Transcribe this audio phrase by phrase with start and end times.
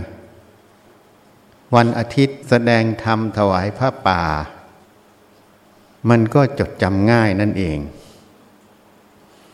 [1.74, 4.22] วันอาทิตย์แสดงธรรมถวายพระป่า
[6.10, 7.78] มันก็จดจำง่ายนั่นเอง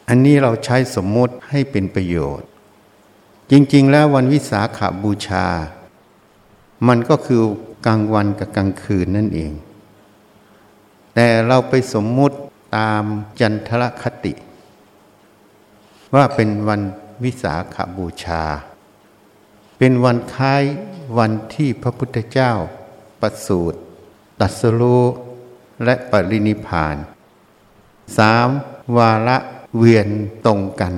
[0.09, 2.49] อันนี้เราใช้สมมุติให้เป็นประโยชน์
[3.51, 5.47] จริง ๆ แล้ววันวิสาขาบูชา
[6.89, 7.43] มันก็คือ
[7.87, 9.53] กลางวันกับกลางคืนนั่นเอง
[11.15, 12.37] แต่เราไปสมมุติ
[12.77, 13.05] ตาม
[13.41, 14.33] จันทรคติ
[16.15, 16.83] ว่าเป็นวัน
[17.25, 18.45] วิสาขาบูชา
[19.79, 20.65] เป็นวันคล้าย
[21.19, 22.53] วันที่พระพุทธเจ้า
[23.21, 23.79] ประสูติ
[24.41, 25.05] ตัสรู้
[25.85, 26.97] และปรินิพาน
[28.17, 28.49] สาม
[28.97, 29.39] วาระ
[29.77, 30.09] เวียน
[30.47, 30.95] ตรงกัน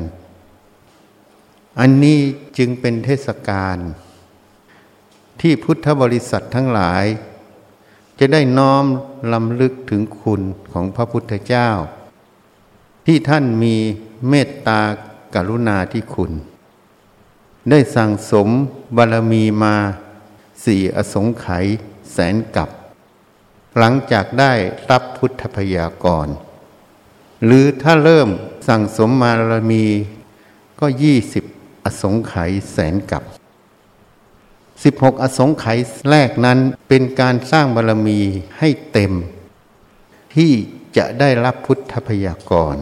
[1.81, 2.19] อันนี้
[2.59, 3.79] จึงเป็นเทศกาล
[5.41, 7.05] ที่พุทธบริษัททั้งหลาย
[8.19, 8.85] จะได้น้อม
[9.33, 11.69] ลำลึกถึงคุณของพระพุทธเจ้า
[13.07, 13.77] ที่ท่านมี
[14.29, 14.81] เมตตา
[15.35, 16.33] กรุณาที่คุณ
[17.71, 18.49] ได้สั่งสม
[18.97, 19.77] บารมีมา
[20.65, 21.67] สี่อสงไขย
[22.13, 22.69] แสนกับ
[23.79, 24.53] หลังจากได้
[24.91, 26.27] รับพุทธพยากร
[27.45, 28.29] หรือถ้าเริ่ม
[28.69, 29.87] สั่งสมบารมี
[30.81, 31.45] ก็ยี่สิบ
[31.85, 33.23] อสงไขยแสนกับ
[34.85, 35.79] สิบหกอสงไขย
[36.11, 38.21] แรกนั้นเป็นการสร้างบารรมี
[38.59, 39.13] ให้เต็ม
[40.35, 40.53] ที่
[40.97, 42.77] จะได้รับพุทธพยากร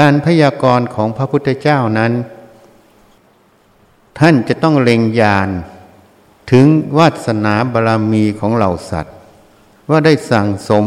[0.00, 2.12] การพยากรณ์ของพระพุทธเจ้านั้น
[4.18, 5.48] ท่านจะต้องเล็งยาน
[6.50, 6.66] ถึง
[6.98, 9.16] วาสนาบารรมีของเหล่าสัตว์
[9.90, 10.86] ว่าได้สั่งสม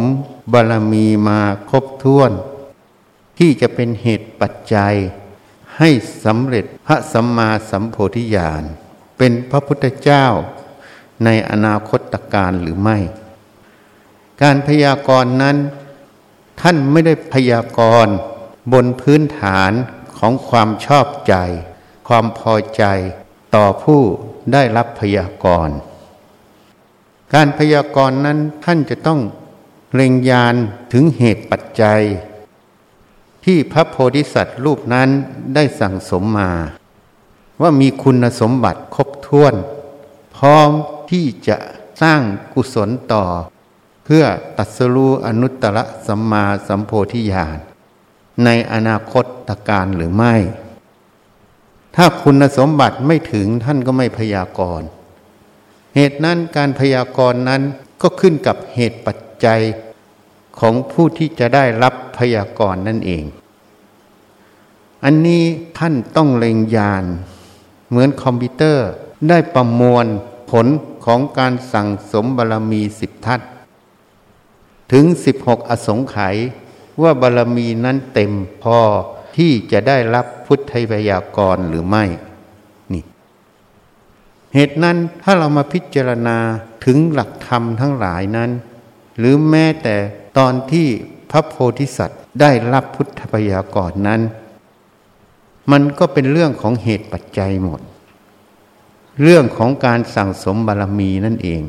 [0.54, 2.32] บารรมีมาครบถ้วน
[3.38, 4.96] ที่จะเป็นเหตุปัจจัย
[5.78, 5.90] ให้
[6.24, 8.64] สำเร็จพระสัมมาสัมโพธิญาณ
[9.18, 10.26] เป็นพระพุทธเจ้า
[11.26, 12.98] ในอนาคตการหรือไม่
[14.42, 15.58] การพยากรณ์นั้น
[16.62, 18.16] ท่านไม่ได้พยากรณ์
[18.74, 19.72] บนพื้นฐาน
[20.18, 21.36] ของความชอบใจ
[22.08, 22.84] ความพอใจ
[23.56, 24.02] ต่อผู้
[24.54, 25.76] ได้รับพยากรณ์
[27.34, 29.20] การพยากรณ์นั้นท่านจะต้อง
[29.94, 30.56] เล็งยาน
[30.94, 32.02] ถึงเหตุปัจจัย
[33.46, 35.10] ที่พระโพธิสัตว์รูปนั้น
[35.56, 36.52] ได้สั่งสมมา
[37.62, 39.56] ว่ามีคุณสมบัติครบ ถ้วน
[40.36, 40.70] พร้อม
[41.12, 41.58] ที่จะ
[42.02, 42.22] สร้าง
[42.54, 43.26] กุศลต่อ
[44.06, 44.24] เพื่อ
[44.58, 45.78] ตัสรู้อนุตตร
[46.08, 47.58] สัมมาสัมโพธิญาณ
[48.46, 50.36] ในอนาคตตการหรือไม่
[51.96, 54.88] ถ้าคุณสมบัติไม่ถึงท่านก็ไม่พยากรณ์
[55.96, 57.62] เหตุนั้นการพยากรณ์นั้น
[58.02, 59.62] ก็ขึ้นกับเหตุปัจจัย
[60.60, 63.24] ของผู้ที่จะได้รับพยากรณ์นั่นเอง
[65.04, 65.44] อันนี้
[65.78, 67.04] ท่านต้องเล็งยาน
[67.90, 68.90] เหมือนคอมพิวเตอร์
[69.30, 70.06] ได้ประมวล
[70.52, 70.68] ผล
[71.06, 73.40] ของการสั่งสมบารรมีสิบทัศ
[74.92, 76.36] ถึงสิบหกอสงไขย
[77.02, 78.32] ว่าบารรมีนั้นเต็ม
[78.64, 78.80] พอ
[79.38, 82.04] ที่จะได้รับพุทธพยากรหรือไม่
[82.94, 83.04] นี่
[84.54, 86.38] เหตุนั้นถ้าเรามาพิจารณา
[86.86, 88.52] ถึงหลักธรรมทั้งหลายนั้น
[89.18, 89.96] หรือแม้แต่
[90.38, 90.88] ตอนที่
[91.32, 94.22] พระโพธิสัตว์ได้รับพุทธพยากรนั้น
[95.72, 97.82] มันก็เป็นเรื่องของเหตุปัจจัยหมด
[99.22, 101.62] เรื่องของการสั่งสมบารมีนั่นเอง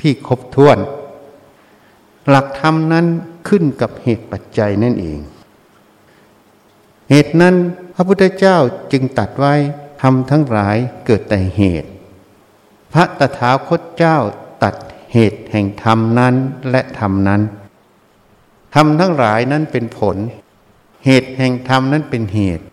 [0.00, 0.78] ที่ครบถ้วน
[2.28, 3.06] หลักธรรมนั้น
[3.48, 5.18] ขึ้นกับเหตุปัจจัยนั่นเอง
[7.10, 7.54] เหตุนั้น
[7.94, 8.56] พระพุทธเจ้า
[8.92, 9.54] จึงตัดไว้
[10.02, 10.76] ทำทั้งหลาย
[11.06, 11.88] เกิดแต่เหตุ
[12.92, 14.16] พระตถาคตเจ้า
[14.62, 14.74] ตัด
[15.12, 16.34] เหตุแห่งธรรมนั้น
[16.70, 17.42] และธรรมนั้น
[18.74, 20.16] ธรรมทั้งหลายนั้นเป็นผล
[21.06, 22.64] เหตุแห่งธรรมนั้นเป็นเหตุ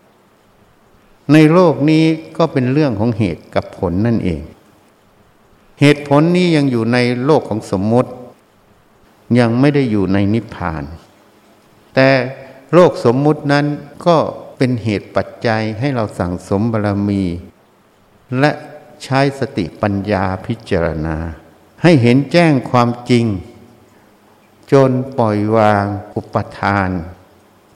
[1.32, 2.04] ในโลกนี้
[2.36, 4.42] ก็เป็นเรื่องของเหตุกับผลนั่นเอง
[5.80, 8.10] เหตุผลนี้ยังอยู่ในโลกของสมมติ
[9.38, 10.84] ยังไม่ได้อยู่ในนิพพาน
[11.94, 12.08] แต่
[12.74, 13.66] โลกสมมุตินั้น
[14.06, 14.16] ก็
[14.56, 17.24] เป็นเหตุปัจจัยให้เราสั่งสมบารมี
[18.38, 18.50] และ
[19.02, 21.16] ใช้สติปัญญาพิจารณา
[21.82, 23.26] ให้เห็นแจ้งความจริง
[24.72, 25.84] จนปล่อยวาง
[26.14, 26.90] อุปทาน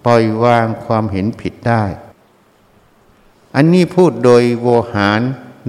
[0.06, 1.84] ปล่อยวางความเห็นผิดได้
[3.56, 5.20] อันนี้พูดโดยโวหาร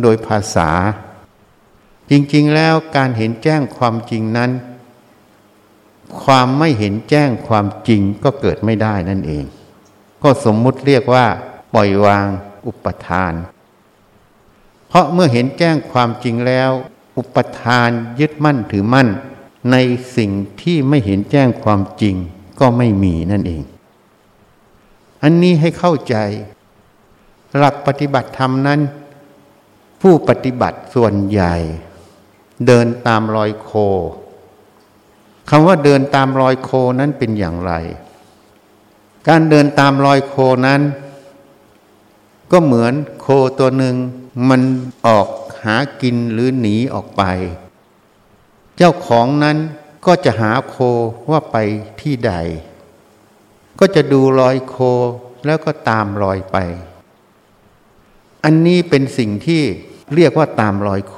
[0.01, 0.71] โดยภาษา
[2.09, 4.51] จริงๆแล้วการเห็นแจ้งความจริงนั้น
[6.21, 9.45] ความไม่เห็นแจ้งความจริงก็เกิดไม่ได้นั่นเอง
[10.23, 11.25] ก็สมมุติเรียกว่า
[11.73, 12.27] ปล่อยวาง
[12.67, 13.33] อุปทาน
[14.87, 16.71] เพราะเมื่อเห็นแจ้งความจริงแล้ว
[17.17, 17.89] อุปทาน
[18.19, 19.07] ยึดมั่นถือมั่น
[19.71, 19.75] ใน
[20.17, 20.31] สิ่ง
[20.61, 22.15] ที่ไม่เห็นแจ้งความจริง
[22.59, 23.63] ก็ไม่มีนั่นเอง
[25.23, 26.15] อันนี้ให้เข้าใจ
[27.57, 28.79] หลักปฏิบัติธรรมนั้น
[30.01, 31.55] ผู้ปฏิบัติส่วนใหญ่
[32.67, 33.71] เดินตามรอยโค
[35.49, 36.69] คำว่าเดินตามรอยโค
[36.99, 37.73] นั้นเป็นอย่างไร
[39.27, 40.35] การเดินตามรอยโค
[40.67, 40.81] นั้น
[42.51, 43.27] ก็เหมือนโค
[43.59, 43.95] ตัวหนึ่ง
[44.49, 44.61] มัน
[45.07, 45.27] ออก
[45.63, 47.23] หากินหรือหนีออกไป
[48.77, 49.57] เจ้าของนั้น
[50.05, 50.75] ก็จะหาโค
[51.29, 51.57] ว่าไป
[52.01, 52.33] ที่ใด
[53.79, 54.75] ก็จะดูรอยโค
[55.45, 56.57] แล้วก็ตามรอยไป
[58.45, 59.63] อันนี้เป็นสิ่งที่
[60.15, 61.15] เรียกว่าตามรอยโค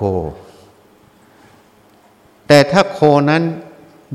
[2.47, 3.44] แต่ถ้าโคนั้น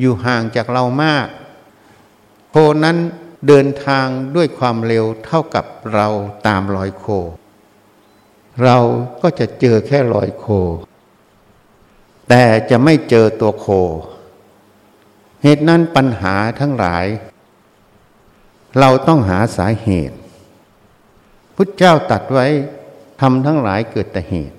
[0.01, 1.29] อยู่ห่างจากเรามาก
[2.51, 2.97] โคนั้น
[3.49, 4.07] เดินทาง
[4.37, 5.65] ด้วยความเร็วเท่ากับ
[5.95, 6.07] เรา
[6.47, 7.05] ตามรอยโค
[8.63, 8.79] เรา
[9.23, 10.47] ก็จะเจอแค่รอยโค
[12.29, 13.67] แต่จะไม่เจอตัวโค
[15.43, 17.07] เหตุนั้นปัญหาทั้งหลาย
[18.79, 20.17] เราต้องหาสาเหตุ
[21.55, 22.47] พุทธเจ้าตัดไว้
[23.23, 24.57] ทำทั้งหลายเกิดแต่เหตุ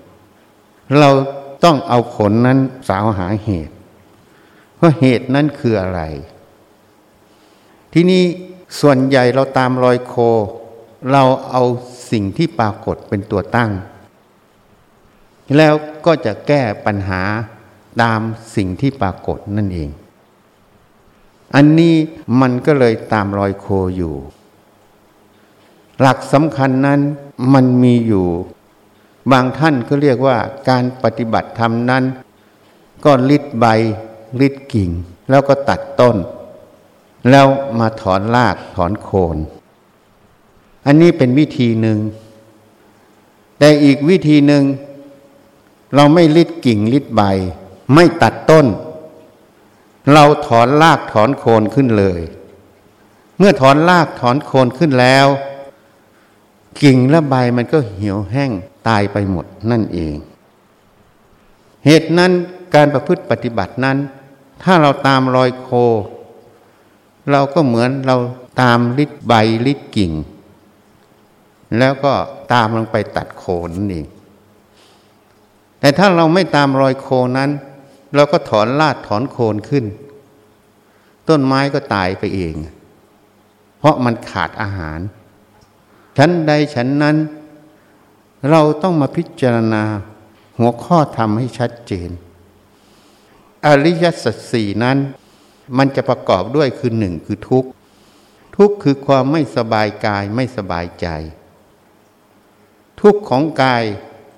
[0.99, 1.09] เรา
[1.63, 3.73] ต้องเอาผลนั้นสาวหาเหตุ
[4.79, 6.01] ว่าเหตุนั้นคืออะไร
[7.93, 8.23] ที่นี้
[8.79, 10.13] ส่วนใหญ่เราตามรอยโค
[11.11, 11.63] เราเอา
[12.11, 13.71] สิ่งที่ปรากฏเป็นตัวตั้ง
[15.57, 15.73] แล้ว
[16.05, 17.21] ก็จะแก้ปัญหา
[18.01, 18.21] ตาม
[18.55, 19.89] สิ่งที่ปรากฏนั่นเอง
[21.55, 21.95] อันนี้
[22.41, 23.65] มันก็เลยตามรอยโค
[23.97, 24.15] อยู่
[25.99, 26.99] หลักสำคัญนั้น
[27.53, 28.27] มันมีอยู่
[29.31, 30.37] บางท่านก็เรียกว่า
[30.69, 32.03] การปฏิบัติธรรมนั้น
[33.05, 33.65] ก็ลิดใบ
[34.41, 34.89] ลิดกิ่ง
[35.29, 36.15] แล้วก็ตัดต้น
[37.29, 37.47] แล้ว
[37.79, 39.37] มาถอนรากถอนโคน
[40.85, 41.99] อันนี้เป็นวิธีหนึ่ง
[43.59, 44.63] แต่อีกวิธีหนึ่ง
[45.95, 47.21] เราไม่ลิดกิ่งลิดใบ
[47.93, 48.65] ไม่ตัดต้น
[50.13, 52.21] เราถอนรากถอนโคนขึ้นเลย
[53.37, 55.27] เมื่อถอนรากถอนโคนขึ้นแล้ว
[56.81, 58.51] กิ่งและใบมันก็เหี่ยวแห้ง
[58.87, 60.15] ตายไปหมดนั่นเอง
[61.85, 62.31] เหตุนั้น
[62.75, 63.97] การประพฤติปฏิบัตินั้น
[64.63, 65.69] ถ้าเราตามรอยโค
[67.31, 68.17] เราก็เหมือนเรา
[68.61, 69.33] ตามลิดใบ
[69.65, 70.11] ลิดกิ่ง
[71.77, 72.13] แล้วก็
[72.53, 74.05] ตามลงไปตัดโคนนั่นเอง
[75.79, 77.49] แต่ถ้าเราไม่ตามรอยโคนั้น
[78.15, 79.85] เราก็ถอนลาดถอนโคนขึ้น
[81.29, 82.55] ต้นไม้ก็ตายไปเอง
[83.77, 84.99] เพราะมันขาดอาหาร
[86.17, 87.17] ฉันใดฉันนั้น
[88.49, 89.83] เราต้องมาพิจารณา
[90.57, 92.09] หัวข้อทำให้ชัดเจน
[93.65, 94.97] อริยสัจสี่นั้น
[95.77, 97.69] มันจะประกอบด้วยคือหนึ่งคือทุกข์
[98.57, 101.07] ทุกข์คือความไม่สบายกายไม่สบายใจ
[103.01, 103.83] ทุกข์ของกาย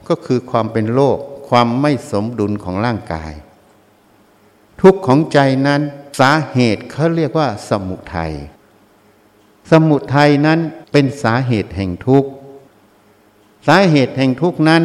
[0.08, 1.18] ก็คือความเป็นโรค
[1.50, 3.34] ความไม่สมดุลของร่างกาย
[4.82, 5.82] ทุกข์ของใจนั้น
[6.20, 8.34] สาเหตุเขาเรียกว่าสมุทัย
[9.72, 10.60] สมุทัยนั้น
[10.92, 12.30] เป็นสาเหตุแห่งทุกข์
[13.68, 14.84] สาเหตุแห่งทุกข์นั้น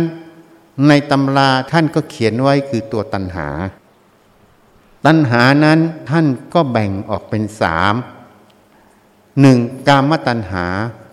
[0.88, 3.48] ในตำราท่านก็เขียนไว้คือตัวตัณหา
[5.06, 5.78] ตัณหานั้น
[6.10, 7.94] ท่านก็แบ่งออกเป็นสาม
[9.40, 10.66] หนึ่งกามตัณหา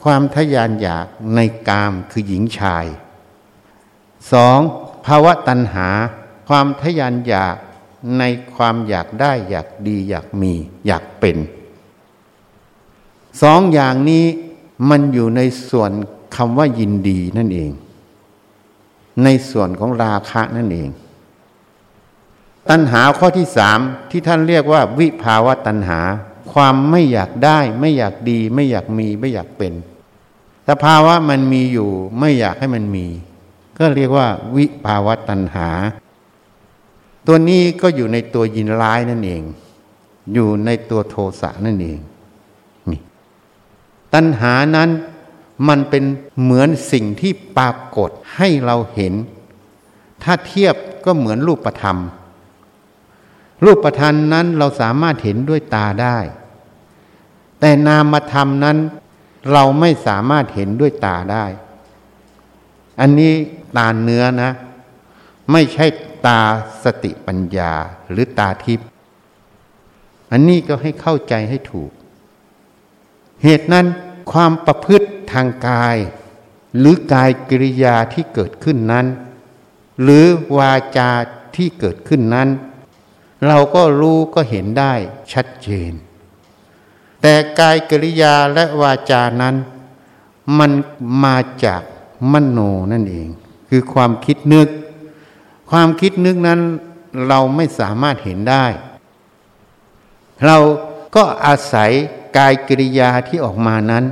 [0.03, 1.39] ความทยานอยากใน
[1.69, 2.85] กามคือหญิงชาย
[4.31, 4.59] สอง
[5.05, 5.87] ภาวะตัณหา
[6.49, 7.55] ความทยานอยาก
[8.17, 8.23] ใน
[8.55, 10.53] ความอยากได้อยากดีอยากมี
[10.87, 11.37] อยากเป็น
[13.41, 14.25] สองอย่างนี้
[14.89, 15.91] มันอยู่ในส่วน
[16.35, 17.71] คำว่ายินดีนั่นเอง
[19.23, 20.89] ในส่วนของราคะนั่นเอง
[22.69, 23.79] ตัณหาข้อที่สาม
[24.11, 25.99] ที่ท่านเรียกว่า วิภาวะตัณหา
[26.51, 29.73] ความไม่อยากได้ ไม่อยากดี ไม่อยากมีไม่อยากเป็น
[30.69, 31.89] สภาวะมันมีอยู่
[32.19, 33.07] ไม่อยากให้มันมี
[33.77, 35.69] ก็เรียกว่า วิภาวะตัณหา
[37.27, 39.43] ตัวนี้ก็อยู่ในตัวยินร้ายนั่นเอง
[40.33, 41.99] อยู่ในตัวโทสะนั่นเอง
[44.19, 44.89] ตัณหานั้น
[45.67, 46.03] มันเป็น
[46.41, 49.13] เหมือนสิ่งที่ปรากฏให้เราเห็น
[50.23, 51.97] ถ้าเทียบก็เหมือนรูปธรรม
[53.65, 56.17] รูปธรรมนั้นเราสามารถเห็นด้วยตาได้
[57.59, 58.77] แต่นามธรรมนั้น
[59.51, 61.45] เราไม่สามารถเห็นด้วยตาได้
[62.99, 63.33] อันนี้
[63.77, 64.51] ตาเนื้อนะ
[65.51, 65.85] ไม่ใช่
[66.25, 66.41] ตา
[66.83, 67.71] สติปัญญา
[68.11, 68.87] หรือตาทิพย์
[70.31, 71.91] อันนี้ก็ให้เข้าใจให้ถูก
[73.43, 73.85] เหตุนั้น
[74.31, 75.97] ความประพฤติทางกาย
[76.77, 79.05] หรือกายกิริยาที่เกิดขึ้นนั้น
[80.01, 80.25] หรือ
[80.57, 81.11] วาจา
[81.55, 82.49] ที่เกิดขึ้นนั้น
[83.47, 84.93] เราก็รู้ก็เห็นได้
[85.33, 85.93] ชัดเจน
[87.21, 89.55] แต่กายกิริยาและวาจานั้น
[90.57, 90.71] มัน
[91.23, 91.81] มาจาก
[92.31, 92.59] มโน
[92.91, 93.29] นั่นเอง
[93.69, 94.67] คือความคิดนึก
[95.69, 96.59] ความคิดนึกนั้น
[97.27, 98.65] เราไม่สามารถเห็นได้
[100.45, 100.57] เรา
[101.15, 101.91] ก็อาศัย
[102.37, 104.05] กายกริยาที่ออกมานั้น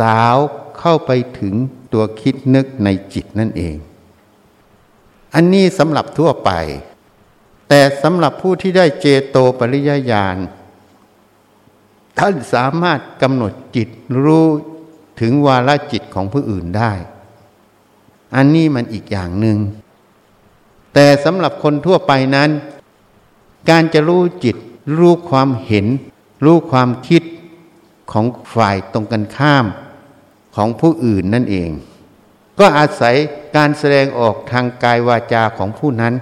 [0.00, 0.36] สาว
[0.78, 1.54] เข้าไปถึง
[1.92, 3.76] ตัวคิดนึกในจิตนั่นเอง
[5.34, 6.50] อันนี้สำหรับทั่วไป
[7.68, 10.36] แต่สำหรับผู้ที่ได้เจโตปริยญาณ
[12.18, 13.88] ท่านสามารถกำหนดจิต
[14.24, 14.46] รู้
[15.20, 16.92] ถึงวาลจิตของผู้อื่นได้
[18.36, 19.58] อันนี้มันอีกอย่างหนึง่ง
[20.94, 22.50] แต่สำหรับคนทั่วไปนั้น
[23.70, 24.56] การจะรู้จิต
[24.98, 25.86] รู้ความเห็น
[26.44, 27.22] รู้ความคิด
[28.12, 29.66] ของฝ่ายตรงกันข้าม
[30.56, 31.70] ของผู้อื่นนั่นเอง
[32.58, 33.14] ก็อาศัย
[33.56, 36.14] การแสดงออกทางกายวาจาของผู้นั้น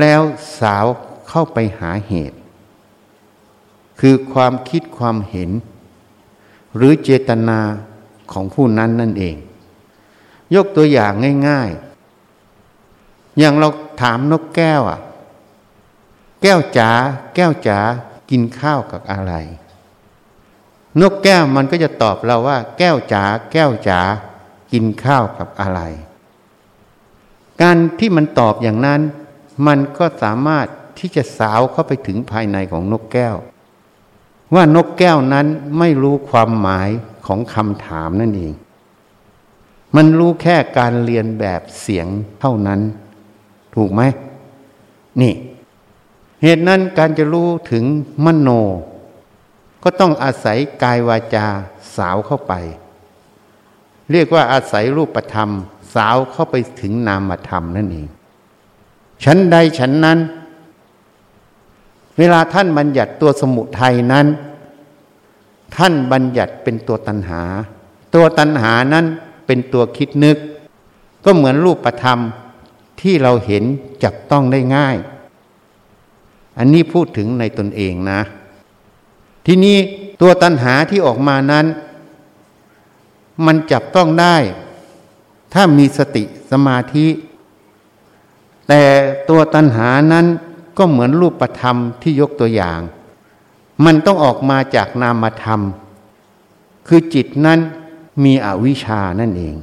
[0.00, 0.20] แล้ว
[0.60, 0.86] สาว
[1.28, 2.36] เข้าไปหาเหตุ
[4.00, 5.50] คือความคิดความเห็น
[6.76, 7.60] หรือเจตนา
[8.32, 9.36] ของผู้นั้นนั่นเอง
[10.54, 11.12] ยกตัวอย่าง
[11.48, 13.68] ง่ายๆ อย่างเรา
[14.00, 15.00] ถามนกแก้วอะ
[16.42, 16.90] แก้วจ๋า
[17.34, 17.78] แก้วจ๋า
[18.30, 19.34] กินข้าวกับอะไร
[21.00, 24.00] นกแก้วมันก็จะตอบเราว่า แก้วจ๋าแก้วจ๋า
[24.72, 25.80] กินข้าวกับอะไร
[27.62, 29.00] การที่มันตอบอย่างนั้น
[29.66, 30.66] มันก็สามารถ
[30.98, 33.36] ที่จะสาวเข้าไปถึงภายในของนกแก้ว
[34.54, 35.46] ว่านกแก้วนั้น
[35.78, 36.88] ไม่รู้ความหมาย
[37.26, 38.54] ของคำถามนั่นเอง
[39.96, 42.06] มันรู้แค่การเรียนแบบเสียง
[42.40, 42.80] เท่านั้น
[43.74, 44.02] ถูกไหม
[45.20, 45.34] นี่
[46.42, 47.84] เหตุนั้นการจะรู้ถึง
[48.24, 48.48] มโน
[49.84, 51.46] ก็ต้องอาศัยกายวาจา
[51.96, 52.52] สาวเข้าไป
[54.10, 55.50] เรียกว่าอาศัยรูปธรรม
[55.94, 58.08] สาวเข้าไปถึงนามธรรมนั่นเอง
[59.24, 60.18] ชั้นใดชั้นนั้น
[62.18, 64.26] เวลาท่านบัญญัติตัวสมุทัยนั้น
[65.76, 67.42] ท่านบัญญัติเป็นตัวตัณหา
[68.14, 69.06] ตัวตัณหานั้น
[69.46, 70.36] เป็นตัวคิดนึก
[71.24, 72.18] ก็เหมือนรูปธรรม
[73.00, 73.64] ที่เราเห็น
[74.04, 74.96] จับต้องได้ง่าย
[76.58, 78.20] อันนี้พูดถึงในตนเองนะ
[79.46, 79.76] ทีนี้
[80.20, 81.66] ตัวตัณหาที่ออกมานั้น
[83.46, 84.36] มันจับต้องได้
[85.52, 87.06] ถ้ามีสติสมาธิ
[88.68, 88.82] แต่
[89.28, 90.26] ตัวตัณหานั้น
[90.78, 92.80] ก็เหมือนรูปธรรมที่ยกตัวอย่าง
[93.84, 95.60] มันต้องออกมาจากนามธรรม
[96.86, 97.58] คือจิตนั้น
[98.24, 99.54] มีอวิชชานั่นเอง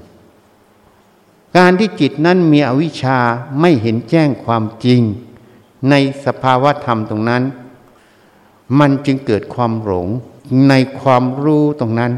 [1.58, 3.18] การที่จิตนั้นมีอวิชชา
[3.60, 5.02] ไม่เห็นแจ้งความจริง
[5.90, 5.94] ใน
[6.26, 7.44] สภาวะธรรมตรงนั้น
[8.80, 10.08] มันจึงเกิดความหลง
[10.70, 12.12] ในความรู้ตรงนั้น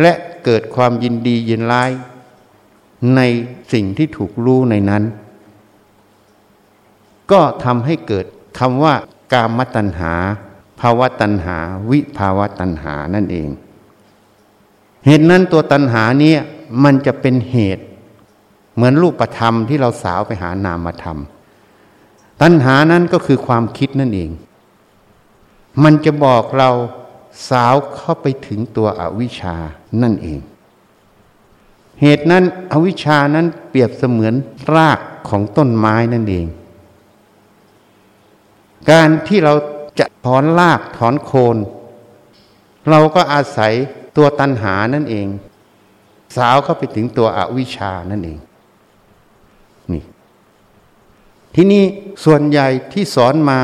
[0.00, 0.12] และ
[0.44, 1.90] เกิดความยินดียินร้าย
[3.16, 3.20] ใน
[3.72, 5.02] สิ่งที่ถูกรู้ในนั้น
[7.30, 8.26] ก็ทำให้เกิด
[8.58, 8.94] คำว่า
[9.32, 10.12] กามตัณหา
[10.80, 11.56] ภาวะตัณหา
[11.90, 13.48] วิภาวะตัณหานั่นเอง
[15.06, 16.34] เหตุนั้นตัวตัณหานี้
[16.84, 17.84] มันจะเป็นเหตุ
[18.74, 21.18] เหมือนรูปธรรมที่เราสาวไปหานามธรรม
[22.42, 24.30] ตัณหานั้นก็คือความคิดนั่นเอง
[25.82, 26.70] มันจะบอกเรา
[27.48, 29.56] สาวเข้าไปถึงตัวอวิชา
[30.02, 30.40] นั่นเอง
[32.00, 34.34] เหตุนั้นอวิชานั้นเปรียบเสมือน
[34.74, 36.46] รากของต้นไม้นั่นเอง
[38.90, 39.54] การที่เรา
[39.98, 41.56] จะถอนรากถอนโคน
[42.90, 43.72] เราก็อาศัย
[44.16, 45.26] ตัวตันหานั่นเอง
[46.36, 48.38] สาวเข้าไปถึงตัวอวิชานั่นเอง
[49.92, 50.02] นี่
[51.54, 51.84] ที่นี่
[52.24, 53.60] ส่วนใหญ่ที่สอนมา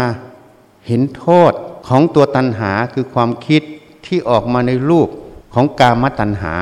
[0.86, 1.52] เห็นโทษ
[1.88, 3.62] ของตัวตัณหาคือความคิด
[4.06, 5.08] ที่ออกมาในรูป
[5.54, 6.54] ของกามตัณหา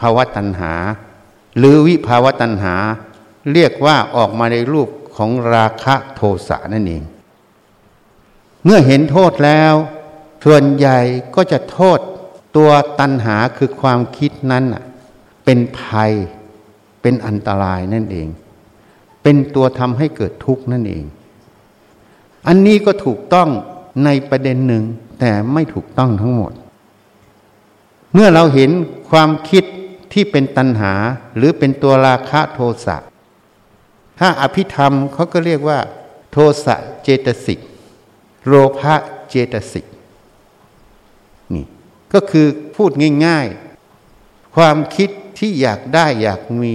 [0.00, 0.72] ภาวะตัณหา
[1.58, 2.74] หรือวิภาวะตัณหา
[3.52, 7.02] เรียกว่าออกมาในรูปของราคะโทสะนั่นเอง
[8.64, 9.74] เมื่อเห็นโทษแล้ว
[10.44, 10.98] ส่วนใหญ่
[11.34, 11.98] ก็จะโทษ
[12.56, 14.64] ตัวตัณหาคือความคิดนั้น
[15.44, 16.12] เป็นภัย
[17.02, 18.28] เป็นอันตรายนั่นเอง
[19.22, 21.04] เป็นตัวทำให้เกิดทุกข์นั่นเอง
[22.46, 23.48] อันนี้ก็ถูกต้อง
[24.04, 24.84] ในประเด็นหนึ่ง
[25.20, 26.52] แต่ไม่ถูกต้องทั้งหมด
[28.12, 28.70] เมื่อเราเห็น
[29.10, 29.64] ความคิด
[30.12, 30.92] ที่เป็นตัณหา
[31.36, 32.96] หรือเป็นตัวราคะโทสะ
[34.18, 35.78] ถ้าอภิธรรมเขาก็เรียกว่า
[36.32, 37.60] โทสะเจตสิก
[38.46, 38.94] โลภะ
[39.28, 39.86] เจตสิก
[41.54, 41.66] นี่
[42.12, 42.90] ก็คือพูด
[43.26, 43.46] ง่าย
[44.02, 46.74] ๆ ความคิดที่อยากได้อยากมี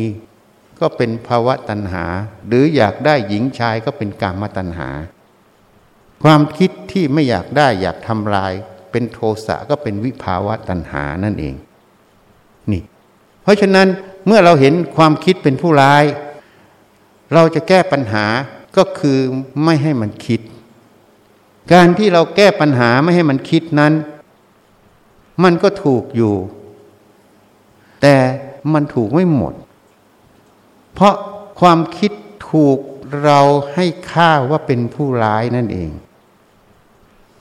[0.80, 2.06] ก็เป็นภาวะตัณหา
[2.48, 4.90] หรืออยากได้หญิงชายก็เป็นกามตัณหา
[6.24, 8.54] ความคิดที่ไม่อยากได้อยากทำลาย
[8.92, 11.56] เป็นโทสะก็เป็นวิภาวะตัณหานั่นเอง
[12.72, 12.82] นี่
[13.44, 13.88] เพราะฉะนั้น
[14.26, 16.04] เมื่อเราเห็นความคิดเป็นผู้ร้าย
[17.34, 18.26] เราจะแก้ปัญหา
[18.78, 19.18] ก็คือ
[19.64, 20.42] ไม่ให้มันคิด
[21.74, 23.94] การที่เราแก้ปัญหาไม่ให้มันคิดนั้น
[25.44, 26.36] มันก็ถูกอยู่
[28.02, 28.16] แต่
[28.74, 29.54] มันถูกไม่หมด
[30.94, 31.16] เพราะ
[31.60, 32.12] ความคิด
[32.52, 32.78] ถูก
[33.24, 33.40] เรา
[33.74, 35.92] ให้ค่าว่าเป็นผู้ร้ายนั่นเอง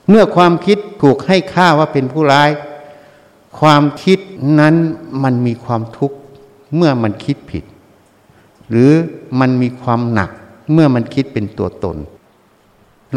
[0.09, 2.49] เมื่อความคิดถูกให้ค่าว่าเป็นผู้ร้าย
[3.59, 4.19] ความคิด
[4.59, 4.75] นั้น
[5.23, 6.17] มันมีความทุกข์
[6.75, 7.63] เมื่อมันคิดผิด
[8.69, 8.91] หรือ
[9.39, 10.29] มันมีความหนัก
[10.73, 11.97] เมื่อมันคิดเป็นตัวตน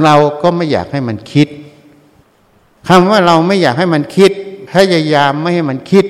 [0.02, 1.48] เราก็ไม่อยากให้มันคิด
[2.88, 4.32] คำว่าเราไม่อยากให้มันคิด
[4.72, 6.04] พยายามไม่ให้มันคิด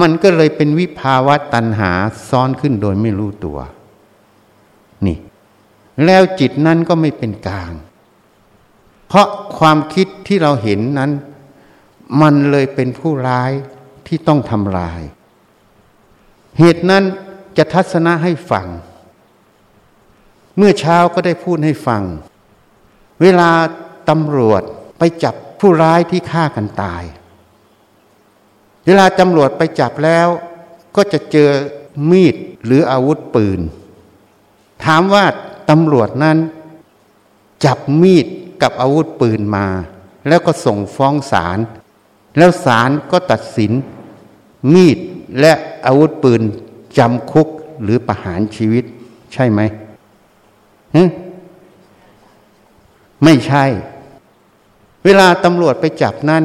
[0.00, 1.90] มันก็เลยเป็นวิภาวะตัณหา
[2.28, 3.58] ซ้อนขึ้นโดยไม่รู้ตัว
[5.06, 5.18] นี่
[6.04, 7.72] แล้วจิตนั้นก็ไม่เป็นกลาง
[9.10, 11.10] เพราะความคิดที่เราเห็นนั้น
[12.22, 13.52] มันเลยเป็นผู้ร้าย
[14.06, 15.00] ที่ต้องทำลาย
[16.58, 17.04] เหตุนั้น
[17.56, 18.66] จะทัศนะให้ฟัง
[20.56, 22.02] เมื่อเช้าก็ได้พูดให้ฟัง
[23.22, 23.50] เวลา
[24.08, 24.62] ตำรวจ
[24.98, 27.02] ไปจับผู้ร้ายที่ฆ่ากันตาย
[28.86, 30.28] เวลาตำรวจไปจับแล้ว
[30.96, 31.50] ก็จะเจอ
[32.10, 33.60] มีดหรืออาวุธปืน
[34.84, 35.24] ถามว่า
[35.70, 36.38] ตำรวจนั้น
[37.64, 38.26] จับมีด
[38.62, 39.66] กับอาวุธปืนมา
[40.28, 41.58] แล้วก็ส่งฟ้องศาล
[42.38, 43.72] แล้วศาลก็ตัดสิน
[44.74, 44.98] มีด
[45.40, 45.52] และ
[45.86, 46.42] อาวุธปืน
[46.98, 47.48] จำคุก
[47.82, 48.84] หรือประหารชีวิต
[49.32, 49.60] ใช่ไหม
[53.24, 53.64] ไม่ใช่
[55.04, 56.42] เวลาตำรวจไปจับนั้น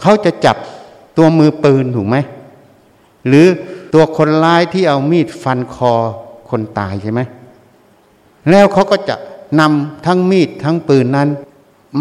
[0.00, 0.56] เขาจะจับ
[1.16, 2.16] ตัวมือปืนถูกไหม
[3.28, 3.46] หรือ
[3.94, 5.92] ตัวคนร้ายที่เอามีดฟันคอ
[6.50, 7.20] คนตายใช่ไหม
[8.50, 9.14] แล้วเขาก็จะ
[9.60, 11.28] นำทั้งมีดทั้งปืนนั้น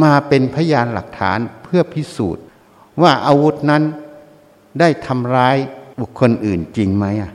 [0.01, 2.43] มาเป็นพยานหลักฐานเพื่อพิสูจน์
[3.01, 3.83] ว่าอาวุธนั้น
[4.79, 5.57] ได้ทำร้าย
[5.99, 7.31] บุคคลอื่นจริงไหมอะ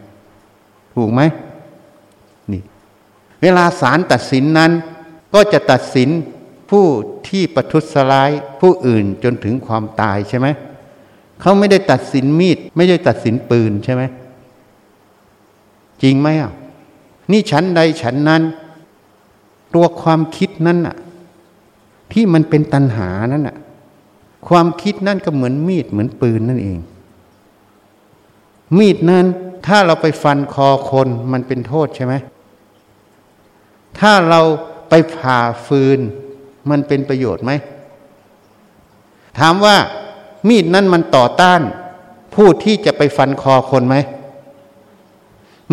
[0.95, 1.21] ถูกไหม
[2.53, 2.63] นี่
[3.43, 4.73] เวลาศาลตัดสินนั้น
[5.35, 6.09] ก็จะตัดสิน
[6.71, 6.87] ผู้
[7.29, 10.49] ที่ประทุษร้ายผู้อื่นจนถึงความตายใช่ไหม
[11.41, 14.03] เขาไม่ได้ตัดสินมีด ไม่ได้ตัดสินปืนใช่ไหม
[16.03, 16.53] จริงไหมอะ
[17.33, 18.43] นี่ฉันใดฉันนั้น
[19.75, 20.97] ตัวความคิดนั้นน่ะ
[22.13, 23.57] ที่มันเป็นตัณหานั่นน่ะ
[24.49, 26.79] ความคิดนั่นก็เหมือนมีดเหมือนปืนนั่นเอง
[28.79, 29.27] มีดนั้น
[29.67, 32.15] ถ้าเราไปฟันคอคนมันเป็นโทษใช่ไหม
[33.99, 34.41] ถ้าเรา
[34.89, 35.99] ไปผ่าฟืน
[36.71, 37.53] มันเป็นประโยชน์ไหม
[39.39, 39.77] ถามว่า
[40.49, 41.61] มีดนั้นมันต่อต้าน
[42.35, 43.97] ผู้ที่จะไปฟันคอคนไหม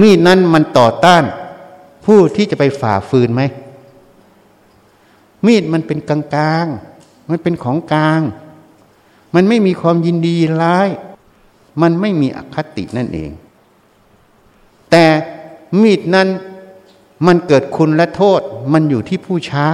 [0.01, 1.23] มีดนั้นมันต่อต้าน
[2.05, 3.41] ผู้ที่จะไปฝ่าฟืนไหม
[5.45, 6.67] มีดมันเป็นกลางกลาง
[7.29, 8.21] มันเป็นของกลาง
[9.35, 10.89] มันไม่มีความยินดีร้าย
[11.81, 13.31] มันไม่มีอคตินั่นเอง
[14.91, 15.05] แต่
[15.81, 16.27] มีดนั้น
[17.27, 18.41] มันเกิดคุณและโทษ
[18.73, 19.69] มันอยู่ที่ผู้ใช้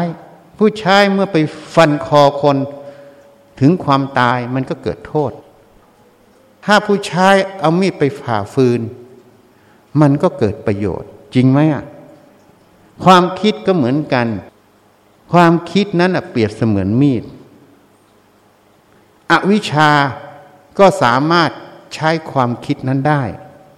[0.58, 1.38] ผู้ใช้เมื่อไป
[1.76, 2.58] ฟันคอคน
[3.60, 5.32] ถึงความตายมันก็เกิดโทษ
[6.66, 7.28] ถ้าผู้ใช้
[7.60, 8.82] เอามีดไปผ่าฟืน
[10.02, 11.84] มันก็เกิดประโยชน์ จริงไหมอะ
[13.04, 14.28] ความคิดก็เหมือนกัน
[15.32, 17.24] ความคิดนั้นเปรียบเสมือนมีด
[19.32, 19.92] อวิชา
[20.80, 21.52] ก็สามารถ
[21.96, 23.24] ใช้ความคิดนั้นได้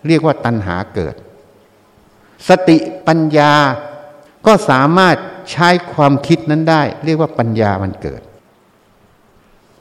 [0.08, 1.16] เรียกว่าตัณหาเกิด
[2.48, 3.54] สติปัญญา
[4.46, 5.16] ก็สามารถ
[5.52, 8.22] ใช้ความคิดนั้นได้ เรียกว่าปัญญามันเกิด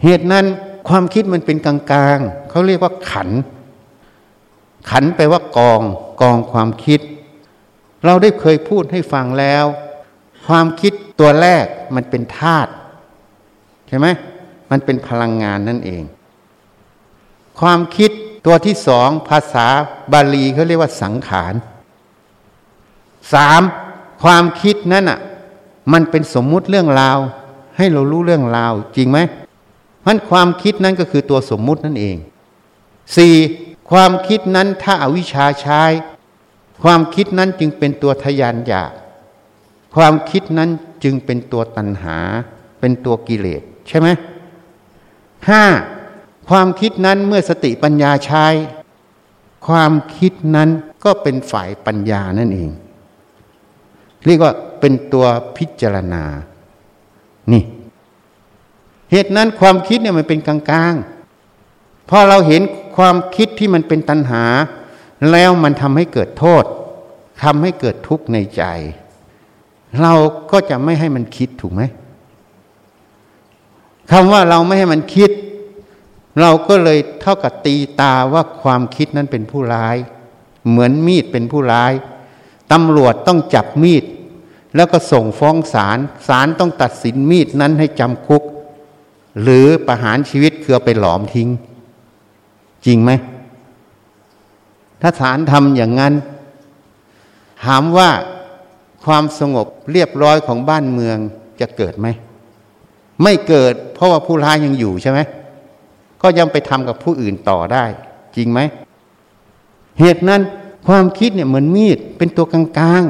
[0.03, 0.47] เหตุนั้น
[0.89, 3.29] ความคิดมันเป็นกลางๆเขาเรียกว่าขัน
[4.91, 5.83] ขันแปลว่ากอง
[6.21, 7.01] กองความคิด
[8.05, 9.65] เราได้เคยพูดให้ฟังแล้ว
[10.47, 10.93] ความคิด
[11.25, 12.71] ตัวแรกมันเป็นธาตุ
[13.89, 14.07] ใช่ไหม
[14.71, 16.03] มันเป็นพลังงานนั่นเอง
[17.61, 18.11] ความคิด
[18.47, 19.67] ตัวที่สองภาษา
[20.13, 21.55] บาลีเขาเรียกว่าสังขาร
[23.33, 23.63] สาม
[24.23, 25.19] ความคิดนั้นอะ
[25.93, 27.19] มันเป็นสมมุติเรื่องราว
[27.77, 29.19] ให้เรารู้เรื่องราว จริงไหม
[30.07, 32.17] มันความคิดนั้นก็คือตัวสมมุตินั่นเอง
[33.17, 33.35] สี่
[33.91, 35.83] ความคิดนั้นถ้าอาวิชชาใช้
[36.83, 38.93] ความคิดนั้นจึงเป็นตัวทยานอยาก
[39.95, 40.71] ความคิดนั้น
[41.05, 42.19] จึงเป็นตัวตัณหา
[42.81, 44.09] เป็นตัวกิเลสใช่ไหม
[45.49, 45.65] ห้า
[46.49, 48.47] ความคิดนั้นเมื่อสติปัญญาใช้
[49.67, 50.69] ความคิดนั้น
[51.05, 52.71] ก็เป็นฝ่ายปัญญานั่นเอง
[54.27, 55.27] เรียกว่าเป็นตัว
[55.57, 56.25] พิจารณา
[57.53, 57.63] นี่
[59.11, 62.63] เหตุนั้นความคิดเนี่ยมันเป็นกลางๆพอเราเห็น
[62.97, 64.45] ความคิดที่มันเป็นตัณหา
[65.31, 66.65] แล้วมันทำให้เกิดโทษ
[67.43, 68.63] ทำให้เกิดทุกข์ในใจ
[70.01, 70.15] เรา
[70.51, 71.83] ก็จะไม่ให้มันคิดถูกไหม
[74.11, 75.31] คำว่าเราไม่ให้มันคิด
[76.41, 79.97] เราก็เลยเท่ากับตีตาว่าความคิดนั้นเป็นผู้ร้าย
[80.69, 81.93] เหมือนมีดเป็นผู้ร้าย
[82.73, 84.05] ตำรวจต้องจับมีด
[84.77, 88.43] แล้วก็ส่งฟ้องศาลศาลต้องตัดสินมีดนั้นให้จำคุก
[89.43, 91.49] หรือประหารชีวิตคือไปหลอมทิ้ง
[92.87, 93.11] จริงไหม
[95.01, 96.15] ถ้าศาลทำอย่างนั้น
[97.65, 98.11] ถามว่า
[99.05, 101.19] ความสงบเรียบร้อยของบ้านเมือง
[101.61, 102.09] จะเกิดไหม
[103.23, 105.21] ไม่เกิด เพราะว่าผู้ร้ายยังอยู่ใช่ไหม
[106.23, 107.85] ก็ยังไปทำกับผู้อื่นต่อได้
[108.37, 108.61] จริงไหม
[110.01, 110.43] เหตุนั้น
[110.87, 113.03] ความคิดเนี่ยเหมือนมีดเป็นตัวกลาง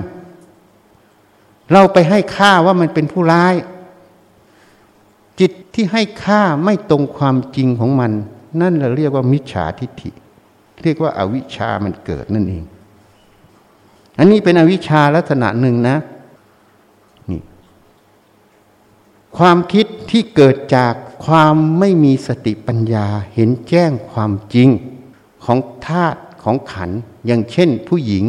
[0.83, 3.55] ๆ เราไปให้ค่าว่ามันเป็นผู้ร้าย
[5.41, 8.13] จิตที่ให้ค่าไม่ตรงความจริงของมัน
[8.61, 10.11] นั่นเราเรียกว่ามิจฉาทิฏฐิ
[10.83, 12.65] เรียกว่าอาวิชามันเกิดนั่นเอง
[14.19, 15.97] อันนี้เป็นอวิชชาลักษณะหนึ่งนะ
[17.31, 17.41] นี่
[19.37, 20.95] ความคิดที่เกิดจาก
[21.25, 24.69] ความไม่มีสติปัญญาเห็นแจ้งความจริง
[25.45, 26.91] ของธาตุของขัน
[27.27, 28.25] อย่างเช่นผู้หญิง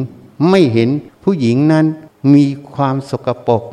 [0.50, 0.90] ไม่เห็น
[1.24, 1.86] ผู้หญิงนั้น
[2.34, 3.64] มีความสกปรก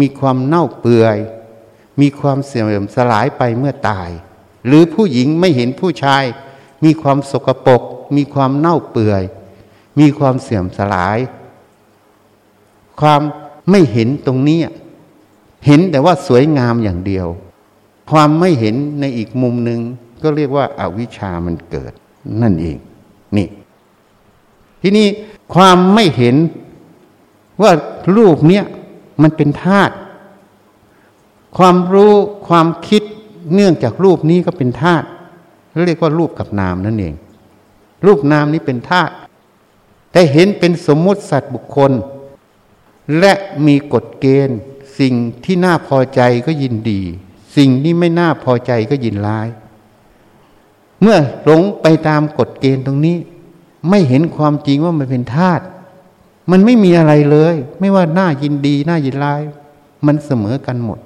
[0.00, 1.18] มีความเน่าเปื่อย
[2.00, 4.10] มีความเสื่อมสลายไปเมื่อตาย
[4.66, 6.24] หรือผู้หญิงไม่เห็นผู้ชาย
[6.84, 7.82] มีความสกปรก
[8.16, 9.22] มีความเน่าเปื่อย
[9.98, 11.18] มีความเสื่อมสลาย
[13.00, 13.20] ความ
[13.70, 14.58] ไม่เห็นตรงนี้
[15.66, 17.26] เห็นแต่ว่าสวยงามอย่างเดียว
[18.10, 19.80] ความไม่เห็นในอีกมุมหนึ่ง
[20.22, 21.92] ก็เรียกว่าอาวิชามันเกิด
[22.42, 22.76] นั่นเอง
[23.36, 23.48] นี่
[24.82, 25.06] ทีนี้
[25.54, 26.36] ความไม่เห็น
[27.62, 27.72] ว่า
[28.16, 28.64] รูปเนี้ย
[29.22, 29.94] มันเป็นธาตุ
[31.58, 32.12] ความรู้
[32.48, 33.02] ความคิด
[33.54, 35.06] เนื่องจากรูปนี้ก็เป็นธาตุ
[35.86, 37.14] เรียกว่ารูปกับนามนั่นเอง
[38.06, 39.12] รูปนามนี้เป็นธาตุ
[40.12, 41.92] แต่เห็นเป็นสมมุติสัตว์บุคคล
[43.18, 43.32] และ
[43.66, 44.58] มีกฎเกณฑ์
[44.98, 47.02] สิ่งที่น่าพอใจก็ยินดี
[47.56, 49.48] สิ่งที่ไม่น่าพอใจก็ยินร้าย
[51.00, 53.16] เมื่อหลงไปตามกฎเกณฑ์ตรงนี้
[53.88, 55.64] ไม่เห็นความจริงว่ามันเป็นธาตุ
[56.50, 59.42] มันไม่มีอะไรเลย ไม่ว่าน้ายินดีน้ายินร้าย
[60.06, 60.98] มันเสมอกันหมด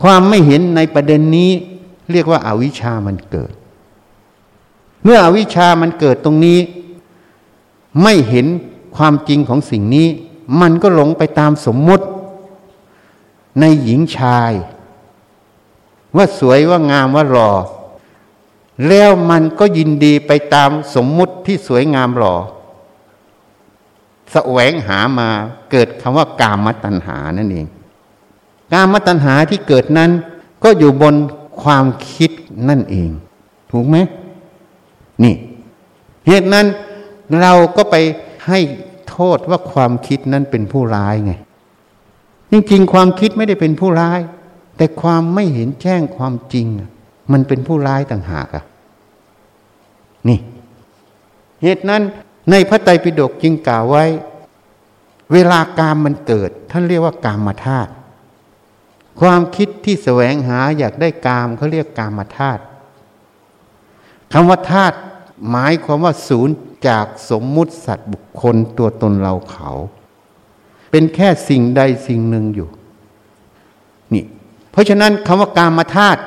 [0.00, 1.50] ความไม่เห็นในประเด็นนี้
[2.12, 3.52] เรียกว่าอาวิชามันเกิด
[5.02, 6.58] เมื่ออวิชามันเกิดตรงนี้
[8.02, 8.46] ไม่เห็น
[8.96, 10.08] ความจริงของสิ่งนี้
[10.60, 12.04] มันก็หลงไปตามสมมุติ
[13.60, 14.52] ในหญิงชาย
[16.16, 17.52] ว่าสวยว่างามว่าหล่อ
[18.88, 22.36] แล้วมันก็ยินดีไปตามสมมุติที่สวยงามหล่อ
[24.32, 25.28] แสวงหามา
[25.70, 27.66] เกิดคำว่ากามตัณหานั่นเอง
[28.72, 30.10] กามตัณหาที่เกิดนั้น
[30.64, 31.14] ก็อยู่บน
[31.62, 32.30] ความคิด
[32.68, 33.10] นั่นเอง
[33.70, 33.96] ถูกไหม
[35.22, 35.34] นี่
[36.26, 36.66] เหตุนั้น
[37.40, 37.96] เราก็ไป
[38.46, 38.58] ให้
[39.36, 41.32] ษว่าความคิดนั้นเป็นผู้ร้ายไง
[42.50, 44.20] จริงๆความคิดไม่ได้เป็นผู้ร้าย
[44.76, 46.66] แต่ความไม่เห็นแจ้งความจริง
[47.32, 48.64] มันเป็นผู้ร้ายต่างหากอะ
[50.28, 50.38] นี่
[51.62, 52.02] เหตุนั้น
[52.50, 54.04] ในพระไตรปิฎกจึงกล่าวไว้
[55.32, 57.90] เวลากามมันเกิด ท่านเรียกว่ากามมาธาตุ
[59.20, 62.62] ความคิดที่แสวงหาอยากได้กามเขาเรียกกามมาธาตุ
[64.32, 64.96] คำว่าธาตุ
[65.50, 66.54] หมายความว่าศูนย์
[66.88, 69.70] จากสมมุติสัตว์บุคคลตัวตนเราเขา
[70.90, 72.68] เป็นแค่สิ่งใดสิ่งหนึ่งอยู่
[74.14, 74.24] นี่
[74.70, 76.20] เพราะฉะนั้นคำว่ากามมาธาตุ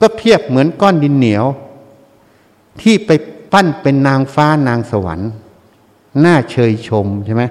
[0.00, 1.44] ก็เทียบเหมือนก้อนดินเหนียว
[2.80, 3.10] ที่ไป
[3.52, 5.30] ปั้นเป็นนางฟ้านางสวรรค์
[6.24, 7.44] น่าเชยชมใช่ไหม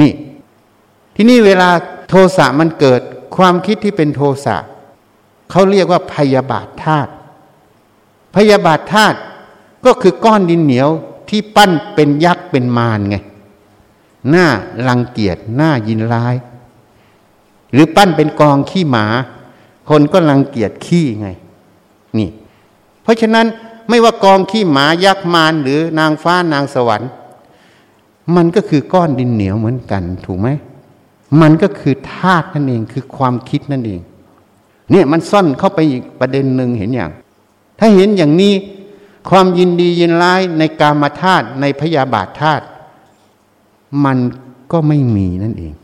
[0.00, 0.12] นี่
[1.14, 1.70] ที่นี่เวลา
[2.08, 3.00] โทสะมันเกิด
[3.36, 4.56] ความคิดที่เป็นโทสะ
[5.50, 7.12] เขาเรียกว่าพยาบาทธาตุ
[8.34, 9.18] พยาบาทธาตุ
[9.84, 10.88] ก็คือก้อนดินเหนียว
[11.28, 13.16] ที่ปั้นเป็นยักษ์เป็นมารไง
[14.30, 14.46] หน้า
[14.88, 16.34] รังเกียจหน้ายินร้าย
[17.72, 19.06] หรือปั้นเป็นกองขี้หมา
[19.88, 21.28] คนก็รังเกียจขี้ไง
[22.18, 22.28] นี่
[23.02, 23.46] เพราะฉะนั้น
[23.88, 27.10] ไม่ว่ากองขี้หมายักษ์มารหรือนางฟ้านางสวรรค์
[28.36, 30.48] มันก็คือก้อนดินเหนียวเหมือนกัน ถูกไหม
[31.40, 34.00] มันก็คือธาตุนั่นเองคือความคิดนั่นเอง
[34.90, 37.10] เนี่ยมันซ่อนเข้าไปอีกประเด็นหนึ่งเห็นอย่าง
[37.80, 38.54] ถ้าเห็นอย่างนี้
[39.30, 42.64] ความยินดียินร้ายในกามาธาตุในพยาบาทธาตุ
[44.04, 44.18] มัน
[44.72, 45.74] ก็ไม่มีนั่นเอง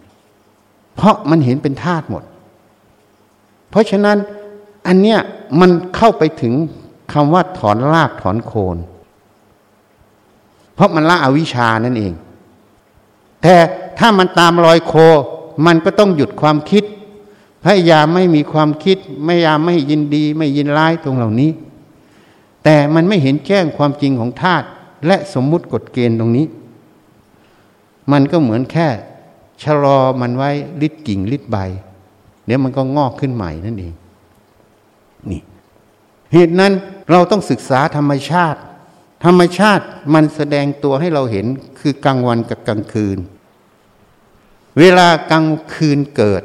[0.96, 2.24] เพราะมันเห็นเป็นธาตุหมด
[3.70, 4.16] เพราะฉะนั้น
[4.86, 5.18] อันเนี้ย
[5.60, 6.54] มันเข้าไปถึง
[7.12, 8.76] คำว่าถอนรากถอนโคน
[10.74, 12.12] เพราะมันละอวิชานั่นเอง
[13.42, 13.54] แต่
[13.98, 14.92] ถ้ามันตามรอยโค
[15.66, 16.84] มันก็ต้องหยุดความคิด
[17.64, 21.50] พยายามไม่มีความคิด ไม่ยามไม่ยินดี ไม่ยินร้ายตรงเหล่านี้
[22.68, 24.66] แต่มันไม่เห็นแจ้งความจริงของธาตุ
[25.06, 26.46] และสมมุติกฎเกณฑ์ตรงนี้
[28.12, 28.88] มันก็เหมือนแค่
[29.62, 30.50] ชะลอมันไว้
[30.82, 31.56] ลิดกิ่งลิดใบ
[32.46, 33.94] เดี๋ยวมันก็งอกขึ้นใหม่นั่นเอง
[35.30, 35.40] นี่
[36.32, 36.72] เหตุนั้น
[37.10, 38.60] เราต้องศึกษาธรรมชาติ
[39.24, 41.46] ธรรมชาติมันแสดงตัวให้เราเห็น
[41.80, 43.18] คือกลางวันกับกลางคืน
[44.78, 46.42] เวลากลางคืนเกิด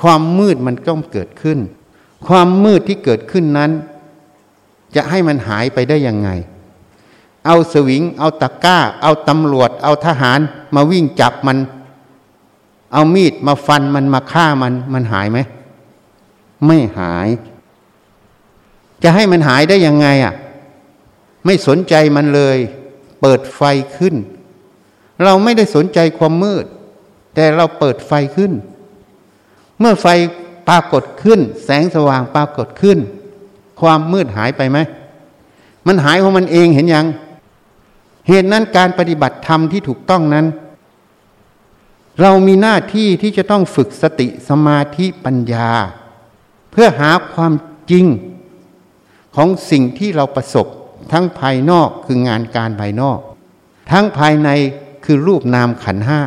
[0.00, 1.58] ความมืดมันต้องเกิดขึ้น
[2.26, 3.72] ความมืดที่เกิดขึ้นนั้น
[4.94, 6.30] จะให้มันหายไปได้ยังไง
[7.46, 10.40] เอาสวิง เอาตะกร้า เอาตำรวจ เอาทหาร
[10.74, 11.58] มาวิ่งจับมัน
[12.92, 15.38] เอามีดมาฟันมันมาฆ่ามัน มันหายไหม
[16.66, 17.28] ไม่หาย
[19.02, 20.34] จะให้มันหายได้ยังไงอะ
[21.44, 22.58] ไม่สนใจมันเลย
[23.20, 23.62] เปิดไฟ
[23.96, 24.14] ขึ้น
[25.24, 26.64] เราไม่ได้สนใจความมืด
[27.34, 28.52] แต่เราเปิดไฟขึ้น
[29.78, 30.06] เมื่อไฟ
[30.68, 32.98] ปรากฏขึ้น แสงสว่างปรากฏขึ้น
[33.80, 34.78] ความมืดหายไปไหม
[35.86, 37.06] มันหายของมันเองเห็นยัง
[38.28, 40.46] เหตุนั้นการปฏิบัติธรรมที่ถูกต้องนั้น
[42.20, 45.70] เรามีหน้าที่ที่จะต้องฝึกสติสมาธิปัญญา
[46.70, 47.52] เพื่อหาความ
[47.90, 48.04] จริง
[49.36, 50.66] ของสิ่งที่เราประสบ
[51.12, 53.18] ทั้งภายนอกคืองานการภายนอก
[53.90, 54.48] ทั้งภายใน
[55.04, 56.20] คือรูปนามขันห้า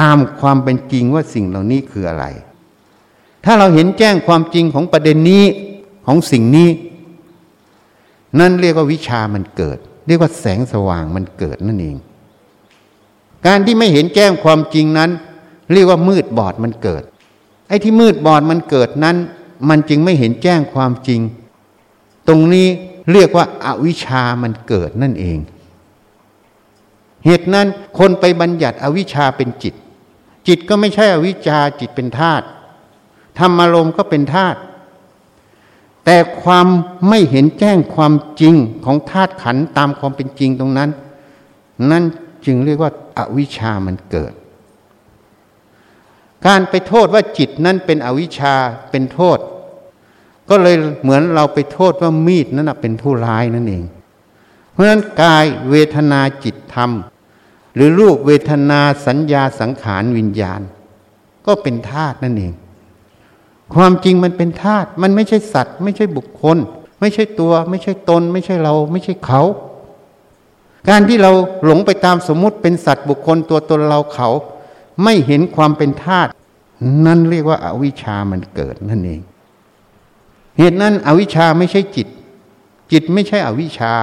[0.00, 2.24] ตามความเป็นจริงว่าสิ่งเหล่านี้คืออะไร
[3.44, 5.44] ถ้าเราเห็นแจ้งความจริงของประเด็นนี้
[6.12, 6.70] ของสิ่งนี้
[8.40, 11.96] นั่นเรียกว่าวิชามันเกิด เรียกว่าแสงสว่างมันเกิดนั่นเอง
[13.46, 15.10] การที่ไม่เห็นแจ้งความจริงนั้น
[15.72, 17.02] เรียกว่ามืดบอดมันเกิด
[17.68, 19.16] ไอ้ที่มืดบอดมันเกิดนั้น
[19.68, 21.20] มันจึงไม่เห็นแจ้งความจริง
[22.28, 22.68] ตรงนี้
[23.12, 25.38] เรียกว่าอาวิชามันเกิดนั่นเอง
[27.24, 27.66] เหตุนั้น
[27.98, 29.74] คนไปบัญญัติอวิชาเป็นจิต
[30.48, 32.44] จิตก็ไม่ใช่อวิชชาจิตเป็นธาตุ
[33.38, 34.58] ธรรมารมณ์ก็เป็นธาตุ
[36.04, 36.66] แต่ความ
[37.08, 40.90] ไม่เห็นแจ้งความจริงของธาตุขันตามความเป็นจริงตรงนั้น
[41.90, 42.04] นั่น
[42.44, 44.32] จึงเรียกว่าอาวิชามันเกิด
[46.46, 48.54] การไปโทษว่าจิตนั้นเป็นอวิชชา
[48.90, 49.38] เป็นโทษ
[50.48, 53.84] ก็เลยเหมือนเราไปโทษว่ามีดนั้นเป็นผู้ร้ายนั่นเอง
[54.72, 56.90] เพราะฉะนั้นกายเวทนาจิตธรรม
[57.74, 60.60] หรือรูปเวทนาสัญญาสังขารวิญญาณ
[61.46, 62.52] ก็เป็นธาตุนั่นเอง
[63.74, 66.56] ความจริงมันเป็นธาตุมันไม่ใช่สัตว์ ไม่ใช่บุคคล
[67.00, 69.42] ไม่ใช่ตัว ไม่ใช่ตน ไม่ใช่เรา ไม่ใช่เขา
[70.88, 71.32] การที่เรา
[71.64, 74.28] หลงไปตามสมมุติเป็นสัตว์บุคคลตัวตนเราเขา
[75.02, 76.30] ไม่เห็นความเป็นธาตุ
[77.06, 79.20] นั่นเรียกว่าอาวิชามันเกิดนั่นเอง
[80.58, 82.08] เหตุนั้นอวิชาไม่ใช่จิต
[82.92, 83.94] จิตไม่ใช่อวิชชา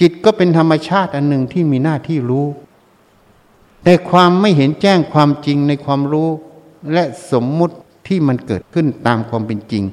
[0.00, 2.46] จิตก็เป็นธรรมชาติอันหนึ่งที่มีหน้าที่รู้
[3.84, 6.28] แต่ความไม่เห็นแจ้งความจริงในความรู้
[6.92, 9.84] และสมมุติ ที่มันเกิดขึ้นตามความเป็นจริง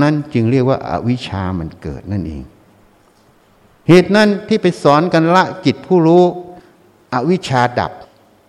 [0.00, 2.42] นั่นจึงเรียกว่าอาวิชามันเกิดนั่นเอง
[3.88, 6.24] เหตุนั้นที่ไปสอนกันละจิตผู้รู้
[7.14, 7.92] อวิชชาดับ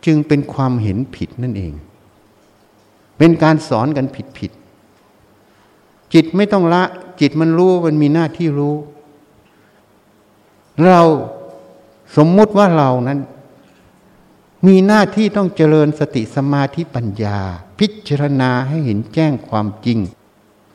[0.06, 1.74] จึงเป็นความเห็นผิดนั่นเอง
[3.18, 4.52] เป็นการสอนกันผิดผิด
[6.14, 6.84] จิตไม่ต้องละ
[7.22, 8.76] จิตมันรู้มันมีหน้าที่รู้
[10.84, 11.02] เรา
[12.16, 13.20] สมมุติว่าเรานั้น
[14.68, 17.40] มีหน้าที่ต้องเจริญสติสมาธิปัญญา
[17.86, 20.00] พิจารณาให้เห็นแจ้งความจริง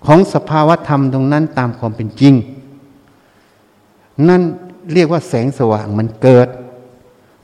[0.05, 2.35] ของสภาวธรรมตรงนั้นตามความเป็นจริง
[4.29, 4.42] นั่น
[4.92, 6.49] เรียกว่าแสงสว่างมันเกิด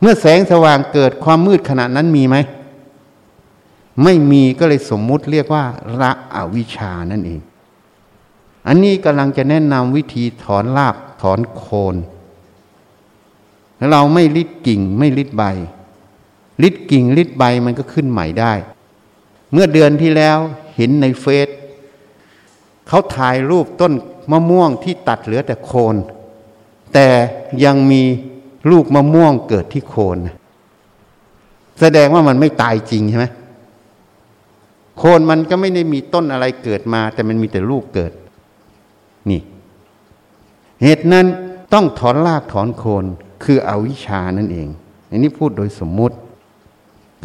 [0.01, 2.37] เมื่อแสงสว่างเกิดความมืดขณะนั้นมีไหม
[4.03, 5.65] ไม่มีก็เลยสมมุติเรียกว่า
[6.01, 7.41] ละอวิชานั่นเอง
[8.67, 11.97] อันนี้กำลังจะแนะนำวิธีถอนรากถอนโคน
[13.91, 15.43] เราไม่ริดกิ่งไม่ริดใบ
[16.63, 18.55] ริดกิ่งริดใบมันก็ขึ้นใหม่ได้
[19.55, 20.39] เมื่อเดือนที่แล้ว
[20.77, 21.49] เห็นในเฟซ
[22.89, 23.93] เขาถ่ายรูปต้น
[24.31, 25.97] มะม่วงที่ตัดเหลือแต่โคน
[26.95, 27.09] แต่
[27.65, 28.03] ยังมี
[28.71, 30.19] ลูกมะม่วงเกิดที่โคน
[31.81, 33.27] แสดงว่ามันไม่ตายจริงใช่ไหม
[34.99, 38.13] โคนมันก็ไม่ได้มีต้นอะไรเกิดมา แต่มันมีแต่ลูกเกิด
[39.31, 39.41] นี่
[40.83, 41.27] เหตุนั้น
[41.73, 43.05] ต้องถอนรากถอนโคน
[43.45, 44.69] คืออวิชานั่นเอง
[45.11, 46.17] อันนี้พูดโดยสมมุติ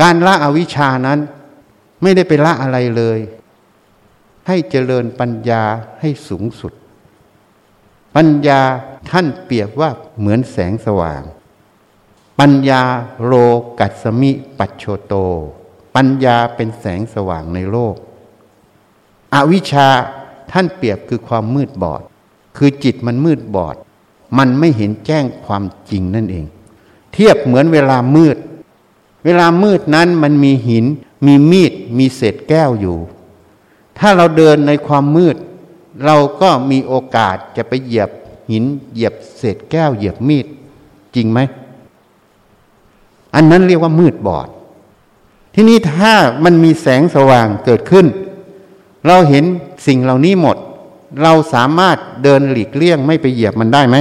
[0.01, 1.19] การละอวิชานั้น
[2.01, 3.19] ไม่ได้ไปละอะไรเลย
[4.47, 5.63] ให้เจริญปัญญา
[5.99, 6.73] ให้สูงสุด
[8.15, 8.61] ปัญญา
[9.09, 11.21] ท่านเปรียบว่าเหมือนแสงสว่าง
[12.39, 12.81] ปัญญา
[13.25, 13.33] โล
[13.79, 15.13] กัสมิปัจโชโต
[15.95, 17.95] ปัญญาเป็นแสงสว่างในโลก
[19.33, 19.87] อวิชชา
[20.51, 22.01] ท่านเปรียบคือความมืดบอด
[22.57, 23.75] คือจิตมันมืดบอด
[24.37, 26.45] มันไม่เห็นแจ้งความจริงนั่นเอง
[27.13, 28.37] เทียบเหมือนเวลามืด
[29.25, 30.85] เวลามืดนั้นมันมีหิน
[31.25, 32.97] มีมีดมีเศษแก้วอยู่
[33.99, 35.35] ถ้าเราเดินในความมืด
[36.05, 38.09] เราก็มีโอกาสจะไปเหยียบ
[38.51, 40.45] หินเหยียบเศษแก้วเหยียบมีด
[41.15, 41.39] จริงไหม
[43.35, 44.47] อันนั้นเรียกว่ามืดบอด
[45.53, 48.05] ที่นี่ถ้ามันมีแสงสว่างเกิดขึ้น
[49.07, 49.45] เราเห็น
[49.87, 50.57] สิ่งเหล่านี้หมด
[51.21, 53.97] เราสามารถเดินหลีกเลี่ยงไม่ไปเหยียบมันได้ไหม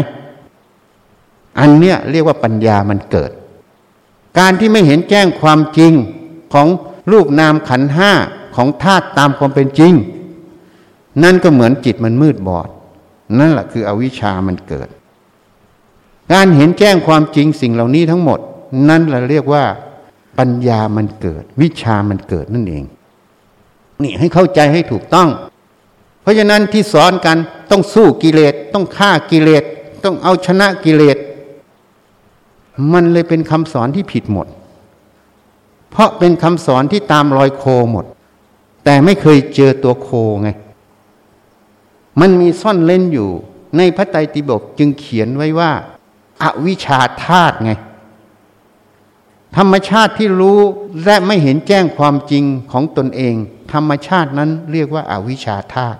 [1.58, 3.30] อันเนี้ยเรียกว่าปัญญามันเกิด
[4.38, 5.92] การที่ไม่เห็นแจ้งความจริง
[6.52, 6.68] ของ
[7.10, 8.12] รูปนามขันห้า
[8.56, 9.92] ของธาตุตามความเป็นจริง
[11.22, 12.68] นั่นก็เหมือนจิตมันมืดบอด
[13.38, 14.88] นั่นแหละคืออวิชามันเกิด
[16.32, 18.38] การเห็นแจ้งความจริงสิ่งเหล่านี้ทั้งหมด
[18.88, 19.64] นั่นเราเรียกว่า
[20.38, 22.84] ปัญญามันเกิด วิชามันเกิดนั่นเอง
[24.02, 25.28] นี่ให้เข้าใจให้ถูกต้อง
[26.22, 27.36] เพราะฉะนั้นที่สอนกัน
[27.70, 29.64] ต้องสู้กิเลสต้องฆ่ากิเลส
[30.04, 31.18] ต้องเอาชนะกิเลส
[32.92, 34.46] มันเลยเป็นคำสอนที่ผิดหมด
[35.90, 38.04] เพราะเป็นคำสอนที่ตามรอยโคหมด
[38.84, 40.08] แต่ไม่เคยเจอตัวโค
[40.42, 40.48] ไง
[42.20, 43.30] มันมีซ่อนเล่นอยู่
[43.76, 45.70] ในพระไตรปิฎกจึงเขียนไว้ว่า
[46.42, 47.72] อาวิชชาธาตุไง
[49.56, 50.58] ธรรมชาติที่รู้
[51.04, 53.34] และไม่เห็นแจ้งความจริงของตนเอง
[53.72, 55.98] ธรรมชาตินั้นเรียกว่าอาวิชชาธาตุ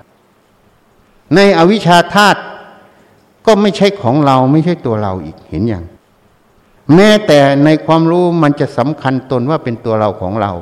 [1.35, 2.41] ในอวิชชาธาตุ
[3.47, 5.85] ก็ไม่ใช่ของเราไม่ใช่ตัวเราอีกเห็นอย่าง
[6.95, 10.53] แม้แต่ในความรู้มันจะสำคัญตนว่าเป็นตัวเราของเรา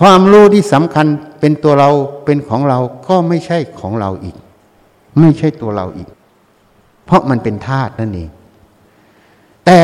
[0.00, 1.06] ความรู้ที่สำคัญ
[1.40, 1.90] เป็นตัวเรา
[2.24, 4.36] เป็นของเราก็ไม่ใช่ของเราอีก
[5.20, 6.08] ไม่ใช่ตัวเราอีก
[7.04, 8.30] เพราะมันเป็นธาตุนั่นเอง
[9.66, 9.80] แต่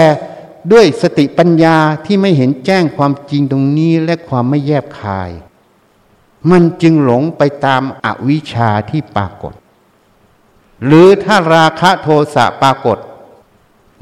[0.73, 5.31] ด้วยสติปัญญาที่ไม่เห็นแจ้งความจริงตรงนี้และความไม่แยบคาย
[6.51, 9.55] มันจึงหลงไปตามอวิชชาที่ปรากฏ
[10.87, 12.99] หรือถ้าราคะโทสะปรากฏ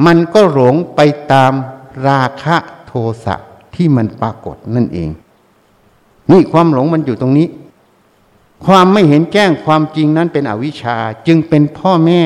[0.06, 1.00] มันก็หลงไป
[1.32, 1.52] ตาม
[2.06, 2.92] ราคะโท
[3.24, 3.34] สะ
[3.74, 5.10] ที่มันปรากฏนั่นเอง
[6.30, 7.48] นี่ความหลงมันอยู่ตรงนี้
[8.64, 12.22] ความไม่เห็นแจ้งความจริงนั้นเป็นอวิชชาจึงเป็นพ่อแม่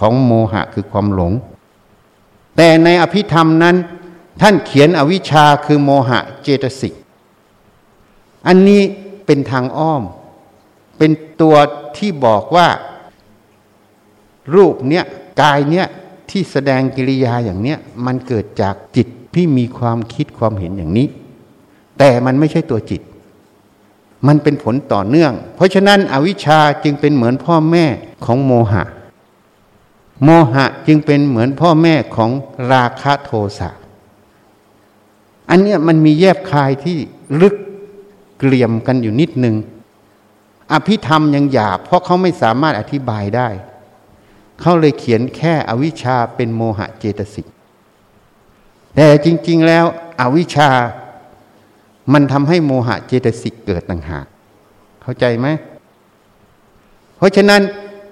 [0.00, 1.32] ของโมหะคือความหลง
[2.56, 3.76] แต่ในอภิธรรมนั้น
[4.40, 6.94] ท่านเขียนอวิชชาคือโมหะเจตสิก
[8.46, 8.82] อันนี้
[9.26, 10.02] เป็นทางอ้อม
[10.98, 11.56] เป็นตัว
[11.96, 12.68] ที่บอกว่า
[14.54, 15.04] รูปเนี้ย
[15.40, 15.86] กายเนี้ย
[16.32, 21.06] ที่แสดงกิริยาอย่างเนี้ยมันเกิดจากจิตที่มีความคิดความเห็นอย่างนี้
[21.98, 23.02] แต่มันไม่ใช่ตัวจิต
[24.26, 27.84] มันเป็นผลต่อเนื่อง เพราะฉะนั้นอวิชชาจึงเป็นเหมือนพ่อแม่
[28.24, 28.84] ของโมหะ
[30.24, 32.30] โมหะจึงเป็นเหมือนพ่อแม่ของ
[32.72, 33.70] ราคะโทสะ
[35.50, 36.96] อันเนี้ยมันมีแยบคายที่
[37.40, 37.54] ลึก
[38.38, 39.56] เกลี่ยมกันอยู่นิดนึง
[40.72, 43.48] อภิธรรมยังหยาบเพราะเขาไม่สามารถอธิบายได้
[44.62, 47.46] เขาเลยเขียนแค่อวิชชาเป็นโมหะเจตสิก
[48.94, 49.84] แต่จริง ๆ แล้ว
[50.20, 50.70] อวิชชา
[52.12, 54.26] มันทำให้โมหะเจตสิกเกิดต่างหาก
[55.02, 55.46] เข้าใจไหม
[57.16, 57.62] เพราะฉะนั้น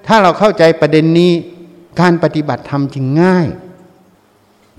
[0.06, 1.32] ถ้าเราเข้าใจประเด็นนี้
[2.00, 3.46] การปฏิบัติธรรมจึงง่าย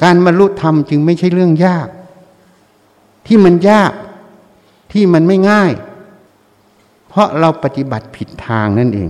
[0.03, 1.88] การบรรลุธรรมจึงไม่ใช่เรื่องยาก
[3.27, 3.93] ที่มันยาก
[4.91, 5.71] ที่มันไม่ง่าย
[7.07, 9.10] เพราะเราปฏิบัติผิดทางนั่นเอง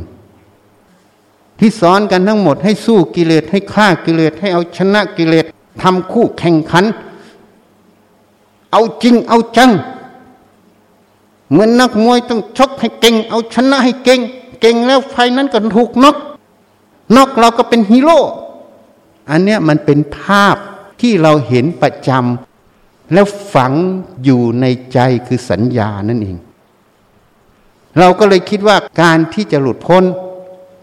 [1.59, 5.45] ที่สอนกันทั้งหมดให้สู้กิเลสให้ฆ่ากิเลสให้เอาชนะกิเลส
[5.81, 6.85] ทำคู่แข่งขัน
[8.71, 9.71] เอาจริงเอาจัง
[11.49, 14.19] เหมือนนักมวยต้องชกให้เก่ง เอาชนะให้เก่ง
[14.61, 16.15] เก่งแล้วไฟนั้นก็ถูกนก
[17.15, 18.19] นกเราก็เป็นฮีโร่
[19.29, 20.55] อันเนี้ยมันเป็นภาพ
[21.01, 23.73] ที่เราเห็นประจำแล้วฝัง
[24.23, 26.37] อยู่ในใจคือสัญญานั่นเอง
[27.99, 30.03] เราก็เลยคิดว่าการที่จะหลุดพ้น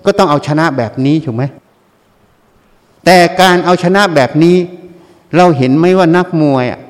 [0.08, 1.44] ก็ต้องเอาชนะแบบนี้ถูกไหม
[3.04, 4.56] แต่การเอาชนะแบบนี้
[5.36, 6.80] เราเห็นไหมว่านักมวยอะ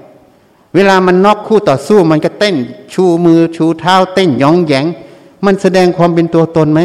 [0.75, 2.55] เวลามันน็อกคู่ต่อสู้มันก็เต้น
[2.93, 4.85] ชูมือชูเท้าเต้นยองแยง
[5.45, 6.81] มันแสดงความเป็นตัวตนไหม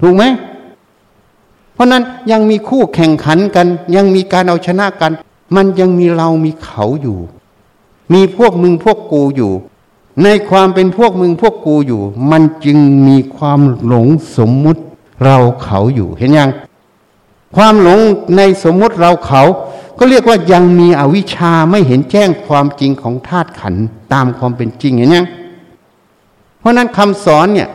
[0.00, 0.24] ถูกไหม
[1.74, 5.12] เพราะนั้นยังมีคู่แข่งขันกัน ยังมีการเอาชนะกัน
[5.56, 7.18] มันยังมีเรามีเขาอยู่
[8.12, 9.52] มีพวกมึงพวกกูอยู่
[10.22, 14.82] ในความเป็นพวกมึงพวกกูอยู่ มันจึงมีความหลงสมมุติ
[15.24, 16.50] เราเขาอยู่เห็นยัง
[17.56, 17.98] ความหลง
[18.36, 19.42] ในสมมุติเราเขา
[19.98, 23.74] ก็เรียกว่ายังมีอวิชชาไม่เห็นแจ้งความจริงของธาตุขัน
[24.12, 25.26] ตามความเป็นจริงเห็นยัง
[26.58, 27.68] เพราะนั้นคำสอนเนี่ย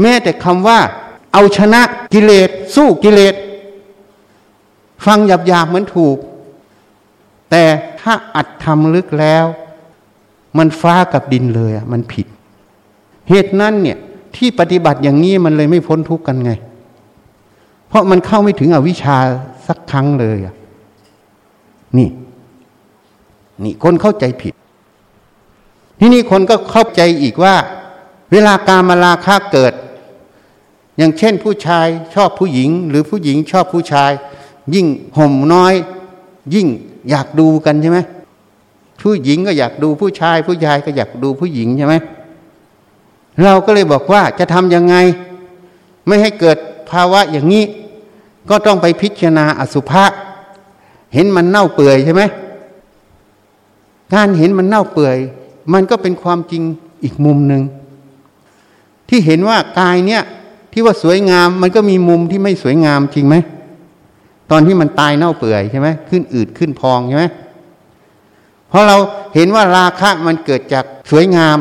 [0.00, 0.78] แม้แต่คำว่า
[1.32, 1.80] เอาชนะ
[2.12, 3.34] กิเลสสู้กิเลส
[5.04, 6.16] ฟังหยาบๆเหมือนถูก
[7.50, 7.64] แต่
[8.00, 9.44] ถ้าอัดทำลึกแล้ว
[10.58, 12.26] มันฟ้ากับดินเลยอะมันผิด
[13.28, 13.98] เหตุนั้นเนี่ย
[14.36, 16.52] ที่ปฏิบัติอย่างนี้มันเลยไม่พ้นทุกข์กันไง
[17.88, 19.16] เพราะมันเข้าไม่ถึงอวิชชา
[19.66, 20.54] สักครั้งเลยอะ
[21.98, 22.08] นี่
[23.64, 24.54] นี่คนเข้าใจผิด
[25.98, 27.54] ที่นี่คนก็เข้าใจอีกว่า
[28.32, 29.72] เวลาการมาลาค่าเกิด
[30.96, 34.10] อย่างเช่นผู้ชายชอบผู้หญิง หรือผู้หญิงชอบผู้ชาย
[34.74, 34.86] ยิ่ง
[35.16, 35.74] ห่มน้อย
[36.54, 36.66] ยิ่ง
[37.10, 37.98] อยากดูกันใช่ไหม
[39.06, 41.94] ผู้หญิงก็อยากดูผู้ชาย ผู้ชายก็อยากดูผู้หญิงใช่ไหม
[43.44, 44.96] เราก็เลยบอกว่าจะทำยังไง
[46.06, 46.56] ไม่ให้เกิด
[46.90, 47.64] ภาวะอย่างนี้
[48.50, 50.04] ก็ต้องไปพิจารณาอสุภะ
[51.14, 52.22] เห็นมันเน่าเปื่อยใช่ไหม
[54.14, 55.16] การเห็นมันเน่าเปื่อย
[55.72, 56.62] มันก็เป็นความจริง
[57.04, 57.62] อีกมุมหนึ่ง
[59.08, 60.22] ที่เห็นว่ากายเนี่ย
[60.72, 63.36] ที่ว่าสวยงามมันก็มีมุมที่ไม่สวยงามจริงไหม
[64.50, 67.26] ตอนที่มันตายเน่าเปื่อยใช่ไหมขึ้นอืดขึ้นพองใช่ไหม
[68.68, 68.96] เพราะเรา
[69.34, 71.58] เห็นว่าราคะมันเกิดจากสวยงาม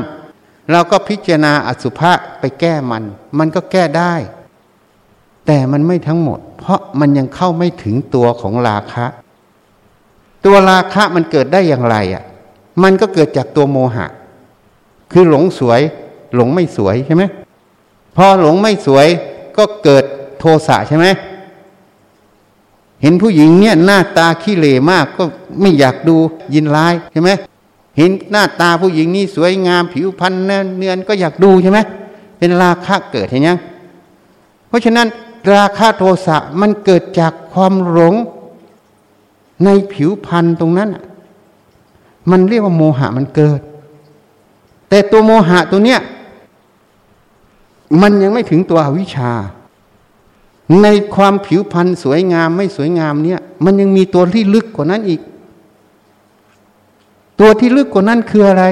[0.72, 3.04] เราก็พิจารณาอสุภะไปแก้มัน
[3.40, 4.14] มันก็แก้ได้
[5.46, 9.06] แต่มันไม่ทั้งหมด เพราะมันยังเข้าไม่ถึงตัวของราคะ
[10.46, 12.24] ตัวราคะมันเกิดได้อย่างไรอะ
[12.84, 14.06] มันก็เกิดจากตัวโมหะ
[15.12, 15.82] คือหลงสวย
[16.36, 17.24] หลงไม่สวยใช่ไหม
[18.16, 19.08] พอหลงไม่สวย
[19.58, 20.04] ก็เกิด
[20.40, 21.06] โทสะใช่ไหม
[23.06, 25.24] เห็นผู้หญิงเนี่ยหน้าตาขี้เหร่มากก็
[25.62, 26.16] ไม่อยากดู
[26.54, 27.30] ยินร้ายใช่ไหม
[27.98, 30.34] เห็นหน้าตาผู้หญิงนี่สวยงามผิวพรรณ
[30.78, 31.80] เนือนก็อยากดูใช่ไหม
[32.38, 33.58] เป็นราคะเกิดเห็นยัง
[34.68, 35.08] เพราะฉะนั้น
[35.54, 38.14] ราคะโทสะมันเกิดจากความหลง
[39.64, 40.90] ในผิวพรรณตรงนั้น
[42.32, 43.60] มันเรียกว่าโมหะมันเกิด
[44.90, 46.00] แต่ตัวโมหะตัวเนี้ย
[48.02, 49.32] มันยังไม่ถึงตัวอวิชชา
[50.84, 55.22] ในความผิวพรรณสวยงามไม่สวยงามเนี่ย มันยังมีตัวที่ลึกกว่านั้นอีก
[57.40, 58.66] ตัวที่ลึกกว่านั้นคืออะไร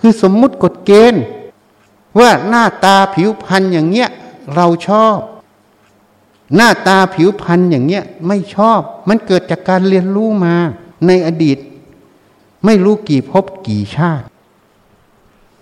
[0.00, 1.22] คือสมมุติกฎเกณฑ์
[2.18, 4.08] ว่าหน้าตาผิวพรรณอย่างเงี้ย
[4.54, 5.16] เราชอบ
[6.56, 10.54] หน้าตาผิวพรรณอย่างเงี้ยไม่ชอบ มันเกิดจากการเรียนรู้มา
[11.06, 11.58] ในอดีต
[12.64, 14.24] ไม่รู้กี่ภพกี่ชาติ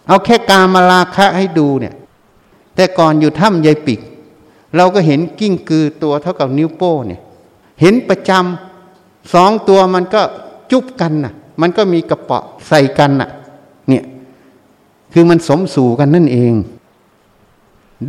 [0.07, 1.95] เอาแค่กามาลาคะให้ดูเนี่ย
[2.75, 4.01] แต่ก่อนอยู่ถ้ำยายปิก
[4.77, 7.21] เราก็เห็นกิ้งกือตัวเท่ากับนิ้วโป้เนี่ย
[7.81, 10.23] เห็นประจำสองตัวมันก็
[10.71, 13.29] จุบกันน่ะ มันก็มีกระเปาะใส่กันน่ะ
[13.89, 14.05] เนี่ย
[15.13, 16.53] คือมันสมสู่กันนั่นเอง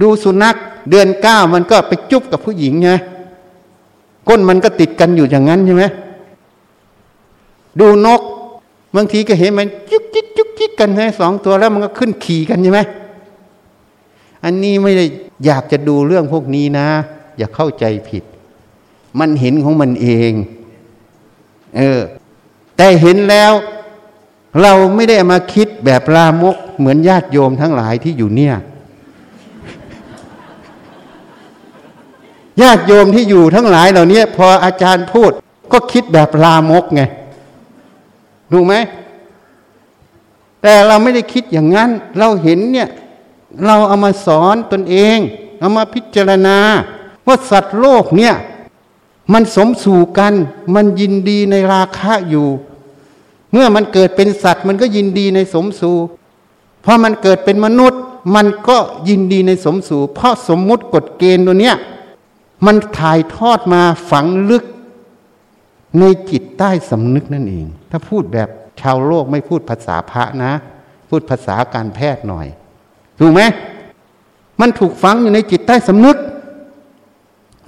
[0.01, 0.55] ดูสุนัข
[0.89, 2.89] เดือนเก้ามันก็ไปจุบกับผู้หญิงไง
[4.27, 5.85] ก้นมันก็ติดกันอยู่อย่างนั้นใช่ไหม
[7.79, 8.21] ดูนก
[8.95, 12.79] บางทีก็เห็นมันจุกจิกจุกจิกกันใช่สองตัวแล้วมันก็ขึ้นขี่กันใช่ไหม
[14.43, 15.05] อันนี้ไม่ได้
[15.45, 16.87] อยากจะดูเรื่องพวกนี้นะ
[17.37, 18.23] อย่าเข้าใจผิด
[19.19, 20.31] มันเห็นของมันเอง
[21.77, 22.01] เออ
[22.77, 23.53] แต่เห็นแล้ว
[24.61, 28.55] เราไม่ได้มาคิดแบบลามก เหมือนญาติโยมทั้งหลายที่อยู่เนี่ย
[32.61, 35.31] ญาติโยมที่อยู่ทั้งหลายเหล่านี้พออาจารย์พูด
[35.71, 37.01] ก็คิดแบบลามกไง
[38.51, 38.75] รู้ไหม
[40.61, 41.89] แต่เราไม่ได้คิดอย่างนั้น
[42.19, 42.87] เราเห็นเนี่ย
[43.65, 45.17] เราเอามาสอนตนเอง
[45.59, 46.57] เอามาพิจารณา
[47.27, 48.35] ว่าสัตว์โลกเนี่ย
[49.33, 50.33] มันสมสู่กัน
[50.75, 52.47] มันยินดีในราคะอยู่
[53.51, 55.97] เมื่อมันเกิดเป็นสัตว์มันก็ยินดีในสมสู่
[56.85, 58.01] พอมันเกิดเป็นมนุษย์
[58.35, 58.77] มันก็
[59.09, 61.75] ยินดีในสมสู่เพราะสมมุติกฎเกณฑ์ตัวเนี้ย
[62.65, 64.63] มันถ่ายทอดมาฝังลึก
[65.99, 68.49] ในจิตใต้สำนึกนั่นเอง ถ้าพูดแบบ
[68.81, 70.53] ชาวโลกไม่พูดภาษาพระนะ
[71.09, 72.47] พูดภาษาการแพทย์หน่อย
[73.21, 73.41] ถูกไหม
[74.61, 76.17] มันถูกฝังอยู่ในจิตใต้สำนึก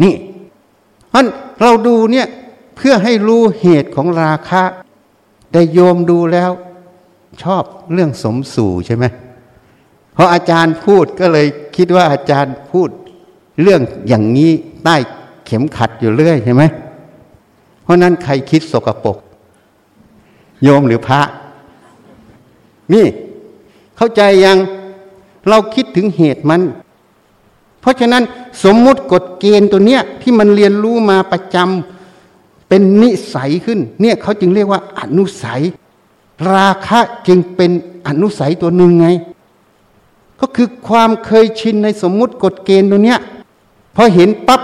[0.03, 0.15] นี่
[1.13, 1.25] มัน
[1.61, 2.27] เราดูเนี่ย
[2.75, 4.63] เพื่อให้รู้เหตุของราคะ
[5.51, 6.51] แต่โยมดูแล้ว
[7.43, 9.05] ชอบเรื่องสมสู่ใช่ไหม
[10.13, 12.89] เพราะอาจารย์พูดก็เลยคิดว่าอาจารย์พูด
[13.61, 14.51] เรื่องอย่างนี้
[14.83, 14.95] ใต้
[15.45, 16.63] เข็มขัดอยู่เรื่อยใช่ไหม
[17.83, 19.17] เพราะนั้นใครคิดสกปรก
[20.63, 21.21] โยมหรือพระ
[22.93, 23.05] นี่
[23.97, 24.57] เข้าใจยัง
[25.49, 26.61] เราคิดถึงเหตุมัน
[27.81, 28.23] เพราะฉะนั้น
[28.63, 35.61] สมมุติกฎเกณฑ์ตัวเนี้ยที่มันเรียนรู้มาประจำเป็นนิสัยขึ้น เนี่ยเขาจึงเรียกว่าอนุสัย
[36.53, 37.71] ราคะจึงเป็น
[38.07, 39.07] อนุสัยตัวหนึ่งไง
[40.39, 43.19] ก็คือความเคยชินในสมมุติกฎเกณฑ์ตัวเนี้ย
[43.95, 44.61] พอเห็นปั๊บ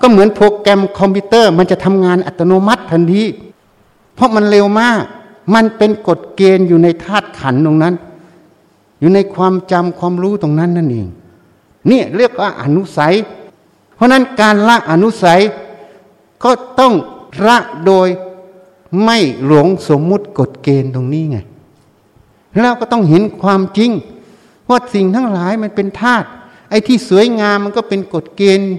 [0.00, 3.24] ก็เหมือนโปรแกรมคอมพิวเตอร์ มันจะทำงานอัตโนมัติทันที
[4.14, 5.02] เพราะมันเร็วมาก
[5.54, 7.94] มันเป็นกฎเกณฑ์อยู่ในธาตุขันตรงนั้น
[9.02, 11.08] อยู่ในความจำความรู้ตรงนั้นนั่นเอง
[11.90, 13.14] นี่เรียกว่าอนุสัย
[13.94, 15.40] เพราะนั้นการละอนุสัย
[16.44, 16.50] ก็
[16.80, 16.94] ต้อง
[17.46, 18.08] ละโดย
[19.04, 21.38] ไม่หลงสมมุติกฎเกณฑ์ตรงนี้ไง
[22.60, 23.90] แล้วก็ต้องเห็นความจริง
[24.68, 26.26] ว่าสิ่งทั้งหลายมันเป็นธาตุ
[26.70, 28.72] ไอ้ที่สวยงามมันก็เป็นกฎเกณฑ์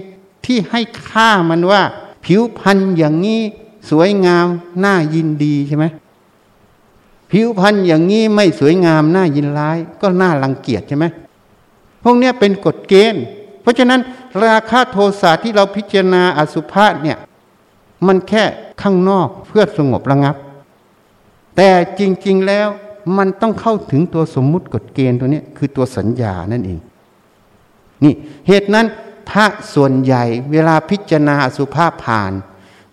[0.46, 1.82] ที่ให้ค่ามันว่า
[2.24, 3.40] ผิวพรรณอย่างนี้
[3.90, 4.46] สวยงาม
[4.84, 5.84] น่ายินดีใช่ไหม
[7.36, 11.04] ผิวพรรณอย่างนี้ไม่สวยงามน่ายินร้าย ก็น่ารังเกียจใช่ไหม
[12.02, 13.24] พวกนี้เป็นกฎเกณฑ์
[13.62, 14.00] เพราะฉะนั้น
[14.44, 17.18] ราคาโทสะที่เราพิจารณาอสุภะเนี่ย
[18.06, 18.44] มันแค่
[18.82, 20.36] ข้างนอกเพื่อสงบระงับ
[21.56, 22.68] แต่จริง ๆแล้ว
[23.16, 26.78] มันต้องเข้าถึงตัวสมมุติกฎเกณฑ์ตัวนี้คือตัวสัญญานั่นเอง
[28.04, 28.14] นี่
[28.48, 28.86] เหตุนั้น
[29.30, 32.32] พระส่วนใหญ่เวลาพิจารณาอสุภาพผ่าน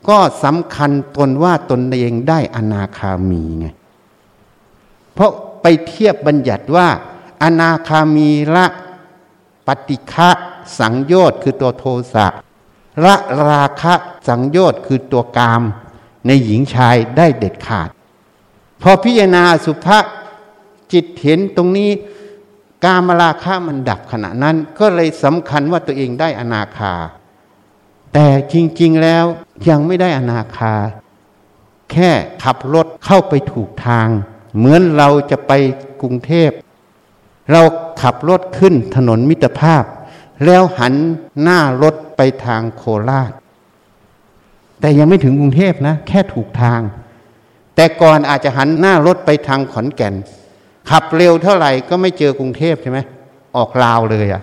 [0.10, 3.68] ก็สำคัญตนว่าตนเองได้อนาคามีไง
[5.14, 5.32] เพราะ
[5.62, 6.88] ไปเทียบบัญญัติว่า
[7.43, 8.66] อนาคามีละ
[9.68, 10.30] ปฏิฆะ
[10.80, 12.28] สังโยชน์คือตัวโทสะ
[13.05, 13.16] ละ
[13.49, 13.93] ราคะ
[14.28, 15.62] สังโยชน์คือตัวกาม
[16.28, 17.89] ในหญิงชายได้เด็ดขาด
[18.82, 19.99] พอพิจารณาสุภา
[20.93, 21.91] จิตเห็นตรงนี้
[22.86, 26.93] กามราคะมันดับขณะนั้น ก็เลยสำคัญว่าตัวเองได้อนาคา
[28.14, 29.26] แต่จริง ๆแล้ว
[29.70, 30.74] ยังไม่ได้อนาคา
[31.91, 32.12] แค่
[32.43, 34.07] ขับรถเข้าไปถูกทาง
[34.58, 35.52] เหมือนเราจะไป
[36.02, 36.49] กรุงเทพ
[37.52, 37.62] เรา
[38.02, 39.84] ขับรถขึ้นถนนมิตรภาพ
[40.45, 40.93] แล้วหัน
[41.41, 43.32] หน้ารถไปทางโคราช
[44.80, 46.82] แต่ยังไม่ถึงกรุงเทพนะ แค่ถูกทาง
[47.76, 50.14] แต่ก่อนอาจจะหันหน้ารถไปทางขอนแก่น
[50.89, 52.99] ขับเร็วเท่าไหร่ก็ไม่เจอกรุงเทพใช่ไหม
[53.56, 54.41] ออกลาวเลยอะ่ะ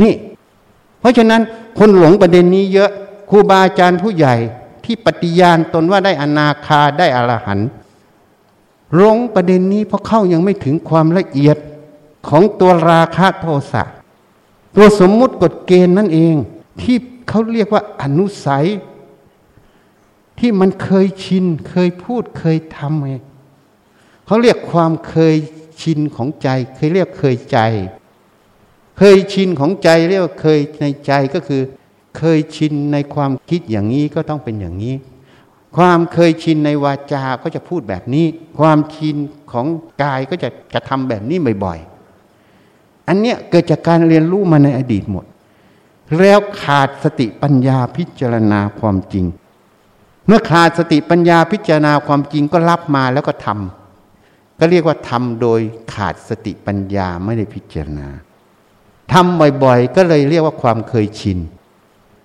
[0.00, 0.12] นี่
[1.00, 1.42] เพราะฉะนั้น
[1.78, 2.90] คนหลงประเด็นนี้เยอะ
[3.30, 4.36] ครูบาอาจารย์ผู้ใหญ่
[4.84, 7.68] ที่ปฏิญาณตนว่าได้อนาคาได้อรหันต์
[8.96, 11.56] หลงประเด็นนี้เพราะเข้ายังไม่ถึงความละเอียด
[12.28, 13.82] ของตัวราคะโทสะ
[14.76, 16.34] ตัวสมมุติกฎเกณฑ์นั่นเอง
[16.80, 16.96] ที่
[17.28, 18.66] เขาเรียกว่าอนุสัย
[20.38, 23.14] ที่มันเคยชิน เคยพูดเคยทำไง
[24.26, 25.36] เขาเรียกความเคย
[25.82, 27.58] ชินของใจ เคยเรียกเคยใจ
[28.98, 31.62] เคยชินของใจเรียกว่าเคยในใจก็คือ
[32.18, 34.94] เคยชินในความคิดอย่างนี้ก็ต้องเป็นอย่างนี้
[35.76, 38.26] ความเคยชินในวาจาก็จะพูดแบบนี้
[38.58, 39.16] ความชิน
[39.52, 39.66] ของ
[40.02, 45.24] กายก็จะกระทำแบบนี้บ่อยๆ อันเนี้ยเกิดจากการเรียนรู้มาในอดีตหมด
[46.18, 49.24] แล้วขาดสติปัญญาพิจารณาความจริง
[50.26, 55.60] เมื่อขาดสติปัญญาพิจารณาความจริงก็รับมาแล้วก็ทำก็เรียกว่าทำโดย
[55.94, 58.08] ขาดสติปัญญาไม่ได้พิจารณา
[59.12, 61.38] ทำบ่อยๆ ก็เลยเรียกว่าความเคยชิน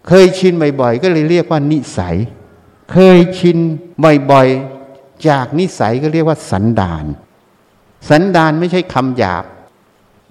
[0.08, 2.18] เคยชินบ่อยๆ ก็เลยเรียกว่านิสัย
[2.92, 3.58] เคยชิน
[4.32, 7.06] บ่อยๆ จากนิสัยก็เรียกว่าสันดาน
[8.10, 9.44] สันดานไม่ใช่คำหยาบ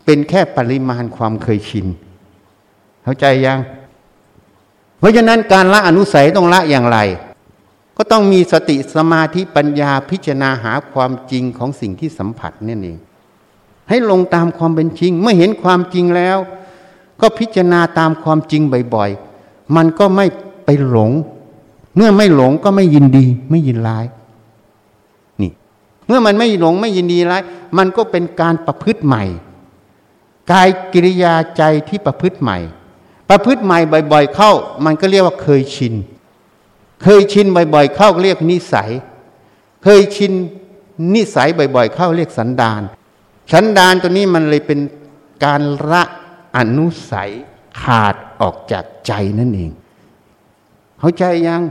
[0.05, 1.87] เป็นแค่ปริมาณความเคยชิน
[3.03, 3.59] เข้าใจยัง
[4.99, 6.99] เพราะฉะนั้นการละอนุสัยต้องละอย่างไร
[7.97, 12.99] ก็ต้องมีสติสมาธิปัญญาพิจารณาหาความจริงของสิ่งที่สัมผัสนี่เอง
[13.89, 16.39] ให้ลงตามความเป็นจริง เมื่อเห็นความจริงแล้ว
[17.21, 18.63] ก็พิจารณาตามความจริง
[18.95, 20.27] บ่อยๆ มันก็ไม่
[20.65, 21.11] ไปหลง
[21.97, 24.05] เมื่อไม่หลงก็ไม่ยินดีไม่ยินร้าย
[25.41, 25.51] นี่
[26.07, 27.43] เมื่อมันไม่หลงไม่ยินดีร้าย
[27.79, 29.25] มันก็เป็นการประพฤติใหม่
[30.53, 32.59] กายกิริยาใจที่ประพฤติใหม่
[33.31, 33.79] ประพฤติใหม่
[34.13, 34.53] บ่อย ๆ เข้า
[34.85, 35.95] มันก็เรียกว่าเคยชิน
[37.03, 38.91] เคยชินบ่อย ๆ เข้าเรียกนิสัย
[39.83, 40.33] เคยชิน
[41.15, 42.83] นิสัยบ่อย ๆ เข้าเรียกสันดาน
[43.53, 44.81] สันดานตัวนี้มันเลยเป็น
[45.45, 46.03] การละ
[46.57, 47.31] อนุสัย
[47.81, 49.73] ขาดออกจากใจนั่นเอง
[50.99, 51.63] เข้าใจยัง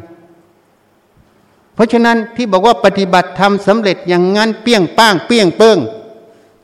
[1.73, 5.77] เพราะฉะนั้นที่บอกว่าปฏิบัติธรรมสำเร็จอย่างงั้นเปี้ยงป้างเปี้ยงเปิ้ง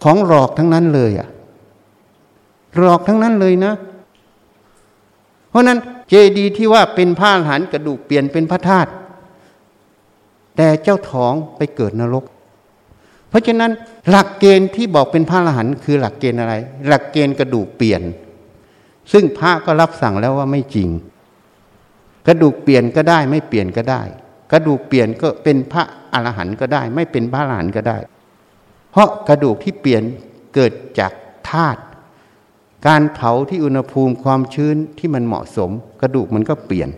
[0.04, 1.30] ของหลอกทั้งนั้นเลยอะ
[2.78, 3.74] หลอกทั้งนั้นเลยนะ
[5.50, 5.80] เพราะนั้น
[6.10, 8.90] เจดีที่ว่าเป็นผ้าหันกระดูกเปลี่ยนเป็นพระธาตุ
[10.56, 12.26] แต่เจ้าท้องไปเกิดนรก
[13.30, 13.72] เพราะฉะนั้น
[14.10, 16.54] หลักเกณฑ์ที่บอกเป็นพระอรหันต์คือหลักเกณฑ์อะไร
[16.88, 18.02] หลักเกณฑ์กระดูกเปลี่ยน
[19.12, 20.90] ซึ่งพระก็รับสั่งแล้วว่าไม่จริง
[22.28, 24.02] กระดูกเปลี่ยนก็ได้ไม่เปลี่ยนก็ได้
[24.52, 25.84] กระดูกเปลี่ยนก็เป็นพระ
[26.14, 27.98] อรหันต์ก็ได้ ไม่เป็นพระอรหันต์ก็ได้
[28.92, 30.04] เพราะกระดูกที่เปลี่ยน
[30.54, 31.12] เกิดจาก
[31.50, 31.82] ธาตุ
[32.88, 35.72] การเผาที่อุณหภูมิความชื้นที่มันเหมาะสม
[36.02, 36.90] กระดูกมันก็เปลี่ยน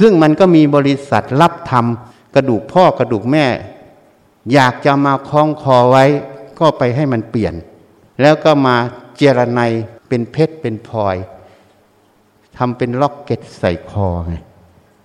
[0.00, 3.46] ซึ่งมันก็มีบริษัทรับทำกระดูกพ่อกระดูกแม่
[4.52, 6.04] อยากจะมาคล้องคอไว้
[6.58, 7.54] ก็ไปให้มันเปลี่ยน
[8.20, 8.76] แล้วก็มา
[9.16, 9.60] เจรไน
[10.08, 11.16] เป็นเพชรเป็นพลอย
[12.58, 14.34] ทำเป็นล็อกเก็ตใส่คอไง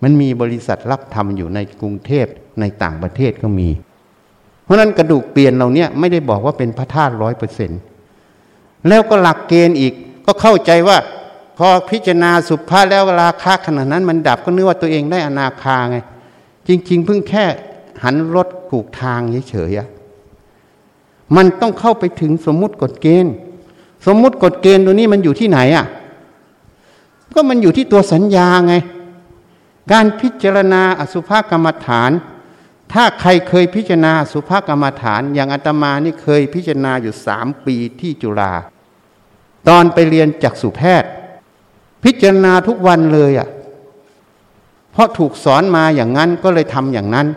[0.03, 2.25] มันมีบริษัทรับทำอยู่ในกรุงเทพ
[2.59, 3.69] ในต่างประเทศก็มี
[4.63, 7.79] เพราะนั้นกระดูกเปลี่ยนเราเนี่ยไม่ได้บอกว่าเป็นพระธาตุร้อยเปอร์เซ็นต์
[8.87, 9.93] แล้วก็หลักเกณฑ์อีก
[10.25, 10.97] ก็เข้าใจว่า
[11.57, 15.97] พอพิจารณาสุภาษแล้วราคาขนาดนั้นมันดับก็นึกว่าตัวเองได้อนาคาไง
[16.67, 17.45] จริง ๆ เพิ่งแค่
[18.03, 23.33] หันรถกูกทางเฉยๆมันต้องเข้าไปถึงสมมุติกฎเกณฑ์
[24.05, 25.85] สมมุติกฎเกณฑ์ตัวนี้มันอยู่ที่ไหนอะ
[27.33, 28.75] ก็มันอยู่ที่ตัวสัญญาไง
[29.91, 32.11] การพิจารณาอสุภกรรมฐาน
[32.93, 38.53] ถ้าใครเคยพิจารณาสุภกรรมฐาน อย่างอาตมานี่เคยพิจารณาอยู่สามปีที่จุฬา
[39.67, 41.09] ตอนไปเรียนจากสุแพทย์
[42.03, 43.49] พิจารณาทุกวันเลยอะ่ะ
[44.91, 47.27] เพราะถูกสอนมาอย่างนั้นก็เลยทำอย่างนั้น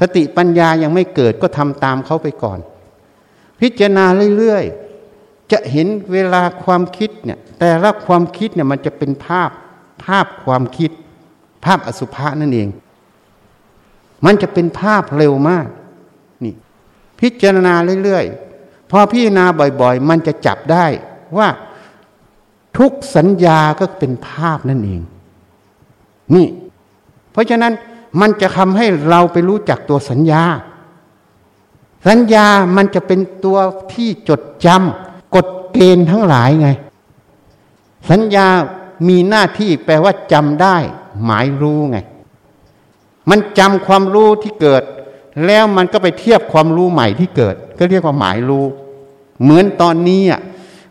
[0.00, 2.58] สติปัญญายังไม่เกิดก็ทำตามเขาไปก่อน
[3.60, 4.04] พิจารณา
[4.36, 9.50] เรื่อยๆ จะเห็นเวลาความคิดเนี่ยแต่ละความคิดเนี่ยมันจะเป็นภาพ
[10.04, 10.90] ภาพความคิด
[11.66, 12.68] ภาพอสุภะนั่นเอง
[14.24, 15.66] มันจะเป็นภาพเร็วมาก
[16.44, 16.54] นี่
[17.20, 19.44] พิจารณาเรื่อยๆ พอพิจารณา
[19.80, 20.86] บ่อย ๆ มันจะจับได้
[21.38, 21.48] ว่า
[22.78, 25.02] ทุกสัญญาก็เป็นภาพนั่นเอง
[26.34, 26.46] นี่
[27.32, 27.72] เพราะฉะนั้น
[28.20, 30.42] มันจะทำให้เราไปรู้จักตัวสัญญา
[32.08, 32.46] สัญญา
[32.76, 33.58] มันจะเป็นตัว
[33.92, 36.68] ที่จดจำกฎเกณฑ์ทั้งหลายไง
[38.10, 38.46] สัญญา
[39.08, 40.76] มีหน้าที่แปลว่าจำได้
[41.24, 41.98] หมายรู้ไง
[43.30, 44.82] มันจำความรู้ที่เกิด
[45.46, 48.64] แล้วมันก็ไปเทียบความรู้ใหม่ที่เกิด ก็เรียกว่าหมายรู้
[49.42, 50.40] เหมือนตอนนี้อะ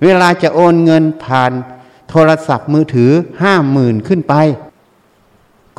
[0.03, 1.51] เวลาจะโอนเงินผ่าน
[2.09, 3.11] โทรศัพท์มือถือ
[3.41, 4.33] ห้าหมื่นขึ้นไป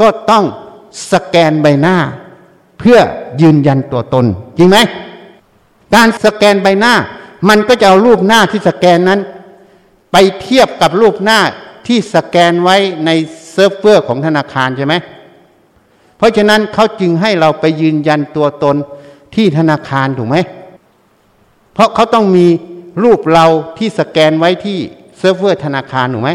[0.01, 0.45] ก็ต้อง
[1.13, 1.97] สแกนใบหน้า
[2.79, 2.99] เพื่อ
[3.41, 4.27] ยืนยันตัวตน
[4.57, 4.79] จริงไหม
[5.95, 6.95] การสแกนใบหน้า
[7.49, 9.21] มันก็จะเอารูปหน้าที่สแกนนั้น
[10.13, 11.41] ไปเทียบกับรูปหน้า
[11.87, 12.77] ที่สแกนไว้
[13.07, 13.11] ใน
[13.57, 14.95] เซิร์ฟเวอร์ของธนาคารใช่ไหม
[16.17, 18.77] เพราะฉะนั้นเขาจึงให้เราไปยืนยันตัวตน
[19.35, 20.37] ที่ธนาคารถูกไหม
[21.75, 22.47] เพราะเขาต้องมี
[23.03, 23.47] รูปเรา
[23.79, 24.79] ที่สแกนไว้ที่
[25.19, 26.31] เซิร์ฟเวอร์ธนาคารถูกไหม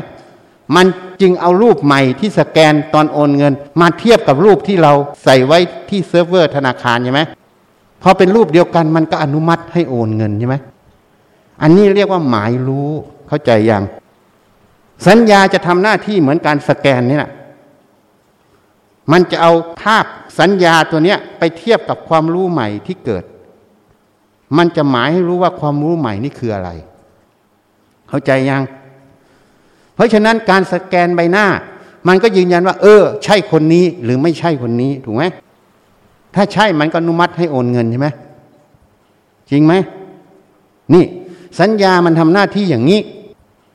[0.76, 0.86] มัน
[1.22, 4.94] จึงเอารูปใหม่ที่สแกนตอนโอนเงิน มาเทียบกับรูปที่เรา
[5.24, 5.60] ใส่ไว้
[5.90, 7.22] ที่เซิร์ฟเวอร์ธนาคารใช่ไหม
[8.02, 10.56] พอเป็นรูปเดียวกันมันก็อนุมัติให้โอนเงินใช่ไหม
[11.62, 12.90] อันนี้เรียกว่าหมายรู้
[13.28, 13.84] เข้าใจยัง
[15.08, 17.32] สัญญาจะทำหน้าที่เหมือนการสแกนนี่แหละ
[19.12, 20.06] มันจะเอาภาพ
[20.39, 23.24] สัญญาตัวเนี้ยไปเทียบกับความรู้ใหม่ที่เกิด
[24.58, 26.70] มันจะหมายให้รู้ว่าความรู้ใหม่นี่คืออะไร
[28.10, 28.64] เข้าใจยัง
[29.95, 31.45] เพราะฉะนั้นการสแกนใบหน้า
[32.08, 35.24] มันก็ยืนยันว่า เออ ใช่คนนี้หรือไม่ใช่คนนี้ถูกไหม
[36.36, 38.08] ถ้าใช่มันก็อนุมัติให้โอนเงินใช่ไหม
[39.49, 39.74] จริงไหม
[40.93, 41.06] นี่
[41.60, 42.99] สัญญามันทำหน้าที่อย่างนี้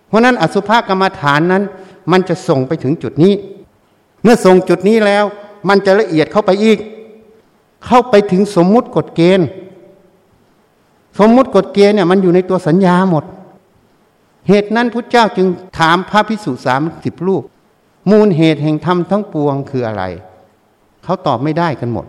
[0.08, 1.62] เพราะนั้นอสุภกรรมฐานนั้น
[2.12, 3.34] มันจะส่งไปถึงจุดนี้
[4.22, 5.24] เมื่อส่งจุดนี้แล้ว
[5.68, 6.78] มันจะละเอียดเข้าไปอีก
[7.86, 9.48] เข้าไปถึงสมมุติกฎเกณฑ์
[11.18, 13.24] สมมุติกฎเกณฑ์เนี่ยมันอยู่ในตัวสัญญาหมด
[14.48, 15.46] เหตุนั้นพุทธเจ้าจึง
[15.78, 17.42] ถามพระพิสุสามสิบรูป
[18.10, 20.04] มูลเหตุแห่งธรรมทั้งปวงคืออะไร
[21.04, 22.06] เขาตอบไม่ได้กันหมด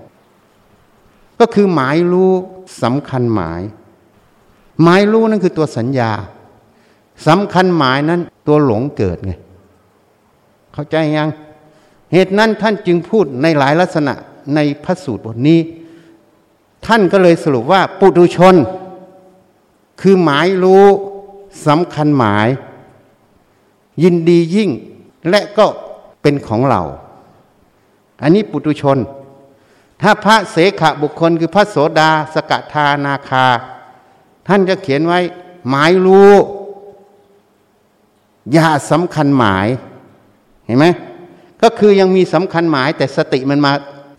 [1.39, 2.31] ก็คือหมายรู้
[2.83, 3.61] สำคัญหมาย
[4.83, 6.11] หมายรู้นั่นคือตัวสัญญา
[7.27, 9.31] สำคัญหมายนั้น ตัวหลงเกิดไง
[10.73, 11.29] เข้าใจยัง
[12.13, 14.13] เหตุนั้นท่านจึงพูดในหลายลักษณะ
[14.55, 15.59] ในพระสูตรบทนี้
[16.85, 18.55] ท่านก็เลยสรุปว่า ปุถุชน
[20.01, 20.85] คือหมายรู้
[21.67, 22.47] สำคัญหมาย
[24.03, 24.69] ยินดียิ่ง
[25.29, 25.65] และก็
[26.21, 26.81] เป็นของเรา
[28.21, 28.97] อันนี้ปุถุชน
[30.01, 33.45] ถ้าพระเสขบุคคล คือพระโสดาสกทานาคา
[34.47, 35.19] ท่านจะเขียนไว้
[35.69, 36.33] หมายรู้
[38.53, 39.67] อย่าสำคัญหมาย
[40.65, 40.85] เห็นไหม
[41.61, 43.71] ก็คือยังมีสำคัญหมาย แต่สติมันมา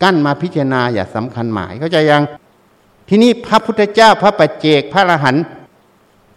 [0.03, 2.23] กั้นมาพิจารณา อย่าสำคัญหมายเข้าใจยัง
[3.07, 5.43] ที่นี่พระพุทธเจ้าพระปัจเจกพระอรหันต์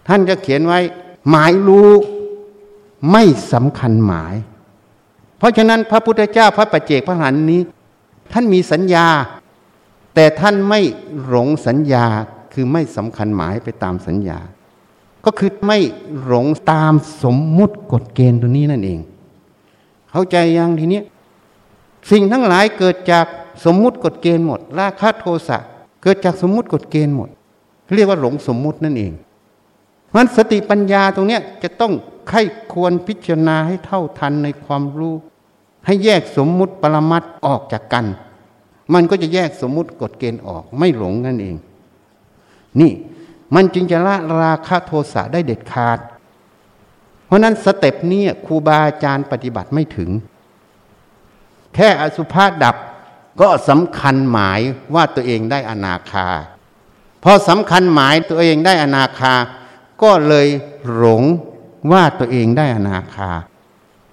[0.09, 0.81] ท่านจะเขียนไว้
[1.31, 1.91] หมายรู้
[3.13, 3.23] ไม่
[3.53, 4.35] สำคัญหมาย
[5.39, 7.61] เพราะฉะนั้นพระพุทธเจ้าพระปัจเจกพระอรหันต์นี้
[8.33, 9.07] ท่านมีสัญญา
[10.15, 10.81] แต่ท่านไม่
[11.27, 12.07] หลงสัญญา
[12.53, 14.39] คือไม่สำคัญหมายไปตามสัญญา
[15.25, 15.79] ก็คือไม่
[16.25, 16.93] หลงตาม
[17.23, 19.01] สมมุติกฎเกณฑ์ตัวนี้นั่นเอง
[20.11, 21.03] เข้าใจยังทีนี้
[22.11, 23.27] สิ่งทั้งหลายเกิดจาก
[23.65, 25.59] สมมุติกฎเกณฑ์หมด ราคะโทสะ
[26.03, 27.29] เกิดจากสมมุติกฎเกณฑ์หมด
[27.95, 29.13] เรียกว่าหลงสมมุตินั่นเอง
[30.15, 31.93] มันสติปัญญาตรงนี้จะต้อง
[32.29, 32.39] ใคร
[32.73, 35.15] ควรพิจารณาให้เท่าทันในความรู้
[35.87, 38.07] ให้แยกสมมุติปรมัตออกจากกัน
[38.93, 41.57] มันก็จะแยกสมมุติกฎเกณฑ์ออกไม่หลงนั่นเอง
[42.81, 42.93] นี่
[43.55, 45.99] มันจึงจะละราคะโทสะได้เด็ดขาด
[47.27, 50.11] เพราะนั้นสเต็ปนี้ครูบาอาจารย์ปฏิบัติไม่ถึง
[51.75, 52.77] แค่อสุภาดับ
[53.41, 54.61] ก็สำคัญหมาย
[54.95, 56.29] ว่าตัวเองได้อนาคา
[57.23, 59.35] พอสำคัญหมายตัวเองได้อนาคา
[60.03, 60.49] ก็เลย
[60.95, 61.23] หลง
[61.93, 63.31] ว่าตัวเองได้อนาคา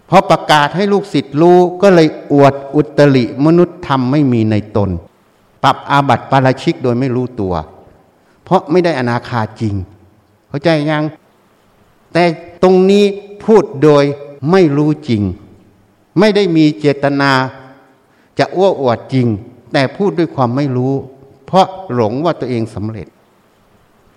[0.09, 4.89] พอประกาศให้ลูกศิษย์รู้ก็เลยอวดอุตริมนุษยธรรมไม่มีในตน
[5.63, 7.53] ปรับอาบัติปาราชิกโดยไม่รู้ตัว
[8.49, 9.75] เพราะไม่ได้อนาคาจริง
[10.49, 11.03] เข้าใจยัง
[12.13, 12.23] แต่
[12.63, 13.05] ตรงนี้
[13.45, 14.03] พูดโดย
[14.51, 15.21] ไม่รู้จริง
[16.19, 17.31] ไม่ได้มีเจตนา
[18.39, 19.27] จะอ้วอวดจริง
[19.73, 20.93] แต่พูดด้วยความไม่รู้
[21.45, 23.07] เพราะหลงว่าตัวเองสำเร็จ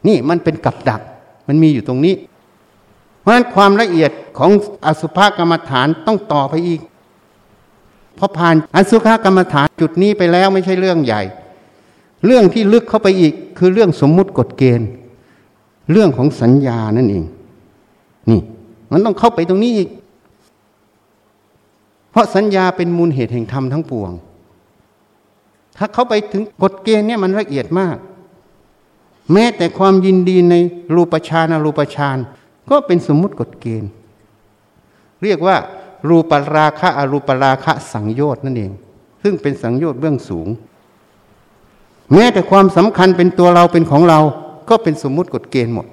[0.07, 1.01] นี่มันเป็นกับดัก
[1.49, 2.15] มันมีอยู่ตรงนี้
[3.21, 4.51] เพราะฉะนั้นความละเอียดของ
[4.87, 6.81] อสุภกรรมฐานต้องต่อไปอีก
[8.19, 11.23] พอผ่านอสุภกรรมฐานจุดนี้ไปแล้วไม่ใช่เรื่องใหญ่
[12.27, 14.89] เรื่องที่ลึกเข้าไปอีกคือเรื่องสมมุติกฎเกณฑ์
[15.93, 17.25] เรื่องของสัญญานั่นเอง
[18.31, 18.41] นี่
[18.93, 19.89] มันต้องเข้าไปตรงนี้อีก
[22.11, 24.11] เพราะสัญญาเป็นมูลเหตุแห่งธรรมทั้งปวง
[25.77, 27.97] ถ้าเข้าไปถึงกฎเกณฑ์เนี่ยมันละเอียดมาก
[29.33, 30.55] แม้แต่ความยินดีใน
[30.95, 32.19] รูปฌานอรูปฌาน
[32.71, 33.91] ก็เป็นสมมุติกฎเกณฑ์
[35.23, 35.57] เรียกว่า
[36.09, 38.73] รูปราคะอรูปราคะสังโยชน์นั่นเอง
[39.23, 40.49] ซึ่งเป็นสังโยชน์เบื้องสูง
[42.13, 44.21] แม้แต่ความสำคัญเป็นตัวเราเป็นของเรา
[44.69, 45.87] ก็เป็นสมมุติกฎเกณฑ์หมด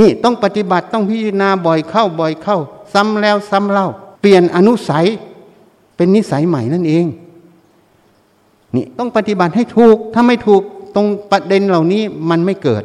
[0.00, 2.58] นี่ต้องปฏิบัติต้องพิจารณาบ่อยเข้าบ่อยเข้า
[2.92, 3.88] ซ้ำแล้วซ้ำเล่า
[4.20, 5.06] เปลี่ยนอนุสัย
[5.96, 7.06] เป็นนิสัยใหม่นั่นเอง
[8.74, 10.62] นี่ต้องปฏิบัติให้ถูก ถ้าไม่ถูก
[10.94, 12.82] ตรงประเด็นเหล่านี้มันไม่เกิด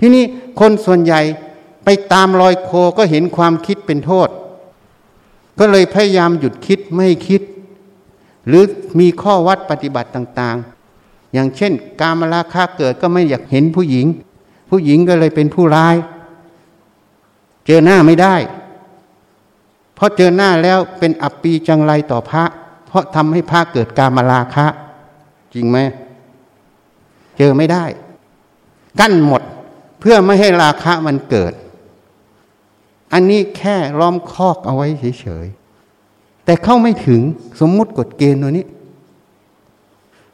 [0.00, 0.24] ที่นี่
[0.60, 1.20] คนส่วนใหญ่
[1.84, 4.28] ไปตามรอยโคก็เห็นความคิดเป็นโทษ
[5.58, 7.42] ก็เลยพยายามหยุดคิดไม่คิด
[8.48, 8.64] หรือ
[9.00, 14.06] มีข้อวัดปฏิบัติต่างๆ อย่างเช่น การมาราคาเกิดก็ไม่อยากเห็นผู้หญิง
[14.70, 15.96] ผู้หญิงก็เลยเป็นผู้ร้าย
[17.66, 18.36] เจอหน้าไม่ได้
[19.94, 22.44] เพราะเจอหน้าแล้วเป็นอับปีจังไรต่อพระ
[22.86, 24.66] เพราะทำให้พระเกิดการมาราคะ
[25.54, 25.78] จริงไหม
[27.38, 27.84] เจอไม่ได้
[29.00, 29.42] กั้นหมด
[30.00, 31.52] เพื่อไม่ให้ราคะมันเกิด
[33.12, 34.86] อันนี้แค่ล้อมคอกเอาไว้
[35.20, 35.46] เฉย
[36.48, 37.20] แต่เข้าไม่ถึง
[37.60, 38.66] สมมุติกฎเกณฑ์ตัวนี้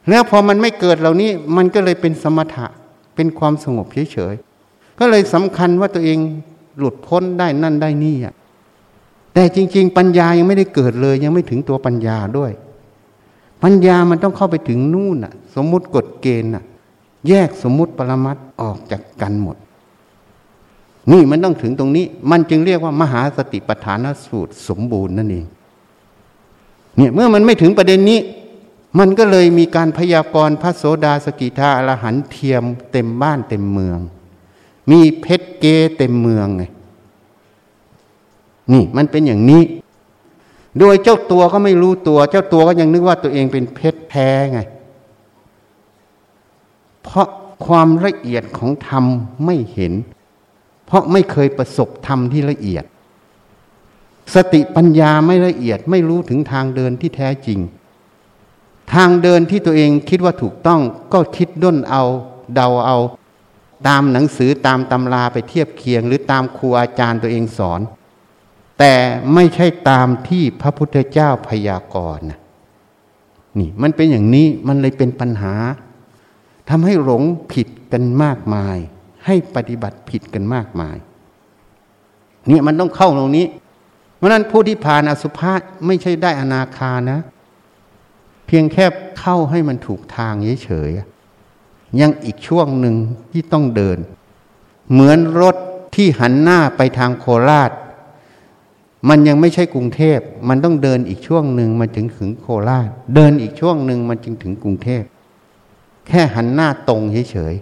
[0.09, 2.67] แล้วพอมันไม่เกิดเหล่านี้ มันก็เลยเป็นสมถะ
[3.15, 6.19] เป็นความสงบเฉยๆ ก็เลยสำคัญว่าตัวเอง
[6.77, 8.33] หลุดพ้นได้นั่นได้นี่อะ
[9.33, 12.51] แต่จริง ๆ ปัญญายังไม่ได้เกิดเลย ยังไม่ถึงตัวปัญญาด้วย
[13.63, 16.63] ปัญญามันต้องเข้าไปถึงนู่นอะ สมมุติกฎเกณฑ์อะ
[17.27, 19.57] แยกสมมุติปรมัตออกจากกันหมด
[21.11, 25.45] นี่มันต้องถึงตรงนี้ มันจึงเรียกว่ามหาสติปัฏฐานสูตรสมบูรณ์นั่นเอง
[26.97, 28.19] เนี่ยเมื่อมันไม่ถึงประเด็นนี้
[28.99, 33.99] มันก็เลยมีการพยากรณ์พระโสดาสกิทาอรหันเทียมเต็มบ้านเต็มเมือง
[34.91, 35.65] มีเพชรเก
[35.97, 36.63] เต็มเมืองไง
[38.71, 39.63] นี่มันเป็นอย่างนี้
[40.79, 44.59] โดยเจ้าตัวก็ไม่รู้ตัว เจ้าตัวก็ยังนึกว่าตัวเองเป็นเพชรแท้ไง
[47.03, 47.27] เพราะ
[47.65, 49.05] ความละเอียดของธรรม
[49.45, 49.93] ไม่เห็น
[50.85, 52.83] เพราะไม่เคยประสบธรรมที่ละเอียด
[54.33, 57.59] สติปัญญาไม่ละเอียดไม่รู้ถึงทางเดินที่แท้จริง
[58.93, 60.81] ทางเดินที่ตัวเองคิดว่าถูกต้อง
[61.13, 62.03] ก็คิดด้นเอา
[62.55, 62.97] เดาเอา
[63.87, 67.81] ตามหนังสือตามตำราไปเทียบเคียง หรือตามครูอาจารย์ตัวเองสอน
[68.79, 68.93] แต่
[69.33, 72.27] ไม่ใช่ตามที่พระพุทธเจ้าพยากรณ์
[73.59, 75.53] นี่มันเป็นอย่างนี้มันเลยเป็นปัญหา
[76.69, 77.23] ทำให้หลง
[77.53, 78.77] ผิดกันมากมาย
[79.25, 80.97] ให้ปฏิบัติผิดกันมากมาย
[82.47, 83.45] เนี่ยมันต้องเข้าตรงนี้
[84.15, 85.53] เพราะนั้นผู้ที่ผ่านอสุภะ
[85.85, 87.19] ไม่ใช่ได้อนาคานะ
[88.47, 88.85] เพียงแค่
[89.19, 92.95] เข้าให้มันถูกทางเฉยๆยังอีกช่วงหนึ่ง
[93.31, 93.97] ที่ต้องเดิน
[94.91, 95.55] เหมือนรถ
[95.95, 97.71] ที่หันหน้าไปทางโคราช
[99.09, 105.03] มันยังไม่ใช่กรุงเทพ มันต้องเดินอีกช่วงหนึ่งมันถึงถึงโคราช เดินอีกช่วงหนึ่งมันจึงถึงกรุงเทพ
[106.07, 107.01] แค่หันหน้าตรง
[107.31, 107.53] เฉย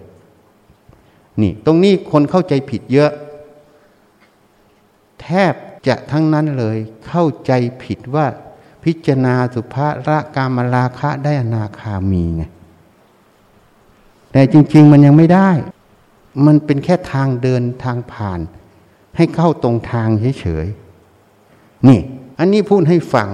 [0.66, 3.10] ๆนี่ ตรงนี้คนเข้าใจผิดเยอะ
[5.22, 5.54] แทบ
[5.86, 6.76] จะทั้งนั้นเลย
[7.06, 8.26] เข้าใจผิดว่า
[8.84, 12.42] พิจารณาสุภาระกามราคะได้อนาคามีไง
[14.32, 15.50] แต่จริง ๆ มันยังไม่ได้
[16.46, 18.40] มันเป็นแค่ทางเดินทางผ่าน
[19.16, 20.08] ให้เข้าตรงทาง
[20.40, 22.00] เฉยๆนี่
[22.38, 23.30] อันนี้พูดให้ฟัง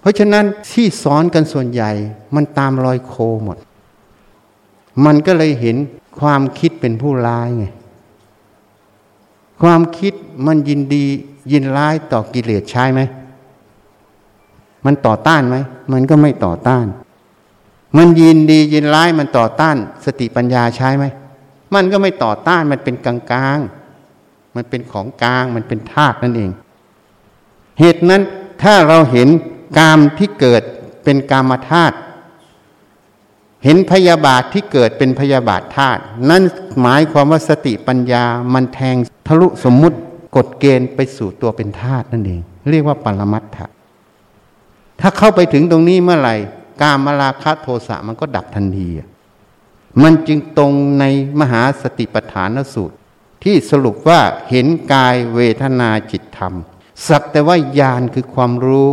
[0.00, 1.90] เพราะฉะนั้นที่สอนกันส่วนใหญ่
[2.34, 3.14] มันตามรอยโค
[3.44, 3.58] หมด
[5.04, 5.76] มันก็เลยเห็น
[6.20, 7.66] ความคิดเป็นผู้ร้ายไง
[9.62, 10.12] ความคิด
[10.46, 11.04] มันยินดี
[11.52, 13.00] ยินร้ายต่อกิเลสใช่ไหม
[14.84, 15.56] มันต่อต้านไหม
[15.92, 16.86] มันก็ไม่ต่อต้าน
[17.96, 21.04] มันยินดียินร้ายมันต่อต้าน สติปัญญาใช่ไหม
[21.74, 23.58] มันก็ไม่ต่อต้านมันเป็นกลางกลาง
[24.56, 26.50] มันเป็นของกลางมันเป็นธาตุนั่นเอง
[27.80, 28.22] เหตุนั้น
[28.62, 29.28] ถ้าเราเห็น
[29.78, 30.62] กามที่เกิด
[31.04, 31.96] เป็นกามธาตุ
[33.64, 36.42] เห็นพยาบาทที่เกิดเป็นพยาบาทธาตุนั่น
[36.80, 38.96] หมายความว่าสติปัญญามันแทง
[39.26, 39.98] ทะลุสมมุติ
[40.36, 42.40] กฎเกณฑ์ไปสู่ตัวเป็นธาตุนั่นเอง
[42.70, 43.66] เรียกว่าปรมัตถะ
[45.00, 46.36] ถ้าเข้าไปถึงตรงนี้เมื่อไหร่
[46.82, 48.88] กามราคะโทสะมันก็ดับทันที
[50.02, 51.04] มันจึงตรงใน
[51.40, 52.96] มหาสติปัฏฐานสูตร
[53.44, 56.54] ที่สรุปว่าเห็นกายเวทนาจิตธรรม
[57.08, 58.88] สักแต่ว่าญาณคือความรู้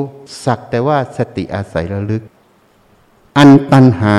[0.46, 2.24] สักแต่ว่าสติอาศัยระลึก
[3.38, 4.18] อันตัณหา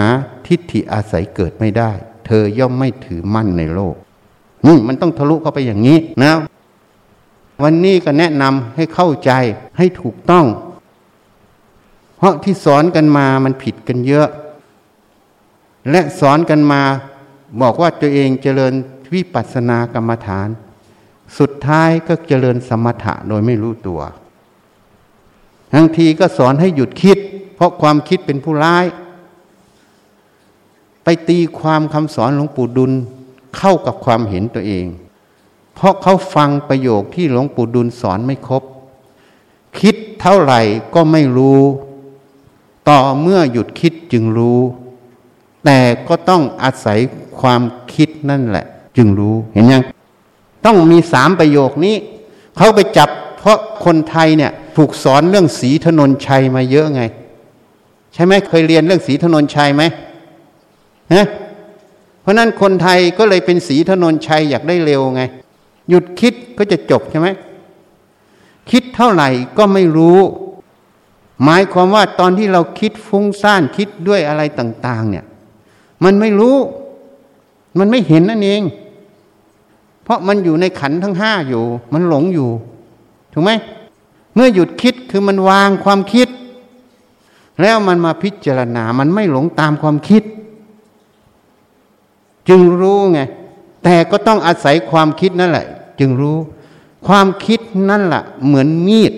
[0.53, 1.91] ทิฏฐิอาศัยเกิดไม่ได้
[2.27, 3.97] เธอย่อมไม่ถือมั่นในโลก
[4.67, 6.33] นี่มันต้องทะลุเข้าไปอย่างนี้นะ
[7.63, 9.33] วันนี้ก็แนะนำให้เข้าใจ
[9.79, 10.47] ให้ถูกต้อง
[12.17, 14.29] เพราะที่สอนกันมามันผิดกันเยอะ
[15.91, 16.83] และสอนกันมา
[17.61, 18.75] บอกว่าตัวเองเจริญ
[19.15, 20.49] วิปัสสนากรรมฐาน
[21.39, 24.01] สุดท้ายก็เจริญสมถะโดยไม่รู้ตัว
[25.75, 27.19] บางทีก็สอนให้หยุดคิด
[27.55, 28.85] เพราะความคิดเป็นผู้ร้าย
[31.05, 32.93] ไปตีความคำสอนหลวงปู่ดุล
[33.57, 34.87] เข้ากับความเห็นตัวเอง
[35.75, 38.63] เพราะเขาฟังประโยคที่หลวงปู่ดุลสอนไม่ครบ
[39.81, 40.61] คิดเท่าไหร่
[40.95, 41.61] ก็ไม่รู้
[42.89, 44.61] ต่อเมื่อหยุดคิดจึงรู้
[45.65, 45.79] แต่
[46.09, 46.99] ก็ต้องอาศัย
[47.41, 47.63] ความ
[47.95, 49.83] คิดนั่นแหละ จึงรู้เห็นยัง
[50.65, 51.97] ต้องมีสามประโยคนี้
[52.57, 57.03] เขาไปจับเพราะคนไทยเนี่ยถูกสอนเรื่องสีถนนชัยมาเยอะไง
[58.15, 59.83] ใช่ไหมเคยเรียนเรื่องสีถนนชัยไหม
[61.13, 61.27] ฮะ
[62.21, 65.23] เพราะนั้นคนไทยก็เลยเป็นสีถนนชัยอยากได้เร็วไง
[65.89, 67.29] หยุดคิดก็จะจบใช่ไหม
[68.71, 70.19] คิดเท่าไหร่ก็ไม่รู้
[71.45, 75.25] หมายความว่าตอนที่เราคิดฟุ้งซ่านคิดด้วยอะไรต่าง ๆ เนี่ย
[76.05, 76.57] มันไม่รู้
[77.79, 78.63] มันไม่เห็นนั่นเอง
[80.05, 82.51] เพราะมันอยู่ในขันทั้งห้าอยู่ มันหลงอยู่
[83.33, 83.51] ถูกไหม
[84.35, 86.29] เมื่อหยุดคิดคือมันวางความคิด
[87.61, 90.23] แล้วมันมาพิจารณา มันไม่หลงตามความคิด
[92.55, 93.21] จึงรู้ไง
[93.85, 95.67] แต่ก็ต้องอาศัยความคิดนั่นแหละ
[95.99, 96.39] จึงรู้
[97.07, 99.13] ความคิดนั่นแหละเหมือนมีด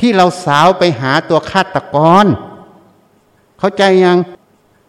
[0.00, 2.26] ที่เราสาวไปหาตัวฆาตกร
[3.58, 4.18] เข้าใจยัง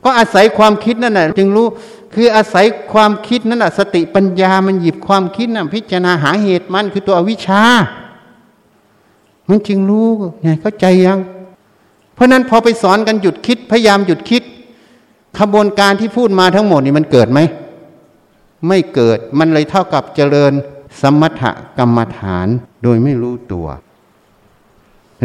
[0.03, 1.68] ก็อาศัยความคิดนั่นแหละจึงรู้
[2.13, 7.63] คืออาศัยความคิดนั่นแหละสติปัญญามันหยิบความคิดน่ะพิจารณาหาเหตุมันคือตัวอวิชชา
[9.49, 10.07] มันจึงรู้
[10.41, 11.20] ไงเข้าใจยัง
[12.13, 14.43] เพราะนั้นพอไปสอนกันหยุดคิดพยายามหยุดคิด
[15.40, 17.40] ขบวนการที่พูดมาทั้งหมดนี่มันเกิดไหม
[18.68, 20.54] ไม่เกิดมันเลยเท่ากับเจริญ
[21.02, 21.44] สมถ
[21.78, 22.48] กรรมฐาน
[22.84, 23.68] โดยไม่รู้ตัว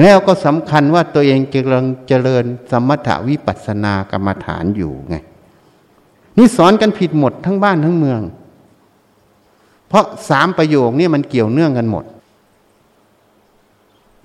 [0.00, 5.16] แล้วก็สำคัญว่าตัวเองกำลังเจริญสมถวิปัสสนากรรมฐานอยู่ไง
[6.36, 8.20] นี่สอนกันผิดหมดทั้งบ้านทั้งเมือง
[9.88, 12.04] เพราะสามประโยคนี่มันเกี่ยวเนื่องกันหมด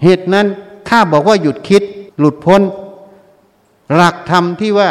[0.04, 0.48] เหตุนั้น
[0.88, 1.84] ถ้าบอกว่าหยุดคิด
[2.20, 2.62] หลุดพ้น
[3.94, 4.90] หลักธรรมที่ว่า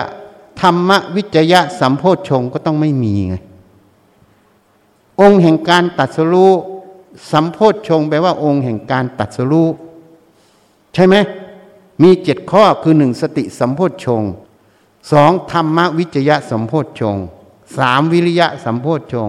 [0.65, 3.35] ธรรมวิจยะสัมโพชงก็ต้องไม่มีไง
[5.21, 6.53] องค์แห่งการตัดสรู้
[7.33, 7.59] สัมโพ
[7.89, 9.69] ชงแปลว่าองค์แห่งการตัดสรู้
[10.95, 11.15] ใช่ไหม
[12.03, 14.23] มีเจ็ดข้อคือหนึ่งสติสัมโพชฌง
[15.12, 17.17] สองธรรมวิจยะสัมโพชฌง
[17.77, 19.29] สามวิริยะสัมโพชฌง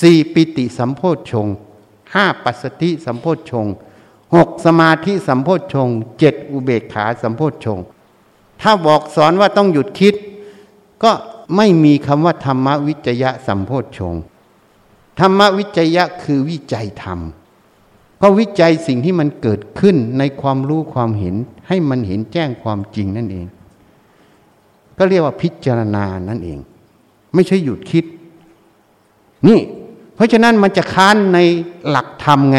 [0.00, 1.46] สี่ปิติสัมโพชฌง
[2.14, 3.66] ห้าปัสสติสัมโพชฌง
[4.34, 7.78] หกสมาธิสัมโพชฌงเจ็ดอุเบกขาสัมโพชฌง
[8.60, 10.14] ถ้าบอกสอนว่าต้องหยุดคิด
[11.04, 11.12] ก็
[11.56, 14.14] ไม่มีคำว่าธรรมวิจยะสัมโพชฌง
[15.20, 17.18] ธรรมวิจยะคือวิจัยธรรม
[18.20, 21.34] ก็วิจัยสิ่งที่มันเกิดขึ้นในความรู้ความเห็น
[21.68, 23.46] ให้มันเห็นแจ้งความจริงนั่นเอง
[24.98, 26.58] ก็เรียกว่าพิจารณานั่นเอง
[27.34, 28.04] ไม่ใช่หยุดคิด
[29.48, 29.60] นี่
[30.14, 31.38] เพราะฉะนั้นมันจะค้านใน
[31.88, 32.58] หลักธรรมไง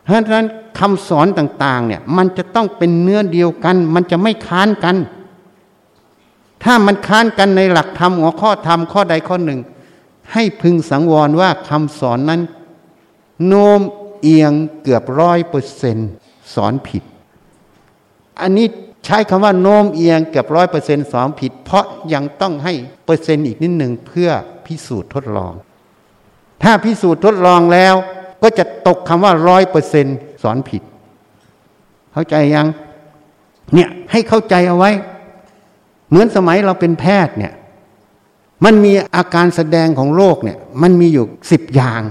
[0.00, 4.96] เพราะฉะนั้นคำสอนต่าง ๆ เนี่ย มันจะต้องเป็นเนื้อเดียวกัน มันจะไม่ค้านกัน
[6.64, 9.60] ถ้ามันค้านกันในหลักธรรมหัวข้อธรรมข้อใดข้อหนึ่ง
[10.32, 12.40] ให้พึงสังวรว่าคำสอนนั้น
[13.46, 13.80] โน้ม
[14.22, 14.52] เอียง
[14.82, 15.96] เกือบร้อยเปอร์เซน
[16.54, 17.02] สอนผิด
[18.40, 18.66] อันนี้
[19.04, 22.72] ใช้คำว่าโน้มเอียงเกือบร้อยเปอร์เซ็นต์สอนผิด เพราะยังต้องให้
[23.04, 24.30] เปอร์เซ็นต์อีกนิดหนึ่งเพื่อ
[24.66, 25.52] พิสูจน์ทดลอง
[26.62, 27.94] ถ้าพิสูจน์ทดลองแล้ว
[28.42, 30.06] ก็จะตกคำว่าร้อยเปอร์เซ็นต์
[30.42, 30.82] สอนผิด
[32.12, 32.66] เข้าใจยัง
[33.74, 34.90] เนี่ยให้เข้าใจเอาไว้
[36.08, 37.52] เหมือนสมัยเราเป็นแพทย์เนี่ย
[38.64, 42.02] มันมีอาการแสดงของโรคเนี่ยมันมีอยู่สิบอย่าง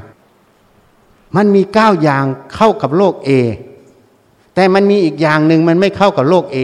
[1.36, 2.24] มันมีเก้าอย่าง
[2.56, 3.30] เข้ากับโรค A
[4.56, 6.58] แต่มันมีอีกอย่างหนึ่งมันไม่เข้ากับโรค A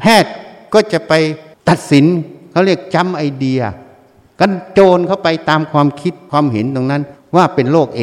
[0.00, 0.32] แพทย์
[0.74, 1.12] ก็จะไป
[1.68, 2.04] ตัดสิน
[2.50, 7.02] เขาเรียกทำ diagnose เข้าไปตามความคิดความเห็นตรงนั้น
[7.36, 8.02] ว่าเป็นโรค A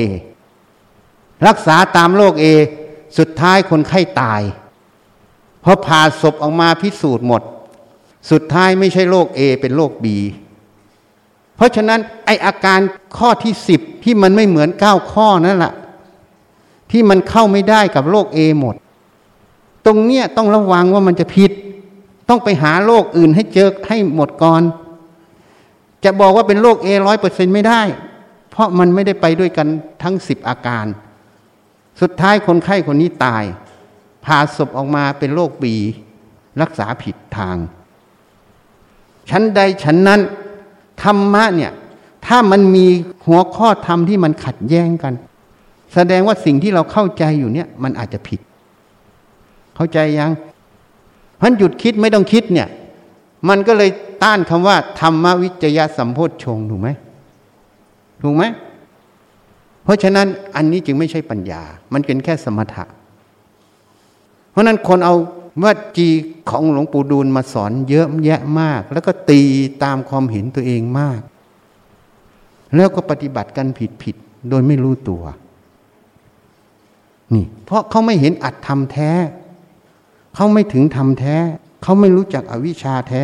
[1.47, 2.45] รักษาตามโรค A
[3.17, 4.41] สุดท้ายคนไข้ตาย
[5.63, 7.41] พอผ่าศพออกมาพิสูจน์หมด
[8.29, 10.17] สุดท้ายไม่ใช่โรค A เป็นโรค B
[11.55, 12.79] เพราะฉะนั้นไออาการ
[13.17, 15.73] ข้อที่สิบที่มันไม่เหมือนเก้าข้อนั่นแหละ
[16.91, 18.75] ที่มันเข้าไม่ได้กับโรคเอหมด
[19.85, 21.51] ตรงเนี้ยต้องระวังว่ามันจะผิด
[22.29, 24.61] ต้องไปหาโรคอื่นให้เจอให้หมดก่อน
[26.03, 27.81] จะบอกว่าเป็นโรคเอร้อยเปอร์เซ็นไม่ได้
[28.49, 29.67] เพราะมันไม่ได้ไปด้วยกัน
[30.03, 30.85] ทั้งสิบอาการ
[32.01, 33.43] สุดท้ายคนไข้คนนี้ตาย
[34.25, 35.75] ผ่าศพออกมาเป็นโรคบี
[36.61, 37.57] รักษาผิดทาง
[39.29, 40.21] ชั้นใดชั้นนั้น
[41.03, 41.71] ธรรมะเนี่ย
[42.25, 42.85] ถ้ามันมี
[43.25, 45.13] หัวข้อธรรมที่มันขัดแย้งกัน
[45.93, 48.39] แสดงว่าสิ่งที่เราเข้าใจอยู่เนี่ย มันอาจจะผิด
[49.75, 50.31] เข้าใจยัง
[51.41, 52.67] พันหยุดคิดไม่ต้องคิดเนี่ย
[53.49, 53.89] มันก็เลย
[54.23, 56.89] ต้านคำว่า ธรรมวิจยะสัมโพธชงถูกไหม
[58.21, 58.43] ถูกไหม
[59.83, 61.61] เพราะฉะนั้นอันนี้จึงไม่ใช่ปัญญา
[61.93, 62.83] มันเป็นแค่สมถะ
[64.51, 65.15] เพราะนั้นคนเอา
[65.63, 66.09] วัจี
[66.49, 69.41] ของหลวงปู่ดูลมาสอนเยอะแยะมาก แล้วก็ตี
[69.83, 71.21] ตามความเห็นตัวเองมาก
[72.75, 74.15] แล้วก็ปฏิบัติกันผิดผิด
[74.49, 75.23] โดยไม่รู้ตัว
[77.33, 79.11] นี่ เพราะเขาไม่เห็นอัตธรรมแท้
[80.35, 81.35] เขาไม่ถึงธรรมแท้
[81.83, 83.23] เขาไม่รู้จักอวิชชาแท้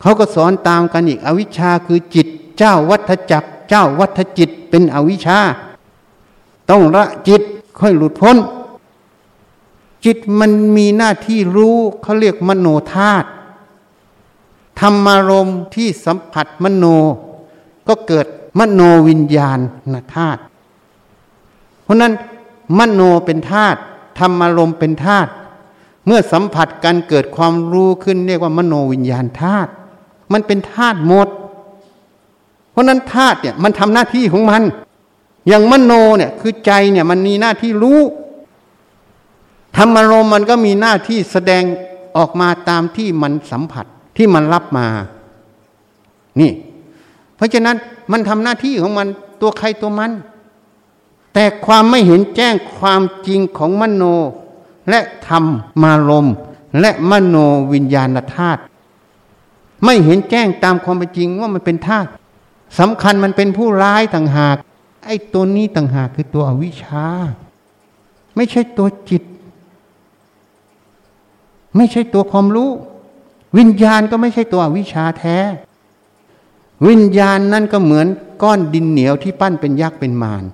[0.00, 2.26] เขาก็สอนตามกันอีก อวิชชาคือจิต
[2.58, 5.38] เจ้าวัฏจักร เจ้าวัฏจิตเป็นอวิชชา
[6.70, 7.42] ต้องละจิต
[7.78, 8.36] ค่อยหลุดพ้น
[10.04, 13.28] จิตมันมีหน้าที่รู้เขาเรียกมโนธาตุ
[14.80, 16.84] ธรรมารมที่สัมผัสมโน
[17.88, 18.26] ก็เกิด
[18.58, 19.58] มโนวิญญาณ
[20.14, 20.40] ธาตุ
[21.84, 22.12] เพราะนั้น
[22.78, 23.78] มโนเป็นธาตุ
[24.18, 25.30] ธรรมารมเป็นธาตุ
[26.06, 29.70] เมื่อสัมผัสกันเกิดความรู้ขึ้นเรียกว่ามโนวิญญาณธาตุ
[30.32, 31.28] มันเป็นธาตุหมด
[32.70, 34.62] เพราะนั้นธาตุเนี่ยมันทำหน้าที่ของมัน
[35.48, 38.00] อย่างมโนเนี่ยคือใจเนี่ยมันมีหน้าที่รู้
[39.78, 41.62] ธรรมารมมันก็มีหน้าที่แสดง
[42.16, 44.86] ออกมาตามที่มันสัมผัสที่มันรับมา
[46.40, 46.52] นี่
[47.36, 47.76] เพราะฉะนั้น
[48.12, 49.08] มันทำหน้าที่ของมัน
[49.40, 50.12] ตัวใครตัวมัน
[51.34, 54.04] แต่ความไม่เห็นแจ้งความจริงของมโน
[54.88, 55.44] และธรรม
[55.82, 56.28] มารม
[56.80, 57.36] และมโน
[57.72, 58.60] วิญญาณธาตุ
[59.84, 62.08] ไม่เห็นแจ้งตามความเป็นจริงว่ามันเป็นธาตุ
[62.78, 64.56] สำคัญมันเป็นผู้ร้ายต่างหาก
[65.04, 67.06] ไอ้ตัวนี้ต่างหากคือตัวอวิชชา
[68.36, 69.22] ไม่ใช่ตัวจิต
[71.78, 72.70] ไม่ใช่ตัวความรู้
[73.58, 75.36] วิญญาณก็ไม่ใช่ตัววิชชาแท้
[76.86, 78.06] วิญญาณนั่นก็เหมือน
[78.42, 80.44] ก้อนดินเหนียวที่ปั้นเป็นยักษ์เป็นมาร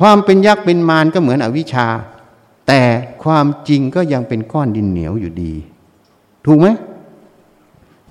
[0.00, 1.86] ความเป็นยักษ์เป็นมารก็เหมือนอวิชชา
[2.66, 2.80] แต่
[3.22, 5.52] ความจริงก็ยังเป็นก้อนดินเหนียวอยู่ดี
[6.44, 6.66] ถูกไหม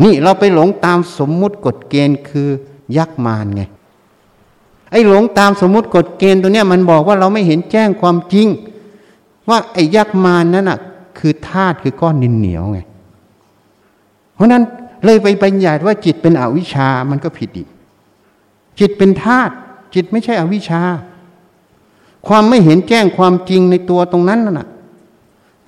[0.04, 2.50] นี่เราไปหลงตามสมมุติกฎเกณฑ์คือ
[2.98, 3.64] ยักษ์มารไง
[4.92, 8.48] ไอ้หลงตามสมมุติกฎเกณฑ์ตัวเนี้ยมันบอกว่าเราไม่เห็นแจ้งความจริง
[9.50, 10.80] ว่าไอ้ยักษ์มารนั่นน่ะ
[11.20, 12.80] คือธาตุคือก้อนดินเหนียวไง
[14.34, 14.64] เพราะนั้น
[15.06, 17.70] เลยไปบัญญัติว่าจิตเป็นอวิชามันก็ผิดอีก
[18.80, 19.54] จิตเป็นธาตุ
[19.96, 20.82] จิตไม่ใช่อวิชา
[22.28, 24.68] ความไม่เห็นแจ้งความจริงในตัวตรงนั้นน่ะ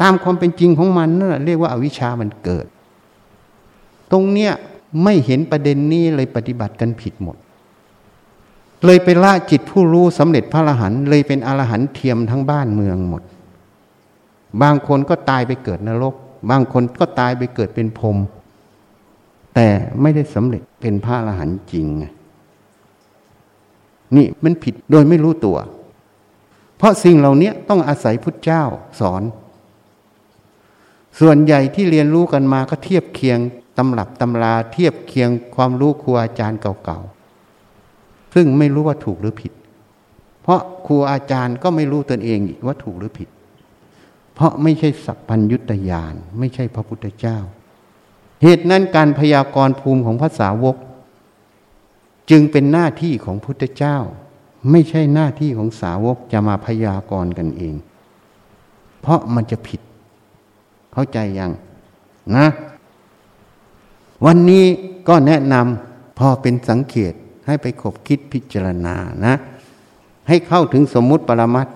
[0.01, 2.65] ตามความเป็นจริงของมันนั่นเรียกว่าอาวิชามันเกิด
[4.11, 4.51] ตรงเนี้ย
[5.03, 7.37] ไม่เห็นประเด็นนี้เลยปฏิบัติกันผิดหมด
[8.85, 13.23] เลยไปละจิตผู้รู้สำเร็จพระอรหันต์เลยเป็นอรหันต์เทียมทั้งบ้านเมืองหมด
[14.61, 16.15] บางคนก็ตายไปเกิดนรก
[16.49, 18.17] บางคนก็ตายไปเกิดเป็นพรม
[19.55, 19.67] แต่
[20.01, 22.05] ไม่ได้สำเร็จเป็นพระอรหันต์จริงไง
[24.15, 25.57] นี่มันผิดโดยไม่รู้ตัว
[26.77, 28.63] เพราะสิ่งเหล่านี้ต้องอาศัยพุทธเจ้า
[28.99, 29.23] สอน
[31.19, 33.39] ส่วนใหญ่ที่เรียนรู้กันมาก็เทียบเคียง
[33.77, 39.53] ตำรับตำราเทียบเคียงความรู้ครูอาจารย์เก่าๆ ซึ่งไม่รู้ว่าถูกหรือผิด
[40.41, 43.29] เพราะครูอาจารย์ก็ไม่รู้ตนเองว่าถูกหรือผิด
[44.39, 47.37] เพราะไม่ใช่สัพพัญยุตยานไม่ใช่พระพุทธเจ้า
[48.43, 50.75] เหตุนั้นการพยากรณ์ภูมิของภาษาวก
[52.29, 53.97] จึงเป็นหน้าที่ของพุทธเจ้า
[54.71, 57.75] ไม่ใช่หน้าที่ของสาวกจะมาพยากรณ์กันเอง
[59.01, 59.81] เพราะมันจะผิด
[60.93, 61.51] เข้าใจยัง
[62.35, 62.47] นะ
[64.25, 64.65] วันนี้
[65.07, 67.13] ก็แนะนำพอเป็นสังเกต
[67.47, 69.33] ให้ไปขบคิดพิจารณานะ
[70.27, 71.67] ให้เข้าถึงสมมุติปรมัต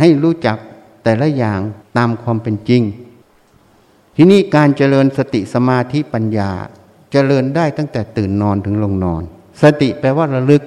[0.00, 0.58] ให้รู้จัก
[1.02, 1.60] แต่ละอย่าง
[1.96, 2.82] ตามความเป็นจริง
[4.16, 6.50] ที่นี้การเจริญสติสมาธิปัญญา
[7.12, 9.22] เจริญได้ตั้งแต่ตื่นนอนถึงลงนอน
[9.62, 10.62] สติแปลว่าระลึก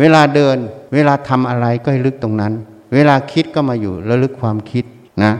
[0.00, 0.56] เวลาเดิน
[0.94, 2.52] เวลาทำอะไรก็ให้ลึกตรงนั้น
[2.94, 4.84] เวลาคิดก็มาอยู่ระลึกความคิด
[5.24, 5.32] นะ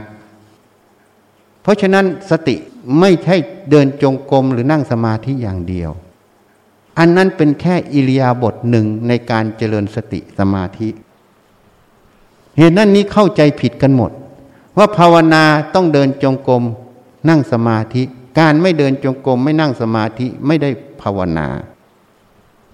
[1.61, 2.55] เพราะฉะนั้นสติ
[2.99, 3.35] ไม่ใช่
[3.69, 5.91] เดินจงกรมหรือนั่งสมาธิอย่างเดียว
[6.99, 10.87] อันนั้นเป็นแค่อิริยาบถหนึ่งในการเจริญสติสมาธิ
[12.57, 14.11] เหตุนั้นนี้เข้าใจผิดกันหมด
[14.77, 15.43] ว่าภาวนา
[15.73, 16.63] ต้องเดินจงกรม
[17.29, 18.03] นั่งสมาธิ
[18.39, 20.69] การไม่เดินจงกรมไม่นั่งสมาธิไม่ได้
[21.01, 21.47] ภาวนา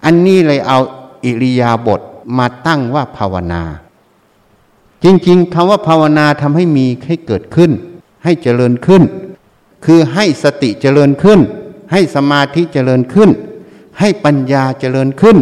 [0.04, 0.78] อันนี้เลยเอา
[1.24, 2.00] อิริยาบถ
[2.38, 3.62] มาตั้งว่าภาวนา
[5.04, 7.70] จริงๆคำว่าภาวนาทำให้มีให้เกิดขึ้น
[8.24, 9.02] ให้เจริญขึ้น
[9.84, 11.40] คือให้สติเจริญขึ้น
[11.92, 13.30] ให้สมาธิเจริญขึ้น
[13.98, 15.38] ให้ปัญญาเจริญขึ้น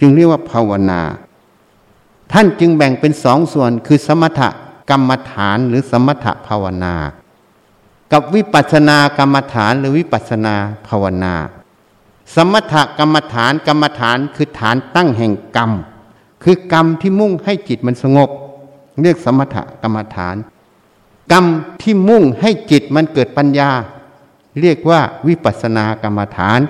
[0.00, 1.00] จึงเรียกว่าภาวนา
[2.32, 4.48] ท่านจึงแบ่งเป็นสองส่วนคือสมถะ
[4.90, 6.94] กรรมฐานหรือสมถภาวนา
[8.12, 10.54] กับวิปัสสนากรรมฐานหรือวิปัสสนา
[10.86, 11.34] ภาวนา
[12.34, 15.70] สมถกรรมฐานกรรมฐานคือฐานตั้งแห่งกรรม
[16.42, 18.30] คือกรรมที่มุ่งให้จิตมันสงบ
[19.02, 20.36] เรียกสมถกรรมฐาน
[21.32, 21.44] กรรม
[21.82, 23.70] ที่มุ่งให้จิตมันเกิดปัญญา
[24.60, 26.60] เรียกว่าวิปัสสนากรรมฐาน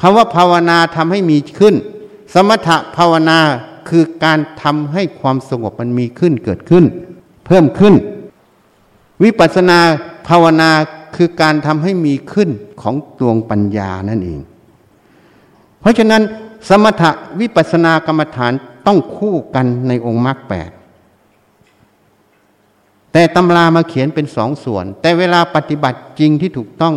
[0.00, 1.74] คำว่าภาวนาทำให้มีขึ้น
[2.34, 3.40] สมถะภาวนา
[3.88, 6.84] คือการทำให้ความสงบมันมีขึ้นเกิดขึ้น
[7.46, 7.94] เพิ่มขึ้น
[9.22, 9.78] วิปัสสนา
[10.28, 10.70] ภาวนา
[11.16, 14.40] คือการทำให้มีขึ้นของดวงปัญญานั่นเอง
[15.80, 16.22] เพราะฉะนั้น
[16.68, 17.10] สมถะ
[17.40, 18.52] วิปัสสนากรรมฐาน
[18.86, 20.70] ต้องคู่กันในองค์มรรคแปด
[23.12, 26.94] แต่ตำรามาเขียนเป็นสองส่วน แต่เวลาปฏิบัติจริงที่ถูกต้อง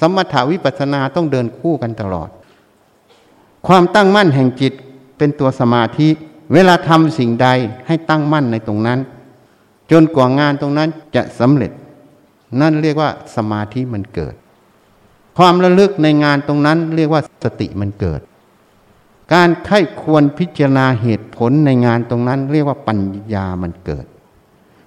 [0.00, 2.28] สมถาวิปัสนาต้องเดินคู่กันตลอด
[3.66, 4.72] ความตั้งมั่นแห่งจิต
[5.22, 6.08] เป็นตัวสมาธิ
[6.52, 7.48] เวลาทำสิ่งใด
[7.86, 8.98] ให้ตั้งมั่นในตรงนั้น
[9.90, 11.72] จนกว่างานตรงนั้นจะสำเร็จ
[12.60, 14.34] นั่นเรียกว่าสมาธิมันเกิด
[15.38, 18.20] ความระลึกในงานตรงนั้นเรียกว่าสติมันเกิด
[19.34, 22.98] การไข้ควรพิจารณาเหตุผลในงานตรงนั้น เรียกว่าปัญ
[23.34, 24.06] ญามันเกิด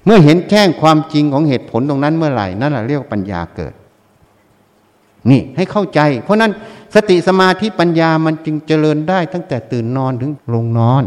[0.06, 3.74] เมื่อเห็นแจ้งความจริงของเหตุผลตรงนั้นเมื่อไหร่นั่นแหละเรียกว่าปัญญาเกิด
[5.32, 6.52] นี่ให้เข้าใจ เพราะนั้น
[6.96, 11.04] สติสมาธิปัญญามันจึงเจริญได้ตั้งแต่ตื่นนอนถึงลงนอน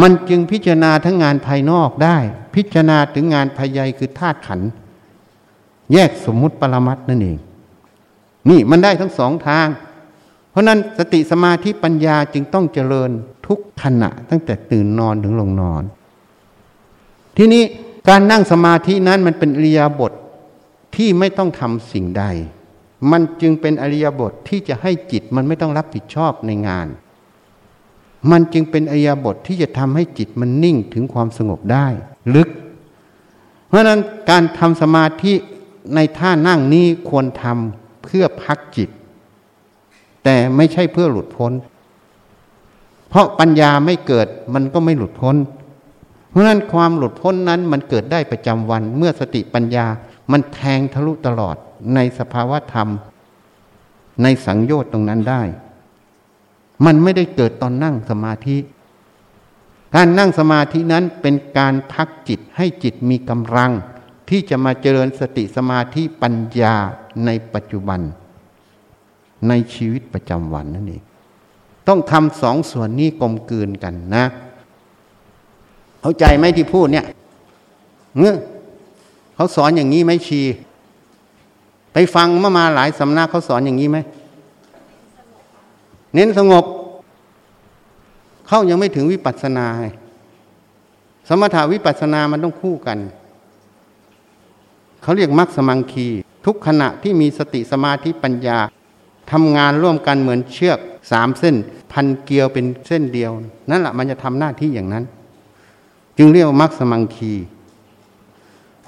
[0.00, 2.16] มันจึงพิจารณาทั้งงานภายนอกได้
[2.54, 4.60] พิจารณาถึงงานภายในคือธาตุขัน
[5.92, 7.38] แยกสมมุติปรมัตนั่นเอง
[8.48, 9.66] นี่มันได้ทั้งสองทาง
[10.50, 13.10] เพราะนั้นสติสมาธิปัญญาจึงต้องเจริญ
[13.46, 15.82] ทุกขณะตั้งแต่ตื่นนอนถึงลงนอน
[17.36, 17.62] ทีนี้
[18.08, 20.12] การนั่งสมาธินั้นมันเป็นอริยบท
[20.96, 22.24] ที่ไม่ต้องทำสิ่งใด
[23.10, 26.88] มันจึงเป็นอริยบทที่จะให้จิตมันไม่ต้องรับผิดชอบในงาน
[28.30, 31.86] มันจึงเป็นอริยบทที่จะทำให้จิตมันนิ่งถึงความสงบได้
[32.34, 32.48] ลึก
[33.68, 35.32] เพราะนั้นการทำสมาธิ
[35.94, 38.88] ในท่านั่งนี้ควรทำเพื่อพักจิต
[40.24, 41.52] แต่ไม่ใช่เพื่อหลุดพ้น
[43.08, 45.36] เพราะปัญญาไม่เกิดมันก็ไม่หลุดพ้น
[46.28, 49.86] เพราะนั้นความหลุดพ้นนั้นมันเกิดได้ประจำวันเมื่อสติปัญญา
[50.30, 51.56] มันแทงทะลุตลอด
[51.94, 52.88] ในสภาวะธรรม
[54.22, 55.42] ในสังโยชน์ตรงนั้นได้
[56.84, 58.56] มันไม่ได้เกิดตอนนั่งสมาธิ
[59.94, 63.72] การนั่งสมาธินั้นเป็นการพักจิตให้จิตมีกำลัง
[64.28, 66.74] ที่จะมาเจริญสติสมาธิปัญญา
[67.24, 68.00] ในปัจจุบัน
[69.48, 71.02] ในชีวิตประจำวันนั่นเอง
[71.88, 74.24] ต้องทำสองส่วนนี้กลมกลืนกันนะ
[76.00, 77.06] เข้าใจไหมที่พูดเนี่ย
[78.18, 78.36] เงี้ย
[79.40, 80.40] เขาสอนอย่างนี้ไหมชี
[81.92, 83.98] ไปฟังมามาหลายสำนักเขาสอนอย่างนี้ไหม
[86.14, 86.64] เน้นสงบ
[88.46, 89.66] เขายังไม่ถึงวิปัสสนา
[91.28, 92.98] สมถาวิปัสสนามันต้องคู่กัน
[95.02, 96.08] เขาเรียกมรรคสมังคี
[96.46, 98.58] ทุกขณะที่มีสติสมาธิปัญญา
[99.32, 100.78] ทำงานร่วมกันเหมือนเชือก
[101.10, 101.56] สามเส้น
[101.92, 103.30] พันเกลียวเป็นเส้นเดียว
[103.70, 105.04] นั่นแหละมันจะทำหน้าที่อย่างนั้น
[106.16, 107.34] จึงเรียกว่ามัคสมังคี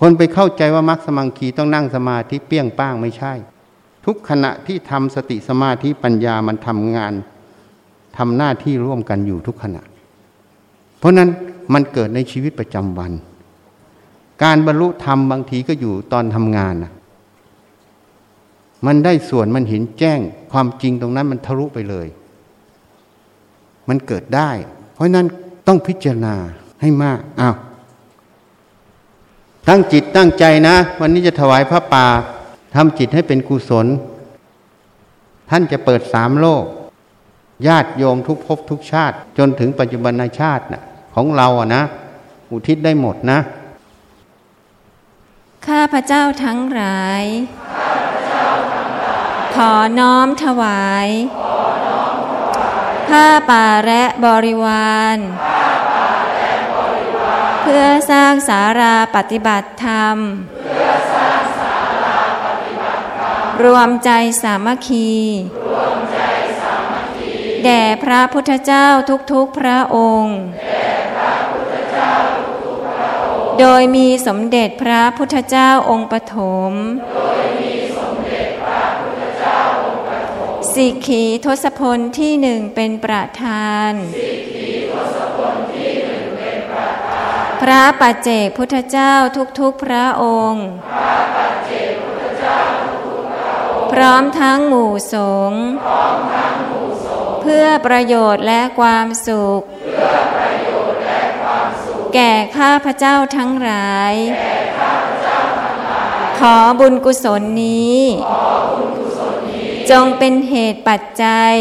[0.05, 3.33] คนไปเข้าใจว่ามัคสมังคีต้องนั่งสมาธิเปี้ยงป้างไม่ใช่
[4.05, 7.13] ทุกขณะที่ทำสติสมาธิปัญญามันทำงาน
[8.17, 9.83] ทำหน้าที่ร่วมกันอยู่ทุกขณะ
[10.99, 11.29] เพราะนั้น
[11.75, 13.13] มันเกิดในชีวิตประจำวัน
[14.43, 16.93] การบรรลุธรรมบางทีก็อยู่ตอนทำงานนะ
[18.87, 20.21] มันได้ส่วนมันเห็นแจ้ง
[20.53, 22.07] ความจริงตรงนั้นมันทะลุไปเลย
[23.89, 24.51] มันเกิดได้
[24.93, 25.27] เพราะนั้น
[25.67, 26.35] ต้องพิจารณา
[26.81, 27.57] ให้มากอ้าว
[29.69, 32.07] ตั้งจิตตั้งใจนะ วันนี้จะถวายพระป่า
[32.75, 33.87] ทำจิตให้เป็นกุศล
[35.51, 36.65] ท่านจะเปิดสามโลก
[37.67, 40.83] ญาติโยมทุกภพทุกชาติ จนถึงปัจจุบันชาตินะ
[41.15, 41.83] ของเราอะนะ
[42.51, 43.39] อุทิศได้หมดนะ
[45.67, 47.25] ข้าพระเจ้าทั้งหลาย
[49.55, 51.09] ขอน้อมถวาย
[53.09, 55.17] ผ้าป่าและบริวาร
[57.63, 60.17] เพื่อสร้างสาราปฏิบัติธรรม
[63.65, 64.11] รวมใจ
[64.43, 65.13] สามัคคี
[67.65, 68.87] แด่พระพุทธเจ้า
[69.33, 70.39] ทุกๆพระองค์
[73.61, 76.37] โดยมีสมเด็จพระพุทธเจ้าองค์ปฐ
[76.71, 76.73] ม
[80.75, 83.93] สิกขีทศพลที่หนึ่งเป็นประธาน
[87.63, 89.15] พระปัจเจกพุทธเจ้า
[89.61, 90.67] ทุกๆพระองค์
[93.93, 95.17] พร้อมทั้งหมู่ส
[95.51, 95.63] งฆ์
[97.43, 99.61] เพื่อประโยชน์และความสุข
[102.15, 104.15] แก่ข้าพระเจ้าทั้งหลาย
[106.39, 108.01] ขอบุญกุศลนี้
[109.91, 111.57] จงเป็นเหตุปัจจัย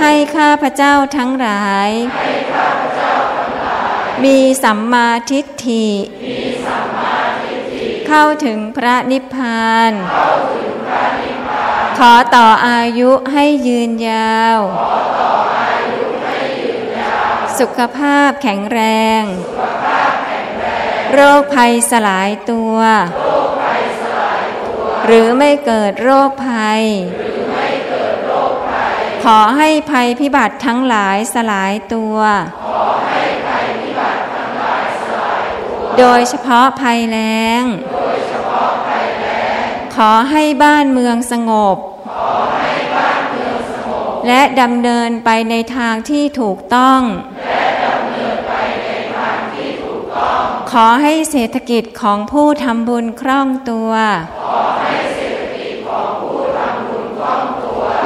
[0.00, 1.90] ให้ข้าพระเจ้าทั้งหลาย
[4.24, 5.88] มีสัมมาทิฏฐิ
[8.08, 9.92] เข้าถึงพระนิพพาน
[11.98, 14.58] ขอต่ออายุให้ยืนยาว
[17.58, 18.80] สุขภาพแข็งแร
[19.20, 19.22] ง
[21.12, 22.76] โรคภัยสลายตัว
[25.06, 26.82] หรือไม่เกิดโรคภัย
[29.24, 32.16] ขอให้ภัยพิบัติทั้งหลายสลายตัว
[35.98, 37.62] โดยเฉพาะภัยแล้ง
[39.96, 41.76] ขอให้บ้านเมืองสงบ
[44.26, 47.00] และดำเนินไปในทางที่ถูกต้อง
[50.72, 53.90] ขอให้เศรษฐกิจของผู้ทำบุญคล่องตัว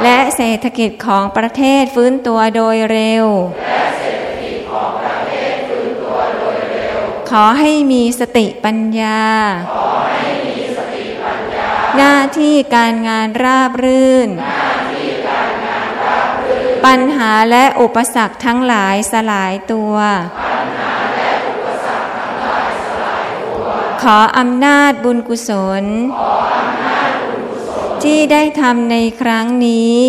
[0.03, 3.25] และเศรษฐกิจของประเทศฟื้นตัวโดยเร็ว
[7.29, 9.21] ขอให้มีสติปัญญา
[11.97, 14.29] หน้าที่การงานราบรื่น
[16.85, 19.95] ปัญหาและอุปสรรคทั้งหลายสลายตัว
[24.03, 25.49] ขออำนาจบุญกุศ
[25.81, 25.85] ล
[28.03, 30.01] ที่ได้ทำในครั้งนี้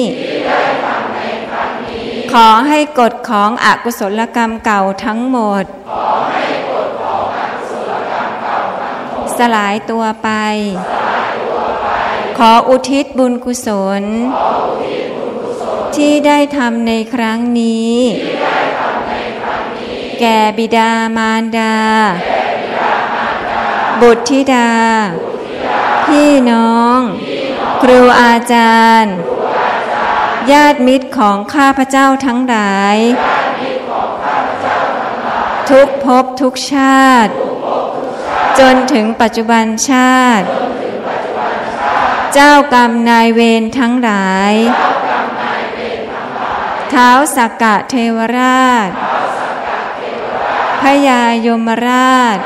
[2.32, 5.64] ขอให้กฎของอกุศลกรรมเก่าทั้งหมด
[9.38, 10.28] สลายตัวไป
[12.38, 13.68] ขออุทิศบุญกุศ
[14.00, 14.02] ล
[15.96, 17.96] ที่ได้ทำในครั้งนี้
[20.20, 21.76] แก่บิดามารดา
[24.00, 24.70] บุตรธิดา
[26.06, 26.98] พี่น้อง
[27.82, 29.14] ครูอาจารย์
[30.52, 32.96] ญาติมิตรของข้าพเจ้าทั้งหลาย
[35.70, 37.32] ทุกภพทุกชาติ
[38.60, 40.46] จนถึงปัจจุบันชาติ
[42.34, 44.54] เจ้ากรรมนายเวรทั้งหลาย
[46.90, 48.88] เท้าสักกะเทวราช
[50.82, 52.38] พยายมราช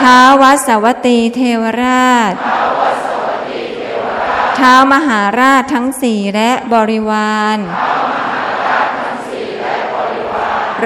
[0.00, 2.32] ท้าวัสวตีเทวราช
[4.58, 7.58] ท้ามหาราชทั้งสี่และบริวาร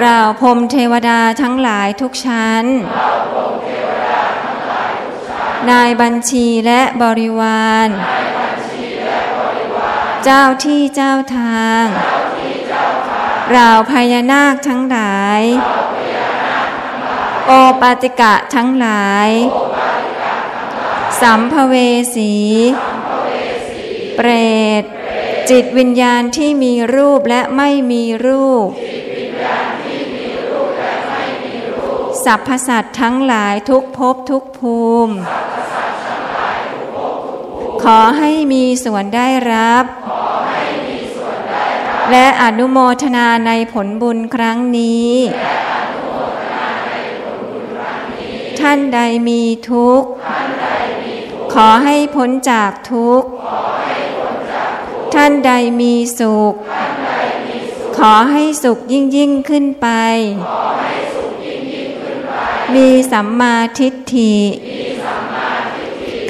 [0.03, 2.65] ราวพรมเทวดาทั้งหลายทุกชั้น
[5.69, 7.89] นายบัญชีและบริวาร
[10.23, 11.85] เจ้าที่เจ้าทาง
[13.55, 15.41] ราพญานาคทั้งหลาย
[17.47, 17.51] โอ
[17.81, 19.29] ปาติกะทั้งหลาย
[21.21, 21.75] สัมภเว
[22.15, 22.33] สี
[24.15, 24.29] เปร
[24.81, 24.83] ต
[25.49, 28.67] จิตวิญญาณที่มีรูปและไม่มีรูป
[32.25, 35.13] สัพพสัตว์ทั้งหลายทุกภพทุกภูมิ
[37.83, 39.85] ขอให้มีส่วนได้รับ
[42.11, 45.11] และอนุโมทนาในผลบุญครั้งนี้
[48.59, 50.07] ท่านใดมีทุกข์
[51.53, 53.27] ขอให้พ้นจากทุกข์
[55.13, 56.53] ท่านใดมีสุข
[57.97, 59.87] ขอให้สุขยิ่งยิ่งขึ้นไป
[62.75, 64.35] มีสัมมาทิฏฐิ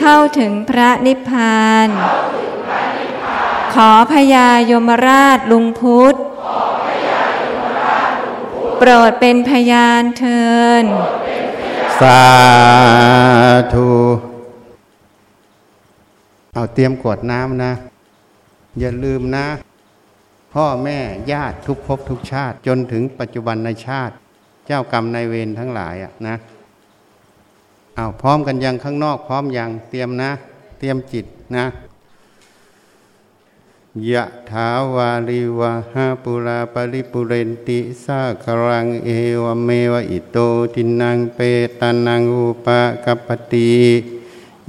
[0.01, 1.87] เข้าถึงพระนิพพาน
[3.73, 6.15] ขอพญายมราชลุงพุทธ
[8.77, 10.43] โปรดเป็นพยานเทิ
[10.81, 10.83] น
[12.01, 12.21] สา
[13.73, 13.91] ธุ
[16.53, 17.73] เอาเตรียมกวดน้ำนะ
[18.79, 19.47] อย่าลืมนะ
[20.53, 20.99] พ่อแม่
[21.31, 24.13] ญาติทุกภพทุกชาติจนถึงปัจจุบันในชาติ
[24.67, 26.35] เจ้ากรรมนายเวรทั้งหลายอะนะ
[27.97, 30.31] อาพร้อมกันยังข้างนอก พร้อมยังเตรียมนะ
[30.80, 31.65] เตรียมจิตนะ
[34.11, 39.09] ยะถาวาริวะหาปุราปริปุเรนติสาครังเอ
[39.43, 40.38] วเมวะอิโต
[40.73, 41.39] ทินังเป
[41.80, 42.68] ตานังอุป
[43.03, 43.72] กปปติ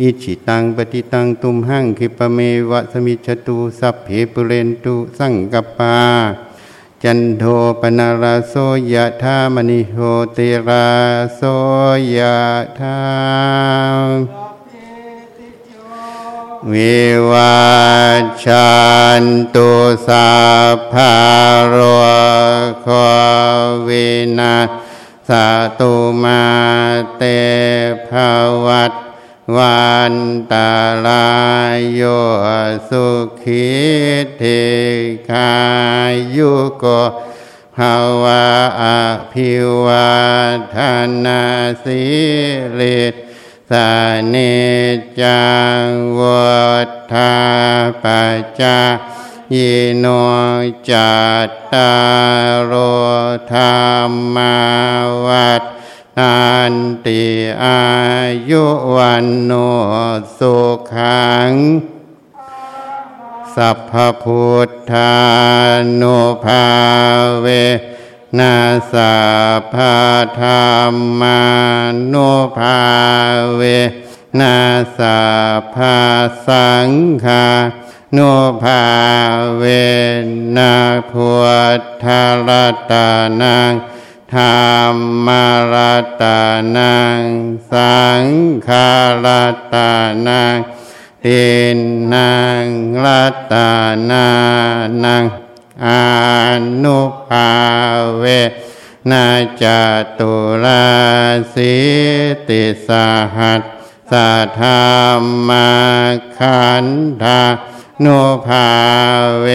[0.01, 2.39] อิจิตังปฏิตังตุมหังคิปเม
[2.71, 5.97] วะสมิจตุสัพเพปุเรนตุสังกปา
[7.07, 7.45] จันโท
[7.81, 8.55] ปนาราโส
[8.93, 9.97] ยะธามณิโห
[10.37, 10.91] ติรา
[11.35, 11.41] โส
[12.17, 12.41] ยะ
[12.79, 13.01] ธา
[16.73, 17.01] วิ
[17.31, 17.61] วั
[18.23, 18.73] ชชั
[19.23, 19.25] น
[19.55, 19.71] ตุ
[20.07, 20.31] สั
[20.77, 21.15] พพะ
[21.69, 21.77] โร
[22.83, 22.89] โค
[23.87, 24.09] วิ
[24.39, 24.57] นา
[25.29, 25.31] ส
[25.79, 26.43] ตุมา
[27.17, 27.23] เต
[28.09, 28.11] ภ
[28.65, 29.02] วัต
[29.57, 30.15] วัน
[30.53, 30.73] ตา
[31.07, 31.27] ลา
[31.77, 32.03] ยโย
[32.89, 33.07] สุ
[33.43, 33.71] ขิ
[34.37, 34.43] เท
[35.29, 35.53] คา
[36.37, 36.85] ยุโก
[37.77, 38.47] ภาวะ
[38.83, 38.85] อ
[39.33, 39.53] ภิ
[39.85, 40.17] วา
[40.75, 40.77] ท
[41.25, 41.43] นา
[41.85, 42.03] สิ
[42.79, 43.15] ริส
[43.71, 43.73] ส
[44.29, 44.35] เน
[45.21, 45.45] จั
[45.85, 45.89] ง
[46.19, 47.35] วัฏฐา
[48.03, 48.79] ปัจจา
[49.55, 50.07] ยิโน
[50.91, 51.13] จั
[51.49, 51.93] ตตา
[52.59, 52.75] รโอ
[53.53, 53.61] ธร
[54.09, 54.57] รมา
[55.27, 55.63] วัฏ
[56.19, 56.39] นั
[56.73, 56.75] น
[57.07, 57.23] ติ
[57.63, 57.83] อา
[58.51, 58.65] ยุ
[58.97, 59.53] วันโน
[60.39, 60.57] สุ
[60.95, 61.53] ขัง
[63.55, 65.15] สัพพพุทธา
[66.01, 66.67] นุภา
[67.41, 67.47] เว
[68.39, 68.57] นา
[68.93, 69.15] สั
[69.61, 69.77] พพ
[70.41, 70.49] ธร
[70.93, 71.41] รมา
[72.13, 72.81] นุภา
[73.57, 73.63] เว
[74.41, 74.57] นา
[74.99, 75.21] สั
[75.61, 75.77] พพ
[76.47, 76.89] สัง
[77.25, 77.47] ฆา
[78.17, 78.33] นุ
[78.63, 78.83] ภา
[79.59, 79.65] เว
[80.57, 80.75] นา
[81.11, 81.31] พุ
[81.79, 82.07] ทธ
[82.49, 82.93] รัต
[83.41, 83.73] นัง
[84.35, 84.43] ธร
[84.95, 84.97] ร
[85.27, 85.29] ม
[85.73, 86.25] รัต
[86.77, 87.23] นัง
[87.73, 88.25] สัง
[88.69, 88.71] ฆ
[89.25, 89.45] รั
[89.75, 89.77] ต
[90.27, 90.57] นัง
[91.25, 91.47] ติ
[91.77, 91.79] น
[92.15, 92.35] นา
[92.65, 92.67] ง
[93.05, 93.55] รัต
[94.11, 94.29] นา
[95.05, 95.25] นัง
[95.87, 95.89] อ
[96.83, 97.53] นุภา
[98.19, 98.25] เว
[99.11, 99.27] นา
[99.63, 99.65] จ
[100.19, 100.35] ตุ
[100.65, 100.87] ลา
[101.55, 101.77] สิ
[102.49, 102.89] ติส
[103.37, 103.63] หัส
[104.11, 104.83] สัทธา
[105.49, 105.71] มา
[106.39, 106.87] ขัน
[107.23, 107.43] ธา
[108.05, 108.69] นุภา
[109.41, 109.47] เว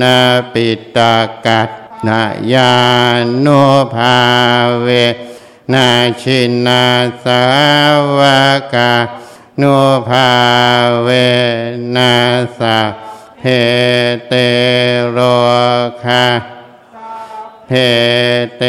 [0.00, 0.18] นา
[0.52, 1.14] ปิตา
[1.46, 2.22] กัต นา
[2.52, 2.74] ยา
[3.44, 3.62] นุ
[3.94, 4.18] ภา
[4.82, 4.88] เว
[5.72, 5.88] นา
[6.20, 6.84] ชินา
[7.24, 7.42] สา
[8.18, 8.20] ว
[8.74, 8.92] กา
[9.60, 9.76] นุ
[10.08, 10.30] ภา
[11.02, 11.08] เว
[11.96, 12.12] นา
[12.58, 12.78] สา
[13.38, 13.42] เพ
[14.28, 14.32] เต
[15.10, 15.18] โร
[16.04, 16.24] คา
[17.66, 17.70] เพ
[18.58, 18.62] เต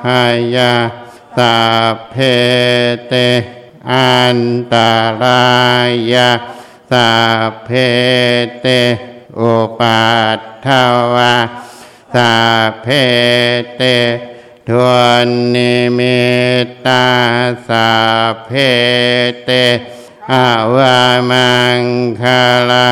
[0.00, 0.22] พา
[0.54, 0.72] ยา
[1.36, 1.56] สา
[2.10, 2.14] เพ
[3.08, 3.14] เต
[3.92, 4.38] อัน
[4.72, 4.74] ต
[5.22, 5.46] รา
[6.12, 6.30] ยา
[6.90, 7.10] สา
[7.64, 7.68] เพ
[8.60, 8.66] เต
[9.38, 10.04] อุปั
[10.36, 10.66] ฏฐ
[11.14, 11.34] วา
[12.16, 12.36] สา
[12.82, 12.86] เพ
[13.76, 13.82] เต
[14.68, 14.88] ทว
[15.26, 16.24] นนิมิ
[16.64, 17.06] ตตา
[17.68, 17.90] สา
[18.46, 18.50] เพ
[19.44, 19.50] เต
[20.32, 21.80] อาวามัง
[22.20, 22.88] คาลา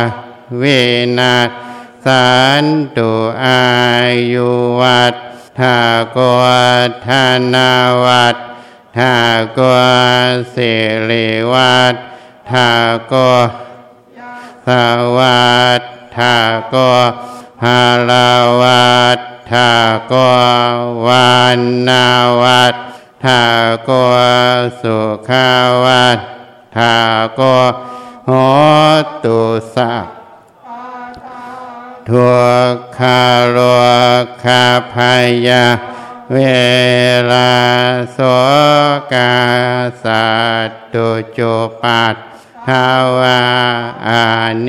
[0.58, 0.64] เว
[1.18, 1.50] นัส
[2.06, 2.28] สั
[2.62, 2.64] น
[2.96, 3.12] ตุ
[3.44, 3.64] อา
[4.32, 5.14] ยุวัต
[5.60, 5.78] ถา
[6.16, 6.72] กวั
[7.08, 7.10] ฒ
[7.54, 7.70] นา
[8.04, 8.36] วัต
[8.98, 9.16] ถา
[9.58, 9.76] กว
[10.54, 10.72] สิ
[11.08, 11.94] ริวัต
[12.52, 12.70] ถา
[13.12, 13.36] กว
[14.66, 14.68] ส
[15.18, 15.82] วัต
[16.16, 16.36] ถา
[16.74, 16.96] กว
[17.64, 18.30] ฮาลา
[18.60, 19.20] วัต
[19.52, 19.72] ถา
[20.12, 20.14] ก
[21.06, 22.06] วันนา
[22.42, 22.76] วัต
[23.24, 23.42] ถา
[23.88, 23.90] ก
[24.80, 25.50] สุขา
[25.84, 26.20] วัต
[26.76, 26.96] ถา
[27.38, 27.40] ก
[28.26, 28.30] โห
[29.24, 29.40] ตุ
[29.74, 30.06] สัก
[32.08, 32.28] ทุ
[32.74, 33.58] กขาโล
[34.44, 34.94] คาพ
[35.46, 35.64] ยา
[36.32, 36.38] เว
[37.32, 37.52] ลา
[38.12, 38.18] โส
[39.12, 39.34] กา
[40.04, 40.26] สั
[40.68, 41.08] ตตุ
[41.38, 42.16] จุปัต
[42.66, 42.86] ทา
[43.18, 43.40] วา
[44.08, 44.24] อา
[44.62, 44.68] เน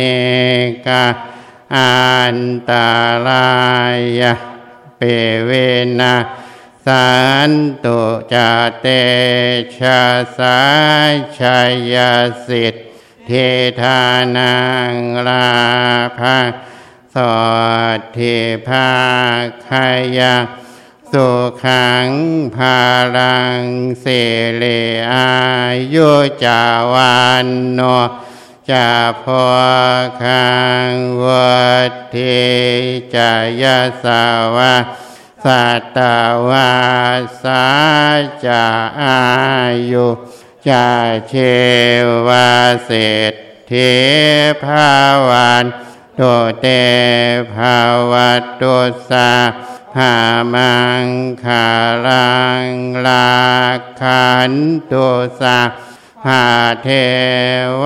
[0.88, 1.03] กา
[1.73, 2.37] อัน
[2.69, 2.91] ตา
[3.27, 3.65] รา
[4.19, 4.21] ย
[4.97, 5.01] เป
[5.45, 5.51] เว
[5.99, 6.15] นะ
[6.85, 7.09] สั
[7.49, 7.51] น
[7.83, 7.99] ตุ
[8.33, 8.35] จ
[8.79, 8.87] เต
[9.77, 10.03] ชะ
[10.37, 10.61] สา
[11.11, 11.59] ยชั
[11.93, 11.95] ย
[12.47, 12.75] สิท
[13.29, 13.47] ธิ
[13.81, 14.01] ทา
[14.37, 14.55] นั
[14.91, 14.93] ง
[15.27, 15.49] ลา
[16.19, 16.47] ภัง
[17.15, 17.35] สอ
[17.97, 18.19] ดเท
[18.67, 18.89] ภา
[19.67, 19.87] คา
[20.17, 20.35] ยา
[21.11, 21.27] สุ
[21.63, 22.09] ขัง
[22.55, 22.79] ภา
[23.15, 23.63] รัง
[24.01, 24.05] เส
[24.55, 24.63] เล
[25.13, 25.31] อา
[25.93, 26.09] ยุ
[26.43, 26.61] จา
[26.91, 27.79] วันโน
[28.71, 28.91] จา
[29.23, 29.45] พอ
[30.23, 30.49] คั
[30.89, 30.93] ง
[31.23, 32.15] วัดเท
[33.15, 33.31] จา
[33.61, 34.23] ยาสา
[34.55, 34.73] วา
[35.43, 35.99] สัตต
[36.49, 36.73] วา
[37.43, 37.65] สา
[38.45, 38.65] จา
[39.01, 39.19] อา
[39.91, 40.07] ยุ
[40.67, 40.87] จา
[41.27, 41.33] เช
[42.27, 42.49] วา
[42.85, 42.91] เศ
[43.31, 43.33] ษ
[43.67, 43.73] เท
[44.63, 44.91] ภา
[45.29, 45.65] วัน
[46.15, 46.21] โต
[46.61, 46.67] เต
[47.53, 47.77] ภา
[48.11, 48.63] วัตโต
[49.09, 49.31] สา
[49.97, 50.15] หา
[50.53, 51.07] มัง
[51.43, 51.67] คา
[52.05, 52.35] รั
[52.67, 52.69] ง
[53.05, 53.29] ลา
[54.01, 54.51] ขัน
[54.87, 54.93] โต
[55.41, 55.57] สา
[56.27, 56.45] หา
[56.84, 56.89] เท
[57.84, 57.85] ว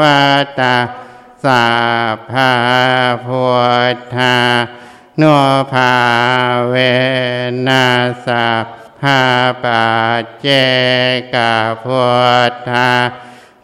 [0.60, 0.76] ตา
[1.44, 1.66] สา
[2.32, 2.52] ภา
[3.26, 3.46] พุ
[3.96, 4.36] ทธา
[5.18, 5.24] โน
[5.72, 5.94] ภา
[6.70, 6.76] เว
[7.68, 7.86] นั
[8.26, 8.46] สา
[9.02, 9.20] ภา
[9.64, 9.86] ปั
[10.22, 10.48] จเจ
[11.34, 11.36] ก
[11.84, 12.06] พุ
[12.52, 12.92] ทธา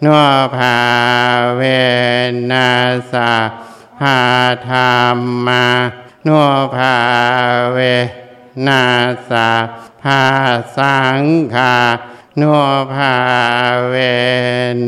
[0.02, 0.08] โน
[0.56, 0.78] ภา
[1.56, 1.62] เว
[2.52, 2.70] นั
[3.12, 3.32] สา
[4.00, 4.20] ภา
[4.70, 5.66] ธรรมา
[6.24, 6.30] โน
[6.76, 6.96] ภา
[7.74, 7.78] เว
[8.68, 8.84] นา
[9.30, 9.50] สา
[10.04, 10.22] ภา
[10.78, 11.22] สัง
[11.56, 11.76] ฆา
[12.42, 12.44] น
[12.94, 13.16] ภา
[13.90, 13.96] เว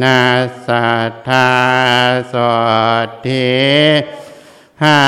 [0.04, 0.22] นั
[0.68, 1.50] สัทธา
[2.34, 2.36] ส
[3.06, 3.48] ดทิ
[4.84, 5.00] หา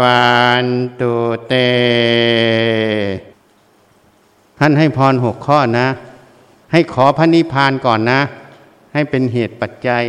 [0.00, 0.32] วั
[0.64, 0.66] น
[1.00, 1.14] ตุ
[1.46, 1.54] เต
[4.58, 5.88] ท่านให้พรหกข้อนะ
[6.72, 8.20] ให้ขอพระนิพพานก่อนนะ
[8.92, 10.04] ให้เป็นเหตุปัจจัย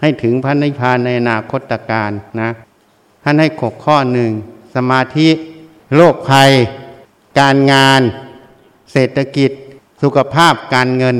[0.00, 2.10] ให้ถึงพระนิพพานในอนาคตการ
[2.40, 2.50] นะ
[3.22, 4.30] ท่านให้หกข้อหนึ่ง
[4.74, 5.28] สมาธิ
[5.94, 6.50] โรคภัย
[7.40, 8.00] การงาน
[8.92, 9.49] เศรษฐกิจ
[10.02, 11.16] สุขภาพการเงิน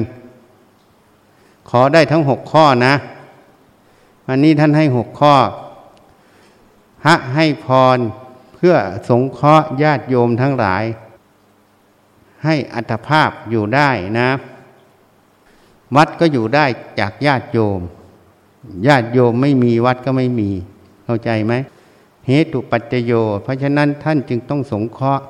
[1.70, 2.94] ขอได้ทั้งหกข้อนะ
[4.26, 5.34] วันนี้ท่านให้หกข้อ
[7.02, 7.66] พระให้พ
[7.96, 7.98] ร
[8.54, 8.74] เพื่อ
[9.08, 10.84] สงเคราะห์ญาติโยมทั้งหลาย
[12.44, 14.30] ให้อัตภาพอยู่ได้นะ
[15.96, 16.64] วัดก็อยู่ได้
[17.00, 17.80] จากญาติโยม
[18.86, 20.50] ญาติโยมไม่มีวัดก็ไม่มี
[21.04, 21.52] เข้าใจไหม
[22.26, 23.12] เหตุปัจจโย
[23.42, 25.24] เพราะฉะนั้นท่านจึงต้องสงเคราะห์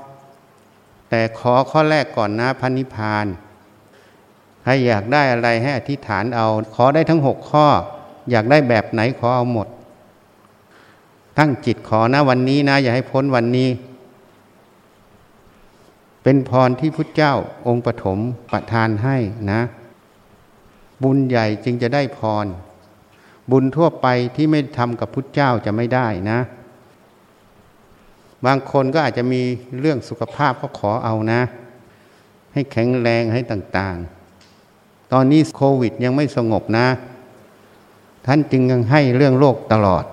[1.11, 3.27] แต่ขอข้อแรกก่อนนะพันิพาน
[4.62, 7.66] ใครอยากได้อะไรให้อธิษฐานเอา ขอได้ทั้งหกข้อ
[8.31, 9.69] อยากได้แบบไหนขอเอาหมด
[11.39, 13.69] ตั้งจิตขอนะวันนี้นะ อย่าให้พ้นวันนี้
[16.23, 17.35] เป็นพรที่พุทธเจ้า
[17.66, 18.19] องค์ปฐม
[18.51, 19.16] ประทานให้
[19.53, 19.61] นะ
[21.03, 22.47] บุญใหญ่จึงจะได้พร
[23.51, 24.07] บุญทั่วไป
[24.37, 26.39] ที่ไม่ทำกับพุทธเจ้าจะไม่ได้นะ
[28.47, 29.43] บางคนก็อาจจะมี
[29.81, 31.41] เรื่องสุขภาพก็ขอเอานะ
[32.53, 36.87] ให้แข็งแรงให้ต่างๆ ตอนนี้โควิดยังไม่สงบนะ
[38.27, 40.05] ท่านจึงยังให้เรื่องโรคตลอด